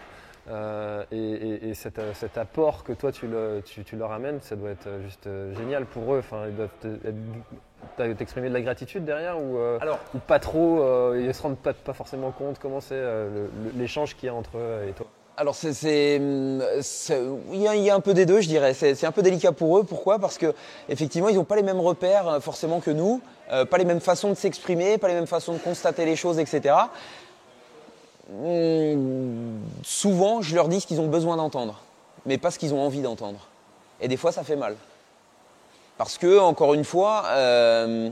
Euh, 0.49 1.03
et, 1.11 1.73
cet, 1.73 2.37
apport 2.37 2.85
que 2.85 2.93
toi 2.93 3.11
tu, 3.11 3.27
leur 3.27 4.11
amènes, 4.13 4.39
ça 4.41 4.55
doit 4.55 4.69
être 4.69 4.87
juste 5.03 5.27
génial 5.57 5.85
pour 5.85 6.13
eux. 6.13 6.19
Enfin, 6.19 6.45
ils 6.47 6.55
doivent 6.55 8.15
t'exprimer 8.15 8.47
de 8.47 8.53
la 8.53 8.61
gratitude 8.61 9.03
derrière 9.03 9.37
ou, 9.37 9.59
pas 10.27 10.39
trop, 10.39 11.13
ils 11.13 11.27
ne 11.27 11.33
se 11.33 11.41
rendent 11.41 11.57
pas, 11.57 11.73
pas 11.73 11.93
forcément 11.93 12.31
compte 12.31 12.57
comment 12.59 12.79
c'est 12.79 13.03
l'échange 13.75 14.15
qu'il 14.15 14.27
y 14.27 14.29
a 14.29 14.33
entre 14.33 14.57
eux 14.57 14.87
et 14.87 14.93
toi? 14.93 15.07
Alors 15.37 15.53
c'est, 15.53 16.15
il, 16.15 17.61
y 17.61 17.89
a, 17.89 17.95
un 17.95 17.99
peu 17.99 18.15
des 18.15 18.25
deux, 18.25 18.41
je 18.41 18.47
dirais. 18.47 18.73
C'est, 18.73 19.05
un 19.05 19.11
peu 19.11 19.21
délicat 19.21 19.51
pour 19.51 19.77
eux. 19.77 19.83
Pourquoi? 19.83 20.17
Parce 20.17 20.39
que 20.39 20.53
effectivement, 20.89 21.29
ils 21.29 21.35
n'ont 21.35 21.43
pas 21.43 21.55
les 21.55 21.61
mêmes 21.61 21.79
repères 21.79 22.27
euh, 22.27 22.39
forcément 22.39 22.79
que 22.79 22.89
nous, 22.89 23.21
euh, 23.51 23.63
pas 23.63 23.77
les 23.77 23.85
mêmes 23.85 24.01
façons 24.01 24.29
de 24.29 24.33
s'exprimer, 24.33 24.97
pas 24.97 25.07
les 25.07 25.13
mêmes 25.13 25.27
façons 25.27 25.53
de 25.53 25.59
constater 25.59 26.05
les 26.05 26.15
choses, 26.15 26.39
etc. 26.39 26.75
Hum, 28.33 29.59
souvent, 29.83 30.41
je 30.41 30.55
leur 30.55 30.67
dis 30.69 30.81
ce 30.81 30.87
qu'ils 30.87 30.99
ont 30.99 31.07
besoin 31.07 31.37
d'entendre, 31.37 31.81
mais 32.25 32.39
pas 32.39 32.49
ce 32.49 32.57
qu'ils 32.57 32.73
ont 32.73 32.81
envie 32.81 33.01
d'entendre. 33.01 33.47
Et 34.01 34.07
des 34.07 34.17
fois, 34.17 34.31
ça 34.31 34.43
fait 34.43 34.55
mal. 34.55 34.75
Parce 35.99 36.17
que, 36.17 36.39
encore 36.39 36.73
une 36.73 36.83
fois, 36.83 37.23
euh, 37.27 38.09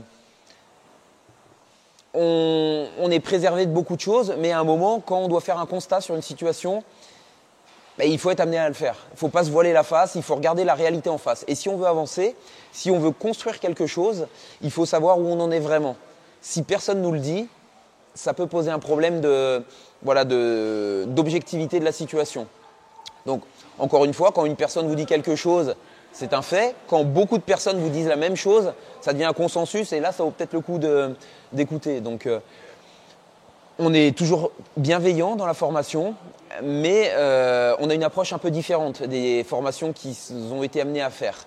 on, 2.14 3.10
est 3.10 3.20
préservé 3.20 3.66
de 3.66 3.72
beaucoup 3.72 3.96
de 3.96 4.00
choses, 4.00 4.34
mais 4.38 4.52
à 4.52 4.60
un 4.60 4.64
moment, 4.64 5.00
quand 5.00 5.18
on 5.18 5.28
doit 5.28 5.40
faire 5.40 5.58
un 5.58 5.66
constat 5.66 6.00
sur 6.00 6.14
une 6.14 6.22
situation, 6.22 6.82
ben, 7.98 8.10
il 8.10 8.18
faut 8.18 8.30
être 8.30 8.40
amené 8.40 8.58
à 8.58 8.68
le 8.68 8.74
faire. 8.74 8.96
Il 9.10 9.14
ne 9.14 9.18
faut 9.18 9.28
pas 9.28 9.44
se 9.44 9.50
voiler 9.50 9.72
la 9.72 9.82
face, 9.82 10.14
il 10.14 10.22
faut 10.22 10.34
regarder 10.34 10.64
la 10.64 10.74
réalité 10.74 11.08
en 11.08 11.18
face. 11.18 11.44
Et 11.48 11.54
si 11.54 11.68
on 11.68 11.76
veut 11.76 11.86
avancer, 11.86 12.36
si 12.72 12.90
on 12.90 12.98
veut 12.98 13.10
construire 13.10 13.58
quelque 13.58 13.86
chose, 13.86 14.26
il 14.62 14.70
faut 14.70 14.86
savoir 14.86 15.18
où 15.18 15.26
on 15.26 15.40
en 15.40 15.50
est 15.50 15.60
vraiment. 15.60 15.96
Si 16.42 16.62
personne 16.62 17.00
nous 17.00 17.12
le 17.12 17.20
dit, 17.20 17.48
ça 18.14 18.34
peut 18.34 18.46
poser 18.46 18.70
un 18.70 18.78
problème 18.78 19.20
de, 19.20 19.62
voilà, 20.02 20.24
d'objectivité 20.24 21.80
de, 21.80 21.84
la 21.84 21.92
situation. 21.92 22.46
Donc, 23.24 23.42
encore 23.78 24.04
une 24.04 24.14
fois, 24.14 24.32
quand 24.32 24.44
une 24.44 24.56
personne 24.56 24.88
vous 24.88 24.94
dit 24.94 25.06
quelque 25.06 25.34
chose, 25.34 25.74
c'est 26.12 26.32
un 26.32 26.42
fait. 26.42 26.74
Quand 26.88 27.04
beaucoup 27.04 27.36
de 27.38 27.42
personnes 27.42 27.78
vous 27.78 27.90
disent 27.90 28.08
la 28.08 28.16
même 28.16 28.36
chose, 28.36 28.72
ça 29.00 29.12
devient 29.12 29.24
un 29.24 29.32
consensus 29.32 29.92
et 29.92 30.00
là, 30.00 30.12
ça 30.12 30.22
vaut 30.22 30.30
peut-être 30.30 30.54
le 30.54 30.60
coup 30.60 30.78
d'écouter. 31.52 32.00
Donc, 32.00 32.26
euh, 32.26 32.40
on 33.78 33.92
est 33.92 34.16
toujours 34.16 34.52
bienveillant 34.76 35.36
dans 35.36 35.46
la 35.46 35.54
formation, 35.54 36.14
mais 36.62 37.10
euh, 37.12 37.74
on 37.80 37.90
a 37.90 37.94
une 37.94 38.04
approche 38.04 38.32
un 38.32 38.38
peu 38.38 38.50
différente 38.50 39.02
des 39.02 39.44
formations 39.44 39.92
qui 39.92 40.16
ont 40.52 40.62
été 40.62 40.80
amenées 40.80 41.02
à 41.02 41.10
faire. 41.10 41.46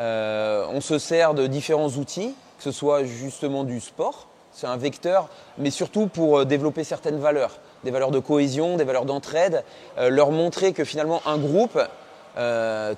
Euh, 0.00 0.66
on 0.72 0.80
se 0.80 0.98
sert 0.98 1.34
de 1.34 1.46
différents 1.46 1.90
outils, 1.90 2.34
que 2.58 2.64
ce 2.64 2.72
soit 2.72 3.04
justement 3.04 3.64
du 3.64 3.80
sport, 3.80 4.26
c'est 4.52 4.66
un 4.66 4.78
vecteur, 4.78 5.28
mais 5.58 5.70
surtout 5.70 6.06
pour 6.06 6.38
euh, 6.38 6.44
développer 6.44 6.84
certaines 6.84 7.18
valeurs, 7.18 7.58
des 7.84 7.90
valeurs 7.90 8.10
de 8.10 8.20
cohésion, 8.20 8.76
des 8.76 8.84
valeurs 8.84 9.04
d'entraide, 9.04 9.62
leur 9.98 10.30
montrer 10.30 10.72
que 10.72 10.84
finalement 10.84 11.20
un 11.26 11.38
groupe, 11.38 11.78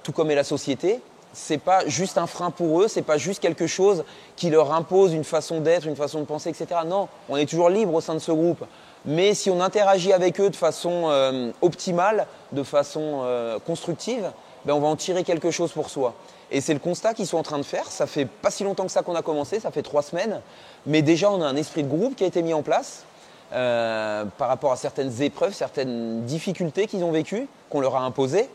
tout 0.03 0.13
comme 0.13 0.31
est 0.31 0.35
la 0.35 0.45
société, 0.45 1.01
c'est 1.33 1.59
pas 1.59 1.87
juste 1.87 2.19
un 2.19 2.27
frein 2.27 2.51
pour 2.51 2.83
eux, 2.83 2.89
c'est 2.89 3.03
pas 3.03 3.19
juste 3.19 3.41
quelque 3.41 3.67
chose 3.67 4.05
qui 4.37 4.51
leur 4.51 4.73
impose 4.73 5.13
une 5.13 5.25
façon 5.25 5.61
d'être, 5.61 5.87
une 5.87 5.97
façon 5.97 6.21
de 6.21 6.25
penser, 6.25 6.51
etc. 6.51 6.81
Non, 6.87 7.09
on 7.29 7.37
est 7.37 7.47
toujours 7.47 7.71
libre 7.71 7.95
au 7.95 8.01
sein 8.01 8.15
de 8.15 8.19
ce 8.19 8.33
groupe. 8.33 8.65
Mais 9.05 9.35
si 9.35 9.51
on 9.51 9.61
interagit 9.61 10.13
avec 10.13 10.41
eux 10.41 10.51
de 10.51 10.57
façon 10.57 11.05
euh, 11.07 11.53
optimale, 11.63 12.27
de 12.53 12.63
façon 12.63 13.21
euh, 13.23 13.59
constructive, 13.59 14.31
ben 14.65 14.75
on 14.75 14.81
va 14.81 14.89
en 14.89 14.97
tirer 14.97 15.23
quelque 15.23 15.51
chose 15.51 15.73
pour 15.73 15.89
soi. 15.89 16.15
Et 16.51 16.61
c'est 16.61 16.73
le 16.75 16.81
constat 16.81 17.15
qu'ils 17.15 17.27
sont 17.27 17.39
en 17.39 17.43
train 17.43 17.59
de 17.59 17.63
faire. 17.63 17.87
Ça 17.87 18.07
fait 18.07 18.25
pas 18.25 18.51
si 18.51 18.65
longtemps 18.65 18.85
que 18.85 18.93
ça 18.93 19.03
qu'on 19.03 19.15
a 19.15 19.23
commencé, 19.23 19.61
ça 19.61 19.71
fait 19.71 19.83
trois 19.83 20.03
semaines. 20.03 20.41
Mais 20.87 21.03
déjà, 21.03 21.31
on 21.31 21.41
a 21.43 21.47
un 21.47 21.57
esprit 21.57 21.85
de 21.85 21.89
groupe 21.89 22.17
qui 22.17 22.25
a 22.25 22.27
été 22.27 22.43
mis 22.43 22.55
en 22.55 22.63
place 22.63 23.05
euh, 23.53 24.25
par 24.37 24.49
rapport 24.49 24.73
à 24.73 24.77
certaines 24.77 25.23
épreuves, 25.23 25.53
certaines 25.53 26.25
difficultés 26.25 26.87
qu'ils 26.87 27.05
ont 27.05 27.13
vécues, 27.13 27.47
qu'on 27.71 27.81
leur 27.81 27.97
a 27.97 28.01
imposées 28.01 28.49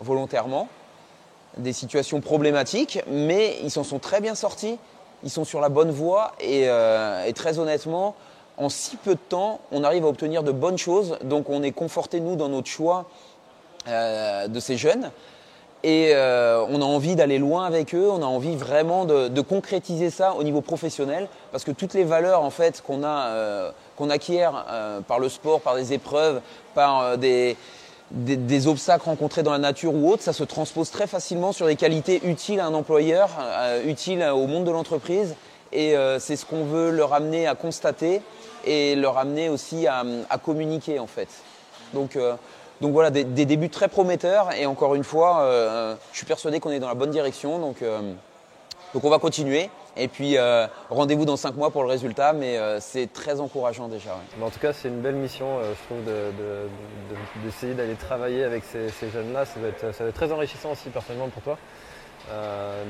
volontairement 0.00 0.68
des 1.56 1.72
situations 1.72 2.20
problématiques, 2.20 3.00
mais 3.08 3.58
ils 3.62 3.70
s'en 3.70 3.84
sont 3.84 3.98
très 3.98 4.20
bien 4.20 4.34
sortis. 4.34 4.78
Ils 5.24 5.30
sont 5.30 5.44
sur 5.44 5.60
la 5.60 5.68
bonne 5.68 5.90
voie 5.90 6.32
et, 6.40 6.64
euh, 6.66 7.30
très 7.32 7.58
honnêtement, 7.58 8.14
en 8.58 8.68
si 8.68 8.96
peu 8.96 9.14
de 9.14 9.20
temps, 9.28 9.60
on 9.72 9.82
arrive 9.82 10.04
à 10.04 10.08
obtenir 10.08 10.42
de 10.42 10.52
bonnes 10.52 10.78
choses. 10.78 11.18
Donc 11.24 11.48
on 11.48 11.62
est 11.62 11.72
conforté, 11.72 12.20
nous, 12.20 12.36
dans 12.36 12.48
notre 12.48 12.68
choix 12.68 13.06
euh, 13.88 14.48
de 14.48 14.60
ces 14.60 14.76
jeunes. 14.76 15.10
Et 15.82 16.10
euh, 16.14 16.64
on 16.68 16.80
a 16.82 16.84
envie 16.84 17.16
d'aller 17.16 17.38
loin 17.38 17.64
avec 17.64 17.94
eux, 17.94 18.08
on 18.10 18.22
a 18.22 18.26
envie 18.26 18.56
vraiment 18.56 19.04
de, 19.04 19.40
concrétiser 19.40 20.10
ça 20.10 20.34
au 20.34 20.42
niveau 20.42 20.60
professionnel, 20.60 21.28
parce 21.52 21.64
que 21.64 21.70
toutes 21.70 21.94
les 21.94 22.02
valeurs 22.02 22.42
en 22.42 22.50
fait 22.50 22.82
qu'on 22.82 23.02
qu'on 23.96 24.10
acquiert 24.10 24.64
par 25.06 25.20
le 25.20 25.28
sport, 25.28 25.60
par 25.60 25.76
des 25.76 25.92
épreuves, 25.92 26.40
par 26.74 27.16
des, 27.18 27.56
des, 28.10 28.66
obstacles 28.66 29.04
rencontrés 29.04 29.42
dans 29.42 29.52
la 29.52 29.58
nature 29.58 29.94
ou 29.94 30.10
autre, 30.10 30.22
ça 30.22 30.32
se 30.32 30.44
transpose 30.44 30.90
très 30.90 31.06
facilement 31.06 31.52
sur 31.52 31.66
des 31.66 31.76
qualités 31.76 32.20
utiles 32.24 32.60
à 32.60 32.66
un 32.66 32.74
employeur, 32.74 33.30
euh, 33.40 33.84
utiles 33.86 34.22
au 34.22 34.46
monde 34.46 34.64
de 34.64 34.70
l'entreprise. 34.70 35.34
Et 35.72 35.96
euh, 35.96 36.18
c'est 36.18 36.36
ce 36.36 36.46
qu'on 36.46 36.64
veut 36.64 36.90
leur 36.90 37.12
amener 37.12 37.46
à 37.46 37.54
constater 37.54 38.22
et 38.64 38.94
leur 38.94 39.18
amener 39.18 39.48
aussi 39.48 39.86
à, 39.86 40.04
communiquer 40.44 40.98
en 40.98 41.06
fait. 41.06 41.28
Donc, 41.92 42.16
euh, 42.16 42.34
voilà, 42.80 43.10
des, 43.10 43.24
débuts 43.24 43.70
très 43.70 43.88
prometteurs 43.88 44.52
et 44.52 44.66
encore 44.66 44.94
une 44.94 45.04
fois, 45.04 45.48
je 46.12 46.16
suis 46.16 46.26
persuadé 46.26 46.60
qu'on 46.60 46.70
est 46.70 46.78
dans 46.78 46.88
la 46.88 46.94
bonne 46.94 47.10
direction. 47.10 47.74
Donc 48.94 49.04
on 49.04 49.10
va 49.10 49.18
continuer. 49.18 49.70
Et 49.96 50.08
puis 50.08 50.36
euh, 50.36 50.66
rendez-vous 50.90 51.24
dans 51.24 51.36
5 51.36 51.56
mois 51.56 51.70
pour 51.70 51.82
le 51.82 51.88
résultat, 51.88 52.34
mais 52.34 52.58
euh, 52.58 52.80
c'est 52.80 53.10
très 53.12 53.40
encourageant 53.40 53.88
déjà. 53.88 54.18
En 54.42 54.50
tout 54.50 54.60
cas, 54.60 54.74
c'est 54.74 54.88
une 54.88 55.00
belle 55.00 55.14
mission, 55.14 55.58
euh, 55.58 55.72
je 55.72 55.84
trouve, 55.86 56.04
d'essayer 57.44 57.74
d'aller 57.74 57.94
travailler 57.94 58.44
avec 58.44 58.64
ces, 58.64 58.90
jeunes-là. 59.10 59.46
Ça, 59.46 59.58
va 59.60 59.68
être 59.68 60.14
très 60.14 60.32
enrichissant 60.32 60.72
aussi 60.72 60.90
personnellement 60.90 61.28
pour 61.28 61.42
toi, 61.42 61.58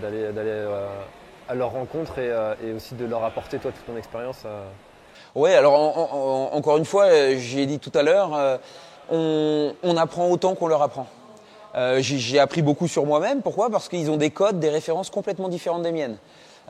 d'aller 0.02 0.66
à 1.48 1.54
leur 1.54 1.70
rencontre 1.70 2.18
et, 2.18 2.72
aussi 2.72 2.94
de 2.96 3.04
leur 3.04 3.22
apporter 3.22 3.58
toi 3.58 3.70
toute 3.70 3.86
ton 3.86 3.96
expérience. 3.96 4.42
Oui, 5.36 5.52
alors 5.52 5.74
encore 6.52 6.76
une 6.76 6.84
fois, 6.84 7.36
j'ai 7.36 7.66
dit 7.66 7.78
tout 7.78 7.92
à 7.94 8.02
l'heure, 8.02 8.58
on, 9.10 9.96
apprend 9.96 10.28
autant 10.28 10.56
qu'on 10.56 10.66
leur 10.66 10.82
apprend. 10.82 11.06
J'ai 11.98 12.38
appris 12.38 12.62
beaucoup 12.62 12.88
sur 12.88 13.04
moi-même. 13.06 13.42
Pourquoi? 13.42 13.70
Parce 13.70 13.88
qu'ils 13.88 14.10
ont 14.10 14.16
des 14.16 14.30
codes, 14.30 14.58
des 14.58 14.70
références 14.70 15.10
complètement 15.10 15.48
différentes 15.48 15.82
des 15.82 15.92
miennes. 15.92 16.16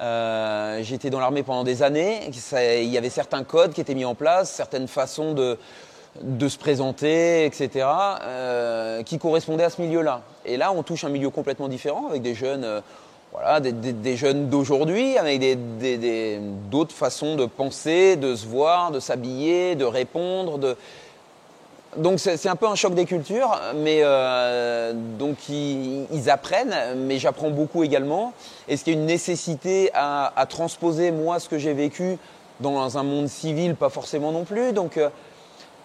Euh, 0.01 0.81
J'étais 0.83 1.11
dans 1.11 1.21
l'armée 1.21 1.43
pendant 1.43 1.65
des 1.65 1.83
années. 1.83 2.31
il 2.53 2.89
y 2.89 2.99
avait 2.99 3.11
certains 3.11 3.45
codes 3.45 3.73
qui 3.73 3.81
étaient 3.81 3.95
mis 3.95 4.05
en 4.05 4.15
place, 4.15 4.51
certaines 4.51 4.89
façons 4.89 5.33
de, 5.33 5.59
se 6.49 6.59
présenter, 6.59 7.45
etc., 7.47 7.87
euh, 8.23 9.03
qui 9.03 9.19
correspondaient 9.19 9.65
à 9.65 9.71
ce 9.71 9.81
milieu-là. 9.81 10.23
Et 10.45 10.57
là, 10.57 10.73
on 10.73 10.83
touche 10.83 11.05
un 11.05 11.09
milieu 11.09 11.31
complètement 11.31 11.69
différent 11.69 12.07
avec 12.09 12.23
des 12.23 12.35
jeunes, 12.35 12.65
euh, 12.65 12.81
voilà, 13.33 13.61
des, 13.61 14.17
jeunes 14.17 14.49
d'aujourd'hui, 14.49 15.19
avec 15.19 15.41
d'autres 16.71 16.95
façons 16.95 17.37
de 17.37 17.47
penser, 17.47 18.17
de 18.17 18.35
se 18.35 18.47
voir, 18.47 18.91
de 18.91 19.01
s'habiller, 19.01 19.77
de 19.77 19.85
répondre, 19.85 20.59
donc 21.97 22.21
c'est 22.21 22.49
un 22.49 22.57
peu 22.57 22.67
un 22.67 22.75
choc 22.75 22.95
des 22.95 23.05
cultures, 23.05 23.59
mais 23.75 24.01
euh, 24.03 24.93
donc 24.95 25.49
ils, 25.49 26.31
apprennent, 26.31 26.75
mais 26.97 27.19
j'apprends 27.19 27.51
beaucoup 27.51 27.83
également. 27.83 28.33
Est-ce 28.69 28.85
qu'il 28.85 28.95
y 28.95 28.97
a 28.97 29.01
une 29.01 29.07
nécessité 29.07 29.91
à, 29.95 30.47
transposer 30.49 31.11
moi 31.11 31.41
ce 31.41 31.49
que 31.49 31.59
j'ai 31.59 31.73
vécu 31.73 32.19
dans 32.61 32.99
un 32.99 33.03
monde 33.03 33.29
civil 33.29 33.75
Pas 33.75 33.89
forcément 33.89 34.33
non 34.33 34.45
plus. 34.45 34.73
Donc, 34.73 34.97
euh, 34.97 35.09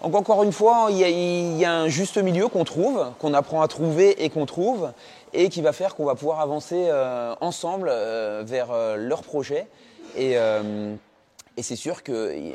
encore 0.01 0.43
une 0.43 0.51
fois, 0.51 0.87
il 0.89 0.97
y, 0.97 1.65
a, 1.65 1.73
un 1.73 1.87
juste 1.87 2.17
milieu 2.17 2.47
qu'on 2.47 2.63
trouve, 2.63 3.05
qu'on 3.19 3.33
apprend 3.33 3.61
à 3.61 3.67
trouver 3.67 4.23
et 4.23 4.29
qu'on 4.29 4.45
trouve, 4.45 4.91
et 5.33 5.49
qui 5.49 5.61
va 5.61 5.73
faire 5.73 5.95
qu'on 5.95 6.05
va 6.05 6.15
pouvoir 6.15 6.39
avancer 6.39 6.87
euh, 6.89 7.35
ensemble 7.39 7.91
vers 8.43 8.69
leur 8.97 9.21
projet. 9.21 9.67
Et, 10.17 10.33
et 11.57 11.63
c'est 11.63 11.75
sûr 11.75 12.03
que 12.03 12.53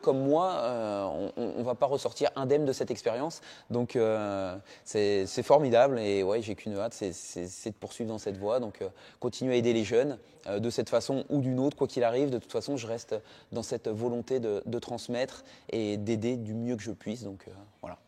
comme 0.00 0.20
moi, 0.20 0.52
euh, 0.60 1.30
on 1.36 1.58
ne 1.58 1.62
va 1.62 1.74
pas 1.74 1.86
ressortir 1.86 2.30
indemne 2.36 2.64
de 2.64 2.72
cette 2.72 2.90
expérience. 2.90 3.40
Donc 3.70 3.96
euh, 3.96 4.54
c'est 4.84 5.42
formidable 5.42 5.98
et 5.98 6.22
ouais, 6.22 6.42
j'ai 6.42 6.54
qu'une 6.54 6.76
hâte, 6.76 6.94
c'est 6.94 7.70
de 7.70 7.76
poursuivre 7.76 8.10
dans 8.10 8.18
cette 8.18 8.36
voie. 8.36 8.60
Donc 8.60 8.82
euh, 8.82 8.88
continuer 9.20 9.54
à 9.54 9.56
aider 9.56 9.72
les 9.72 9.84
jeunes 9.84 10.18
de 10.58 10.70
cette 10.70 10.88
façon 10.88 11.24
ou 11.28 11.40
d'une 11.40 11.60
autre, 11.60 11.76
quoi 11.76 11.86
qu'il 11.86 12.02
arrive. 12.02 12.30
De 12.30 12.38
toute 12.38 12.50
façon, 12.50 12.76
je 12.76 12.88
reste 12.88 13.14
dans 13.52 13.62
cette 13.62 13.88
volonté 13.88 14.40
de, 14.40 14.78
transmettre 14.80 15.44
et 15.70 15.96
d'aider 15.96 16.36
du 16.36 16.52
mieux 16.52 16.74
que 16.74 16.82
je 16.82 16.90
puisse. 16.90 17.22
Donc 17.22 17.46
voilà. 17.80 17.98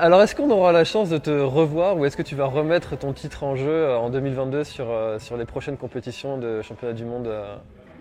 alors 0.00 0.22
est-ce 0.22 0.34
qu'on 0.34 0.50
aura 0.50 0.72
la 0.72 0.84
chance 0.84 1.10
de 1.10 1.18
te 1.18 1.30
revoir 1.30 1.98
ou 1.98 2.06
est-ce 2.06 2.16
que 2.16 2.22
tu 2.22 2.34
vas 2.34 2.46
remettre 2.46 2.96
ton 2.96 3.12
titre 3.12 3.44
en 3.44 3.56
jeu 3.56 3.94
en 3.94 4.08
2022 4.08 4.64
sur, 4.64 4.86
sur 5.20 5.36
les 5.36 5.44
prochaines 5.44 5.76
compétitions 5.76 6.38
de 6.38 6.62
championnat 6.62 6.94
du 6.94 7.04
monde 7.04 7.30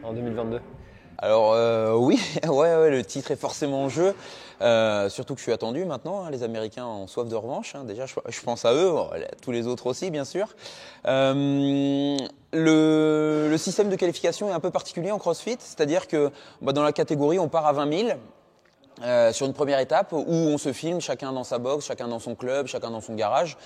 en 0.04 0.14
2022 0.14 0.62
alors 1.22 1.54
euh, 1.54 1.94
oui, 1.94 2.20
ouais, 2.48 2.90
le 2.90 3.06
titre 3.06 3.30
est 3.30 3.36
forcément 3.36 3.84
en 3.84 3.90
jeu. 3.90 4.16
Euh, 4.62 5.08
surtout 5.10 5.34
que 5.36 5.40
je 5.40 5.44
suis 5.44 5.52
attendu 5.52 5.86
maintenant. 5.86 6.26
Hein. 6.26 6.32
les 6.32 6.42
Américains 6.42 6.86
ont 6.86 7.06
soif 7.06 7.28
de 7.28 7.36
revanche. 7.36 7.76
Hein. 7.76 7.84
déjà, 7.84 8.06
je, 8.08 8.42
pense 8.42 8.66
à 8.66 8.74
eux, 8.74 8.92
tous 9.42 9.52
les 9.52 9.68
autres 9.68 9.86
aussi, 9.88 10.10
bien 10.10 10.26
sûr. 10.26 10.48
Euh, 11.08 12.18
le, 12.54 13.56
système 13.58 13.90
de 13.90 13.96
qualification 13.96 14.50
est 14.50 14.54
un 14.54 14.60
peu 14.60 14.72
particulier 14.72 15.12
en 15.12 15.20
CrossFit, 15.20 15.58
c'est-à-dire 15.60 16.08
que 16.08 16.32
bah, 16.62 16.74
dans 16.74 16.84
la 16.84 16.92
catégorie, 16.92 17.38
on 17.38 17.50
part 17.50 17.68
à 17.68 17.74
20 17.74 18.16
000. 19.02 19.32
sur 19.32 19.46
une 19.46 19.54
première 19.54 19.80
étape 19.80 20.14
où 20.14 20.26
on 20.28 20.58
se 20.58 20.74
filme 20.74 21.02
chacun 21.02 21.32
dans 21.34 21.44
sa 21.44 21.60
box, 21.60 21.86
chacun 21.86 22.08
dans 22.08 22.20
son 22.20 22.34
club, 22.34 22.66
chacun 22.66 22.90
dans 22.90 23.02
son 23.02 23.14
garage. 23.14 23.58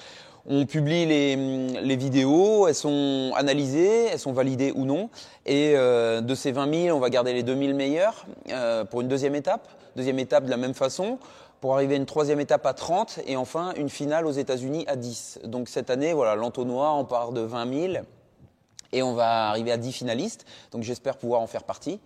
On 0.48 0.66
publie 0.66 1.06
les, 1.06 1.96
vidéos, 1.96 2.68
elles 2.68 2.76
sont 2.76 3.32
analysées, 3.36 4.06
elles 4.12 4.20
sont 4.20 4.34
validées 4.34 4.72
ou 4.76 4.86
non. 4.86 5.10
Et 5.46 5.74
de 5.74 6.36
ces 6.36 6.52
20 6.52 6.84
000, 6.86 6.98
on 6.98 7.00
va 7.00 7.10
garder 7.10 7.34
les 7.34 7.42
2000 7.42 7.74
meilleurs 7.74 8.28
pour 8.92 9.02
une 9.02 9.08
deuxième 9.08 9.34
étape. 9.34 9.68
Deuxième 9.96 10.20
étape 10.20 10.46
de 10.46 10.52
la 10.52 10.58
même 10.58 10.76
façon 10.76 11.18
pour 11.62 11.74
arriver 11.74 11.96
à 11.96 11.98
une 11.98 12.06
troisième 12.06 12.40
étape 12.40 12.66
à 12.68 12.74
30 12.74 13.22
et 13.26 13.38
enfin 13.38 13.74
une 13.76 13.90
finale 13.90 14.28
aux 14.28 14.32
États-Unis 14.32 14.86
à 14.88 14.96
10. 14.96 15.40
Donc 15.46 15.68
cette 15.68 15.90
année, 15.90 16.14
voilà, 16.14 16.36
l'entonnoir, 16.36 16.96
on 16.96 17.06
part 17.06 17.32
de 17.32 17.42
20 17.42 17.92
000 17.94 18.06
et 18.92 19.04
on 19.04 19.14
va 19.14 19.50
arriver 19.50 19.72
à 19.72 19.78
10 19.78 19.92
finalistes. 19.92 20.46
Donc 20.72 20.84
j'espère 20.84 21.18
pouvoir 21.18 21.42
en 21.42 21.48
faire 21.48 21.64
partie 21.64 22.00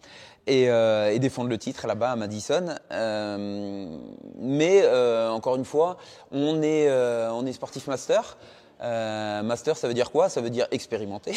et, 0.48 0.70
euh, 0.70 1.18
défendre 1.20 1.50
le 1.50 1.58
titre 1.58 1.88
là-bas 1.88 2.12
à 2.12 2.16
Madison. 2.16 2.76
Euh, 2.92 3.98
mais 4.38 4.82
euh, 4.84 5.30
encore 5.30 5.56
une 5.56 5.66
fois, 5.66 5.98
on 6.32 6.62
est, 6.62 6.92
on 6.92 7.46
est 7.46 7.54
sportif 7.54 7.88
master. 7.88 8.38
Euh, 8.82 9.44
master, 9.44 9.76
ça 9.76 9.88
veut 9.88 9.94
dire 9.94 10.12
quoi? 10.12 10.30
Ça 10.30 10.40
veut 10.40 10.50
dire 10.50 10.68
expérimenter. 10.72 11.34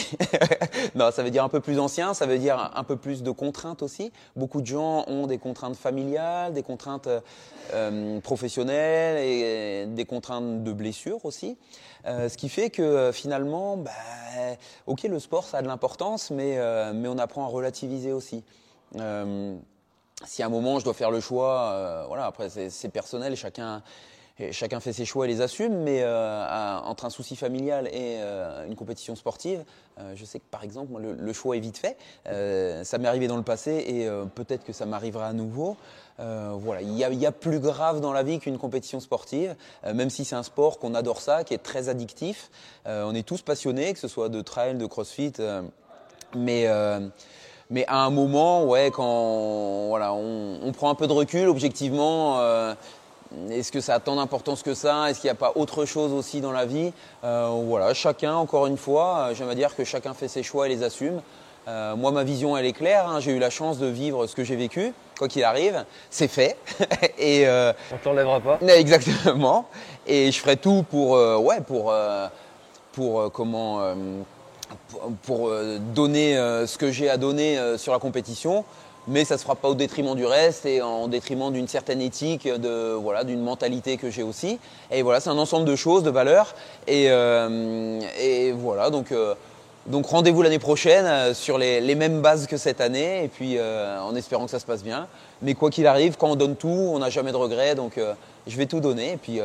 non, 0.95 1.11
ça 1.11 1.23
veut 1.23 1.31
dire 1.31 1.43
un 1.43 1.49
peu 1.49 1.61
plus 1.61 1.79
ancien, 1.81 2.15
ça 2.15 2.27
veut 2.27 2.39
dire 2.39 2.71
un 2.75 2.85
peu 2.85 2.97
plus 2.97 3.23
de 3.23 3.31
contraintes 3.31 3.83
aussi. 3.83 4.13
Beaucoup 4.37 4.61
de 4.61 4.67
gens 4.67 5.05
ont 5.09 5.27
des 5.27 5.39
contraintes 5.39 5.77
familiales, 5.77 6.53
des 6.53 6.63
contraintes 6.63 7.09
euh, 7.75 8.21
professionnelles 8.21 9.19
et 9.19 9.87
des 9.87 10.05
contraintes 10.05 10.63
de 10.63 10.73
blessures 10.73 11.25
aussi. 11.25 11.59
Euh, 12.07 12.29
ce 12.29 12.37
qui 12.37 12.49
fait 12.49 12.71
que 12.71 13.11
finalement, 13.13 13.77
bah, 13.77 13.91
ok, 14.87 15.03
le 15.05 15.19
sport, 15.19 15.45
ça 15.45 15.59
a 15.59 15.63
de 15.63 15.69
l'importance, 15.69 16.31
mais, 16.31 16.59
on 16.61 17.19
apprend 17.19 17.45
à 17.45 17.49
relativiser 17.49 18.13
aussi. 18.13 18.45
si 18.95 20.43
à 20.43 20.47
un 20.47 20.49
moment 20.49 20.79
je 20.79 20.85
dois 20.85 20.95
faire 20.95 21.11
le 21.11 21.21
choix, 21.21 22.05
voilà, 22.07 22.27
après 22.27 22.49
c'est 22.49 22.89
personnel, 22.89 23.35
chacun 23.35 23.83
chacun 24.51 24.81
fait 24.81 24.93
ses 24.93 25.05
choix 25.05 25.27
et 25.27 25.29
les 25.29 25.41
assume, 25.41 25.83
mais 25.83 26.01
euh, 26.03 26.79
entre 26.85 27.05
un 27.05 27.11
souci 27.11 27.37
familial 27.37 27.87
et 27.89 28.19
euh, 28.19 28.67
une 28.67 28.75
compétition 28.75 29.15
sportive, 29.15 29.65
euh, 29.99 30.13
je 30.17 30.25
sais 30.25 30.39
que 30.39 30.45
par 30.51 30.65
exemple, 30.65 30.93
le, 31.01 31.33
choix 31.33 31.57
est 31.57 31.61
vite 31.61 31.79
fait. 31.79 31.97
ça 32.85 32.99
m'est 32.99 33.09
arrivé 33.09 33.29
dans 33.29 33.37
le 33.37 33.43
passé 33.43 33.73
et 33.73 34.09
peut-être 34.35 34.65
que 34.65 34.73
ça 34.73 34.87
m'arrivera 34.87 35.27
à 35.27 35.33
nouveau. 35.33 35.77
voilà, 36.19 36.83
il 36.83 36.97
y, 36.97 37.27
a, 37.27 37.33
plus 37.33 37.61
grave 37.61 38.01
dans 38.01 38.13
la 38.13 38.23
vie 38.23 38.39
qu'une 38.39 38.59
compétition 38.59 39.01
sportive, 39.01 39.55
même 39.85 40.11
si 40.11 40.25
c'est 40.25 40.37
un 40.37 40.43
sport 40.43 40.79
qu'on 40.79 40.95
adore 40.95 41.21
ça, 41.21 41.45
qui 41.45 41.55
est 41.55 41.63
très 41.63 41.89
addictif. 41.89 42.51
on 42.87 43.15
est 43.15 43.27
tous 43.27 43.43
passionnés, 43.43 43.93
que 43.93 43.99
ce 43.99 44.09
soit 44.09 44.29
de 44.29 44.41
trail, 44.41 44.77
de 44.77 44.87
crossfit, 44.87 45.33
mais 46.35 46.67
mais 47.71 47.87
à 47.87 48.05
un 48.05 48.11
moment, 48.11 48.67
ouais, 48.67 48.91
quand 48.93 49.89
voilà, 49.89 50.13
on, 50.13 50.73
prend 50.73 50.91
un 50.91 50.95
peu 50.95 51.07
de 51.07 51.13
recul, 51.13 51.49
objectivement, 51.49 52.39
est-ce 53.51 53.73
que 53.73 53.81
ça 53.81 53.95
a 53.95 54.01
tant 54.01 54.17
d'importance 54.17 54.63
que 54.63 54.75
ça? 54.75 55.11
Est-ce 55.11 55.21
qu'il 55.21 55.29
n'y 55.29 55.33
a 55.33 55.37
pas 55.37 55.53
autre 55.55 55.85
chose 55.85 56.13
aussi 56.13 56.41
dans 56.41 56.53
la 56.53 56.65
vie? 56.65 56.93
Euh, 57.25 57.49
Voilà, 57.67 57.95
chacun, 57.95 58.35
encore 58.35 58.67
une 58.67 58.77
fois, 58.77 59.29
euh, 59.31 59.35
j'aime 59.35 59.53
dire 59.55 59.75
que 59.75 59.85
chacun 59.85 60.15
fait 60.15 60.29
ses 60.29 60.43
choix 60.43 60.67
et 60.67 60.69
les 60.69 60.83
assume. 60.83 61.21
Euh, 61.69 61.95
moi, 61.95 62.11
ma 62.11 62.25
vision, 62.25 62.57
elle 62.57 62.67
est 62.67 62.73
claire. 62.73 63.09
Hein. 63.09 63.21
J'ai 63.21 63.33
eu 63.33 63.39
la 63.39 63.51
chance 63.51 63.79
de 63.79 63.87
vivre 63.87 64.27
ce 64.27 64.35
que 64.35 64.45
j'ai 64.45 64.57
vécu, 64.57 64.93
quoi 65.19 65.29
qu'il 65.29 65.45
arrive. 65.45 65.85
C'est 66.11 66.29
fait. 66.29 66.57
et 67.19 67.47
euh, 67.47 67.73
on 67.93 67.99
t'enlèvera 67.99 68.41
pas? 68.41 68.59
Exactement. 68.69 69.67
Et 70.07 70.33
je 70.33 70.39
ferai 70.41 70.57
tout 70.57 70.85
pour, 70.91 71.13
ouais, 71.13 71.61
pour, 71.61 71.95
pour 72.93 73.31
comment, 73.33 73.95
pour 75.23 75.53
donner 75.95 76.35
ce 76.35 76.77
que 76.77 76.91
j'ai 76.91 77.09
à 77.09 77.17
donner 77.17 77.79
sur 77.79 77.93
la 77.93 78.01
compétition 78.01 78.65
mais 79.09 79.25
ça 79.25 79.35
ne 79.35 79.39
se 79.39 79.43
fera 79.45 79.57
pas 79.57 79.69
au 79.69 79.75
détriment 79.75 80.15
du 80.15 80.27
reste 80.27 80.65
et 80.67 80.81
en 80.81 81.09
détriment 81.09 81.53
d'une 81.53 81.69
certaine 81.69 82.01
éthique, 82.01 82.47
de 82.47 82.93
voilà, 82.93 83.25
d'une 83.25 83.43
mentalité 83.43 83.97
que 83.97 84.11
j'ai 84.11 84.23
aussi. 84.23 84.59
Et 84.91 85.03
voilà, 85.03 85.21
c'est 85.21 85.31
un 85.31 85.39
ensemble 85.39 85.65
de 85.65 85.77
choses, 85.77 86.03
de 86.03 86.11
valeurs. 86.11 86.55
Et, 86.87 87.07
euh, 87.09 88.01
et 88.21 88.53
voilà, 88.53 88.91
donc, 88.91 89.11
euh, 89.11 89.35
donc 89.87 90.07
rendez-vous 90.07 90.43
l'année 90.43 90.61
prochaine 90.61 91.07
euh, 91.07 91.35
sur 91.35 91.59
les, 91.59 91.81
les, 91.81 91.97
mêmes 91.97 92.21
bases 92.21 92.47
que 92.47 92.57
cette 92.57 92.81
année, 92.81 93.25
et 93.25 93.29
puis 93.29 93.59
en 93.61 94.15
espérant 94.15 94.45
que 94.45 94.51
ça 94.53 94.61
se 94.61 94.67
passe 94.67 94.85
bien. 94.85 95.09
Mais 95.43 95.55
quoi 95.55 95.71
qu'il 95.71 95.89
arrive, 95.89 96.17
quand 96.17 96.31
on 96.31 96.37
donne 96.37 96.55
tout, 96.55 96.69
on 96.69 97.01
n'a 97.01 97.11
jamais 97.11 97.33
de 97.33 97.37
regrets, 97.37 97.75
donc 97.75 97.99
je 98.47 98.57
vais 98.57 98.67
tout 98.67 98.79
donner, 98.79 99.13
et 99.13 99.17
puis 99.17 99.41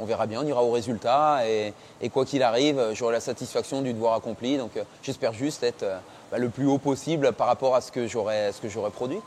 on 0.00 0.04
verra 0.04 0.26
bien, 0.26 0.40
on 0.42 0.46
ira 0.46 0.64
au 0.64 0.72
résultat, 0.72 1.42
et, 1.48 1.72
et 2.02 2.08
quoi 2.08 2.24
qu'il 2.24 2.42
arrive, 2.42 2.82
j'aurai 2.94 3.12
la 3.12 3.20
satisfaction 3.20 3.82
du 3.82 3.92
devoir 3.92 4.14
accompli. 4.14 4.56
Donc 4.56 4.72
j'espère 5.04 5.32
juste 5.32 5.62
être 5.62 5.84
bah, 6.30 6.38
le 6.38 6.50
plus 6.50 6.66
haut 6.66 6.78
possible 6.78 7.32
par 7.32 7.46
rapport 7.46 7.74
à 7.74 7.80
ce 7.80 7.90
que 7.90 8.06
j'aurais, 8.06 8.52
ce 8.52 8.60
que 8.60 8.68
j'aurais 8.68 8.90
produit. 8.90 9.20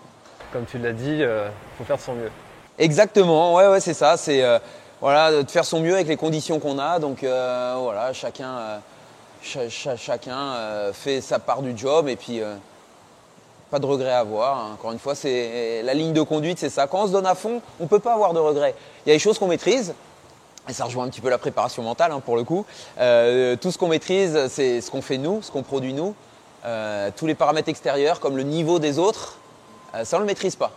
Comme 0.54 0.66
tu 0.66 0.78
l'as 0.78 0.92
dit, 0.92 1.16
il 1.16 1.24
euh, 1.24 1.50
faut 1.78 1.84
faire 1.84 1.98
de 1.98 2.02
son 2.02 2.14
mieux. 2.14 2.32
Exactement, 2.78 3.56
ouais, 3.56 3.68
ouais, 3.68 3.80
c'est 3.80 3.94
ça. 3.94 4.18
C'est 4.18 4.44
euh, 4.44 4.60
voilà, 5.00 5.44
de 5.44 5.50
faire 5.50 5.66
son 5.66 5.80
mieux 5.80 5.96
avec 5.96 6.08
les 6.08 6.18
conditions 6.18 6.60
qu'on 6.60 6.78
a. 6.78 7.00
Donc 7.00 7.24
euh, 7.24 7.76
voilà, 7.80 8.14
chacun, 8.14 8.82
chacun 9.42 10.92
fait 10.94 11.22
sa 11.22 11.40
part 11.40 11.62
du 11.62 11.76
job 11.76 12.08
et 12.08 12.16
puis 12.16 12.42
pas 13.72 13.80
de 13.80 13.86
regrets 13.86 14.12
à 14.12 14.20
avoir. 14.20 14.58
Hein. 14.58 14.70
Encore 14.74 14.92
une 14.92 15.00
fois, 15.00 15.16
c'est 15.16 15.82
la 15.84 15.94
ligne 15.94 16.14
de 16.14 16.22
conduite, 16.22 16.60
c'est 16.60 16.70
ça. 16.70 16.86
Quand 16.86 17.04
on 17.04 17.08
se 17.08 17.12
donne 17.12 17.26
à 17.26 17.36
fond, 17.36 17.62
on 17.80 17.84
ne 17.84 17.90
peut 17.90 18.00
pas 18.00 18.14
avoir 18.14 18.34
de 18.34 18.40
regrets. 18.40 18.76
Il 19.06 19.10
y 19.10 19.12
a 19.12 19.16
des 19.16 19.20
choses 19.20 19.40
qu'on 19.40 19.48
maîtrise. 19.48 19.96
Et 20.70 20.74
ça 20.74 20.86
rejoint 20.86 21.06
un 21.06 21.10
petit 21.10 21.22
peu 21.22 21.30
la 21.30 21.40
préparation 21.40 21.82
mentale 21.82 22.12
hein, 22.12 22.22
pour 22.24 22.36
le 22.36 22.44
coup. 22.44 22.66
tout 22.98 23.72
ce 23.72 23.78
qu'on 23.78 23.88
maîtrise, 23.88 24.48
c'est 24.50 24.82
ce 24.82 24.92
qu'on 24.92 25.02
fait 25.02 25.18
nous, 25.18 25.42
ce 25.42 25.50
qu'on 25.50 25.64
produit 25.64 25.94
nous. 25.94 26.14
Euh, 26.64 27.10
tous 27.16 27.26
les 27.26 27.34
paramètres 27.34 27.70
extérieurs 27.70 28.20
comme 28.20 28.38
le 28.38 28.44
niveau 28.44 28.78
des 28.78 29.00
autres, 29.00 29.38
euh, 29.96 30.06
ça 30.06 30.18
on 30.18 30.20
ne 30.20 30.26
le 30.26 30.28
maîtrise 30.28 30.56
pas. 30.56 30.72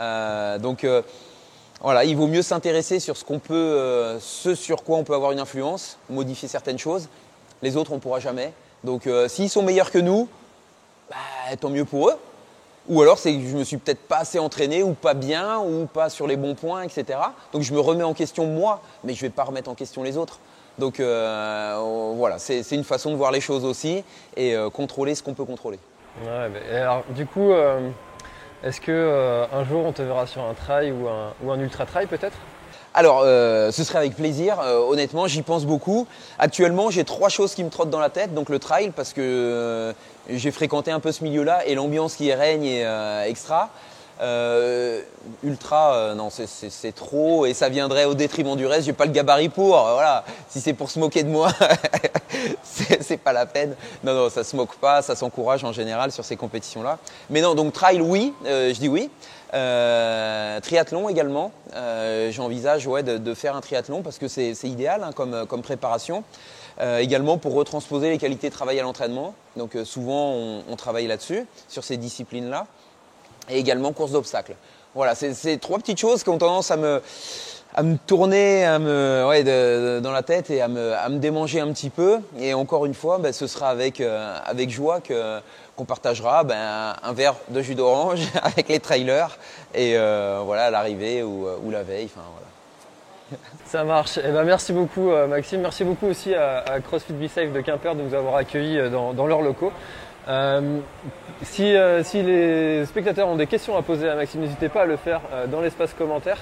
Euh, 0.00 0.58
donc 0.58 0.86
voilà, 1.80 2.04
il 2.04 2.16
vaut 2.16 2.26
mieux 2.26 2.42
s'intéresser 2.42 2.98
sur 2.98 3.16
ce 3.16 3.24
qu'on 3.24 3.38
peut, 3.38 4.18
ce 4.20 4.54
sur 4.54 4.82
quoi 4.82 4.96
on 4.98 5.04
peut 5.04 5.14
avoir 5.14 5.32
une 5.32 5.38
influence, 5.38 5.98
modifier 6.08 6.48
certaines 6.48 6.78
choses. 6.78 7.08
Les 7.62 7.76
autres, 7.76 7.92
on 7.92 7.96
ne 7.96 8.00
pourra 8.00 8.20
jamais. 8.20 8.52
Donc 8.82 9.08
s'ils 9.28 9.50
sont 9.50 9.62
meilleurs 9.62 9.90
que 9.90 9.98
nous, 9.98 10.28
bah, 11.10 11.16
tant 11.60 11.70
mieux 11.70 11.84
pour 11.84 12.08
eux. 12.08 12.16
Ou 12.88 13.00
alors 13.00 13.18
c'est 13.18 13.32
que 13.34 13.40
je 13.40 13.56
me 13.56 13.64
suis 13.64 13.78
peut-être 13.78 14.00
pas 14.00 14.18
assez 14.18 14.38
entraîné 14.38 14.82
ou 14.82 14.92
pas 14.92 15.14
bien 15.14 15.58
ou 15.58 15.86
pas 15.86 16.10
sur 16.10 16.26
les 16.26 16.36
bons 16.36 16.54
points, 16.54 16.82
etc. 16.82 17.18
Donc 17.52 17.62
je 17.62 17.72
me 17.72 17.80
remets 17.80 18.04
en 18.04 18.14
question 18.14 18.46
moi, 18.46 18.82
mais 19.04 19.14
je 19.14 19.18
ne 19.18 19.28
vais 19.28 19.34
pas 19.34 19.44
remettre 19.44 19.70
en 19.70 19.74
question 19.74 20.02
les 20.02 20.18
autres. 20.18 20.38
Donc 20.78 20.98
euh, 20.98 22.12
voilà, 22.16 22.38
c'est 22.38 22.68
une 22.72 22.84
façon 22.84 23.10
de 23.10 23.16
voir 23.16 23.30
les 23.30 23.40
choses 23.40 23.64
aussi 23.64 24.02
et 24.36 24.54
euh, 24.54 24.70
contrôler 24.70 25.14
ce 25.14 25.22
qu'on 25.22 25.34
peut 25.34 25.44
contrôler. 25.44 25.78
alors, 26.72 27.04
du 27.10 27.26
coup, 27.26 27.52
euh, 27.52 27.88
est-ce 28.62 28.80
que 28.80 29.46
un 29.52 29.64
jour 29.64 29.84
on 29.84 29.92
te 29.92 30.02
verra 30.02 30.26
sur 30.26 30.42
un 30.42 30.54
trail 30.54 30.92
ou 30.92 31.08
un, 31.08 31.32
ou 31.42 31.52
un 31.52 31.60
ultra 31.60 31.86
trail 31.86 32.06
peut-être? 32.06 32.36
Alors, 32.96 33.22
ce 33.22 33.84
serait 33.84 33.98
avec 33.98 34.14
plaisir. 34.14 34.60
honnêtement, 34.88 35.26
j'y 35.26 35.42
pense 35.42 35.66
beaucoup. 35.66 36.06
Actuellement, 36.38 36.90
j'ai 36.90 37.02
trois 37.02 37.28
choses 37.28 37.52
qui 37.54 37.64
me 37.64 37.68
trottent 37.68 37.90
dans 37.90 37.98
la 37.98 38.08
tête. 38.08 38.34
Donc 38.34 38.48
le 38.48 38.60
trail, 38.60 38.92
parce 38.94 39.12
que 39.12 39.92
j'ai 40.30 40.52
fréquenté 40.52 40.92
un 40.92 41.00
peu 41.00 41.10
ce 41.10 41.24
milieu-là 41.24 41.66
et 41.66 41.74
l'ambiance 41.74 42.14
qui 42.14 42.26
y 42.26 42.32
règne 42.32 42.66
est 42.66 43.28
extra. 43.28 43.70
Euh, 44.20 45.02
ultra, 45.42 45.94
euh, 45.94 46.14
non, 46.14 46.28
c'est 46.30 46.94
trop 46.94 47.46
et 47.46 47.54
ça 47.54 47.68
viendrait 47.68 48.04
au 48.04 48.14
détriment 48.14 48.56
du 48.56 48.66
reste. 48.66 48.86
J'ai 48.86 48.92
pas 48.92 49.06
le 49.06 49.12
gabarit 49.12 49.48
pour. 49.48 49.76
Euh, 49.76 49.94
voilà, 49.94 50.24
si 50.48 50.60
c'est 50.60 50.72
pour 50.72 50.90
se 50.90 50.98
moquer 50.98 51.22
de 51.22 51.28
moi, 51.28 51.50
c'est 52.62 53.16
pas 53.16 53.32
la 53.32 53.46
peine. 53.46 53.74
Non, 54.04 54.14
non, 54.14 54.30
ça 54.30 54.44
se 54.44 54.54
moque 54.54 54.76
pas, 54.76 55.02
ça 55.02 55.16
s'encourage 55.16 55.64
en 55.64 55.72
général 55.72 56.12
sur 56.12 56.24
ces 56.24 56.36
compétitions-là. 56.36 56.98
Mais 57.30 57.40
non, 57.40 57.54
donc 57.54 57.72
trail, 57.72 58.00
oui, 58.00 58.32
je 58.44 58.78
dis 58.78 58.88
oui. 58.88 59.10
triathlon 59.50 61.08
également. 61.08 61.50
J'envisage 62.30 62.86
ouais, 62.86 63.02
de, 63.02 63.34
faire 63.34 63.56
un 63.56 63.60
triathlon 63.60 64.02
parce 64.02 64.18
que 64.18 64.28
c'est 64.28 64.54
idéal 64.64 65.02
hein, 65.02 65.10
comme, 65.12 65.46
comme, 65.46 65.62
préparation. 65.62 66.22
également 66.98 67.38
pour 67.38 67.54
retransposer 67.54 68.10
les 68.10 68.18
qualités 68.18 68.48
de 68.48 68.54
travail 68.54 68.78
à 68.78 68.82
l'entraînement. 68.82 69.34
Donc 69.56 69.76
souvent 69.84 70.34
on 70.68 70.76
travaille 70.76 71.08
là-dessus, 71.08 71.46
sur 71.68 71.82
ces 71.82 71.96
disciplines-là 71.96 72.66
et 73.48 73.58
également 73.58 73.92
course 73.92 74.12
d'obstacles. 74.12 74.56
Voilà, 74.94 75.14
c'est 75.14 75.56
trois 75.58 75.78
petites 75.78 75.98
choses 75.98 76.22
qui 76.22 76.28
ont 76.28 76.38
tendance 76.38 76.70
à 76.70 76.76
me, 76.76 77.02
à 77.74 77.82
me 77.82 77.96
tourner 77.96 78.64
à 78.64 78.78
me, 78.78 79.26
ouais, 79.28 79.42
dans 80.00 80.12
la 80.12 80.22
tête 80.22 80.50
et 80.50 80.62
à 80.62 80.68
me, 80.68 80.94
à 80.94 81.08
me, 81.08 81.18
démanger 81.18 81.60
un 81.60 81.72
petit 81.72 81.90
peu. 81.90 82.20
Et 82.38 82.54
encore 82.54 82.86
une 82.86 82.94
fois, 82.94 83.18
ben, 83.18 83.32
ce 83.32 83.48
sera 83.48 83.70
avec, 83.70 84.00
euh, 84.00 84.38
avec 84.44 84.70
joie 84.70 85.00
que, 85.00 85.40
qu'on 85.74 85.84
partagera 85.84 86.44
ben, 86.44 86.94
un 87.02 87.12
verre 87.12 87.34
de 87.48 87.60
jus 87.60 87.74
d'orange 87.74 88.20
avec 88.42 88.68
les 88.68 88.78
trailers 88.78 89.36
et 89.74 89.94
euh, 89.96 90.40
voilà, 90.44 90.66
à 90.66 90.70
l'arrivée 90.70 91.24
ou, 91.24 91.46
la 91.70 91.82
veille. 91.82 92.04
Enfin, 92.04 92.24
voilà. 92.32 93.42
Ça 93.66 93.82
marche. 93.82 94.20
Eh 94.24 94.30
ben, 94.30 94.44
merci 94.44 94.72
beaucoup 94.72 95.10
euh, 95.10 95.26
Maxime. 95.26 95.60
Merci 95.60 95.82
beaucoup 95.82 96.06
aussi 96.06 96.32
à, 96.34 96.58
à 96.58 96.78
CrossFit 96.78 97.14
Be 97.14 97.26
Safe 97.26 97.52
de 97.52 97.60
Quimper 97.60 97.96
de 97.96 98.02
nous 98.02 98.14
avoir 98.14 98.36
accueillis 98.36 98.88
dans, 98.90 99.12
dans 99.12 99.26
leurs 99.26 99.42
locaux. 99.42 99.72
Euh, 100.28 100.78
si, 101.42 101.76
euh, 101.76 102.02
si, 102.02 102.22
les 102.22 102.86
spectateurs 102.86 103.28
ont 103.28 103.36
des 103.36 103.46
questions 103.46 103.76
à 103.76 103.82
poser 103.82 104.08
à 104.08 104.14
Maxime, 104.14 104.40
n'hésitez 104.40 104.68
pas 104.68 104.82
à 104.82 104.86
le 104.86 104.96
faire 104.96 105.20
euh, 105.32 105.46
dans 105.46 105.60
l'espace 105.60 105.92
commentaire. 105.94 106.38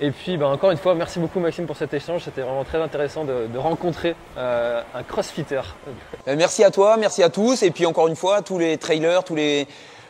Et 0.00 0.12
puis, 0.12 0.36
ben, 0.36 0.46
encore 0.46 0.70
une 0.70 0.78
fois, 0.78 0.94
merci 0.94 1.18
beaucoup 1.18 1.40
Maxime 1.40 1.66
pour 1.66 1.76
cet 1.76 1.92
échange. 1.92 2.22
C'était 2.24 2.42
vraiment 2.42 2.64
très 2.64 2.80
intéressant 2.80 3.24
de, 3.24 3.48
de 3.52 3.58
rencontrer 3.58 4.14
un 4.36 5.02
crossfitter. 5.02 5.60
Merci 6.24 6.62
à 6.62 6.70
toi, 6.70 6.96
merci 6.96 7.24
à 7.24 7.30
tous. 7.30 7.64
Et 7.64 7.72
puis 7.72 7.84
encore 7.84 8.06
une 8.06 8.14
fois, 8.14 8.40
tous 8.42 8.60
les 8.60 8.78
trailers, 8.78 9.24
tous 9.24 9.34
les, 9.34 9.66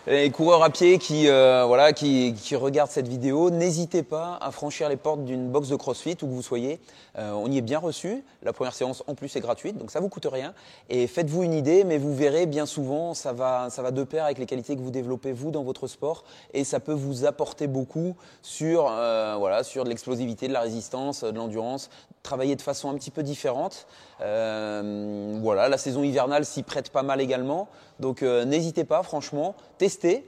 les 0.08 0.30
coureurs 0.30 0.62
à 0.62 0.70
pied 0.70 0.98
qui, 0.98 1.28
euh, 1.28 1.64
voilà, 1.66 1.92
qui, 1.92 2.32
qui, 2.32 2.56
regardent 2.56 2.90
cette 2.90 3.08
vidéo, 3.08 3.50
n'hésitez 3.50 4.02
pas 4.02 4.38
à 4.40 4.50
franchir 4.50 4.88
les 4.88 4.96
portes 4.96 5.24
d'une 5.24 5.50
box 5.50 5.68
de 5.68 5.76
CrossFit 5.76 6.16
où 6.22 6.26
que 6.26 6.32
vous 6.32 6.42
soyez. 6.42 6.80
Euh, 7.18 7.32
on 7.32 7.50
y 7.50 7.58
est 7.58 7.62
bien 7.62 7.78
reçu. 7.78 8.24
La 8.42 8.54
première 8.54 8.72
séance 8.72 9.02
en 9.06 9.14
plus 9.14 9.34
est 9.36 9.40
gratuite, 9.40 9.76
donc 9.76 9.90
ça 9.90 10.00
vous 10.00 10.08
coûte 10.08 10.26
rien. 10.30 10.54
Et 10.88 11.06
faites-vous 11.06 11.42
une 11.42 11.52
idée, 11.52 11.84
mais 11.84 11.98
vous 11.98 12.14
verrez 12.14 12.46
bien 12.46 12.64
souvent, 12.64 13.12
ça 13.12 13.32
va, 13.32 13.68
ça 13.70 13.82
va 13.82 13.90
de 13.90 14.02
pair 14.02 14.24
avec 14.24 14.38
les 14.38 14.46
qualités 14.46 14.76
que 14.76 14.80
vous 14.80 14.90
développez 14.90 15.32
vous 15.32 15.50
dans 15.50 15.62
votre 15.62 15.86
sport, 15.88 16.24
et 16.54 16.64
ça 16.64 16.80
peut 16.80 16.92
vous 16.92 17.26
apporter 17.26 17.66
beaucoup 17.66 18.16
sur, 18.40 18.86
euh, 18.88 19.36
voilà, 19.38 19.62
sur 19.62 19.84
de 19.84 19.90
l'explosivité, 19.90 20.48
de 20.48 20.54
la 20.54 20.60
résistance, 20.60 21.22
de 21.22 21.36
l'endurance, 21.36 21.90
travailler 22.22 22.56
de 22.56 22.62
façon 22.62 22.90
un 22.90 22.94
petit 22.94 23.10
peu 23.10 23.22
différente. 23.22 23.86
Euh, 24.20 25.38
voilà, 25.42 25.68
la 25.68 25.78
saison 25.78 26.02
hivernale 26.02 26.44
s'y 26.44 26.62
prête 26.62 26.90
pas 26.90 27.02
mal 27.02 27.20
également. 27.20 27.68
Donc 28.00 28.22
euh, 28.22 28.44
n'hésitez 28.44 28.84
pas, 28.84 29.02
franchement, 29.02 29.54
testez, 29.78 30.24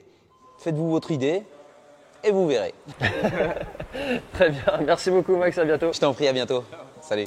faites-vous 0.59 0.91
votre 0.91 1.11
idée 1.11 1.43
et 2.25 2.31
vous 2.31 2.47
verrez. 2.47 2.75
Très 4.33 4.51
bien, 4.51 4.81
merci 4.85 5.11
beaucoup 5.11 5.37
Max, 5.37 5.59
à 5.59 5.65
bientôt. 5.65 5.93
Je 5.93 6.01
t'en 6.01 6.13
prie, 6.13 6.29
à 6.29 6.33
bientôt. 6.33 6.65
Salut. 7.01 7.27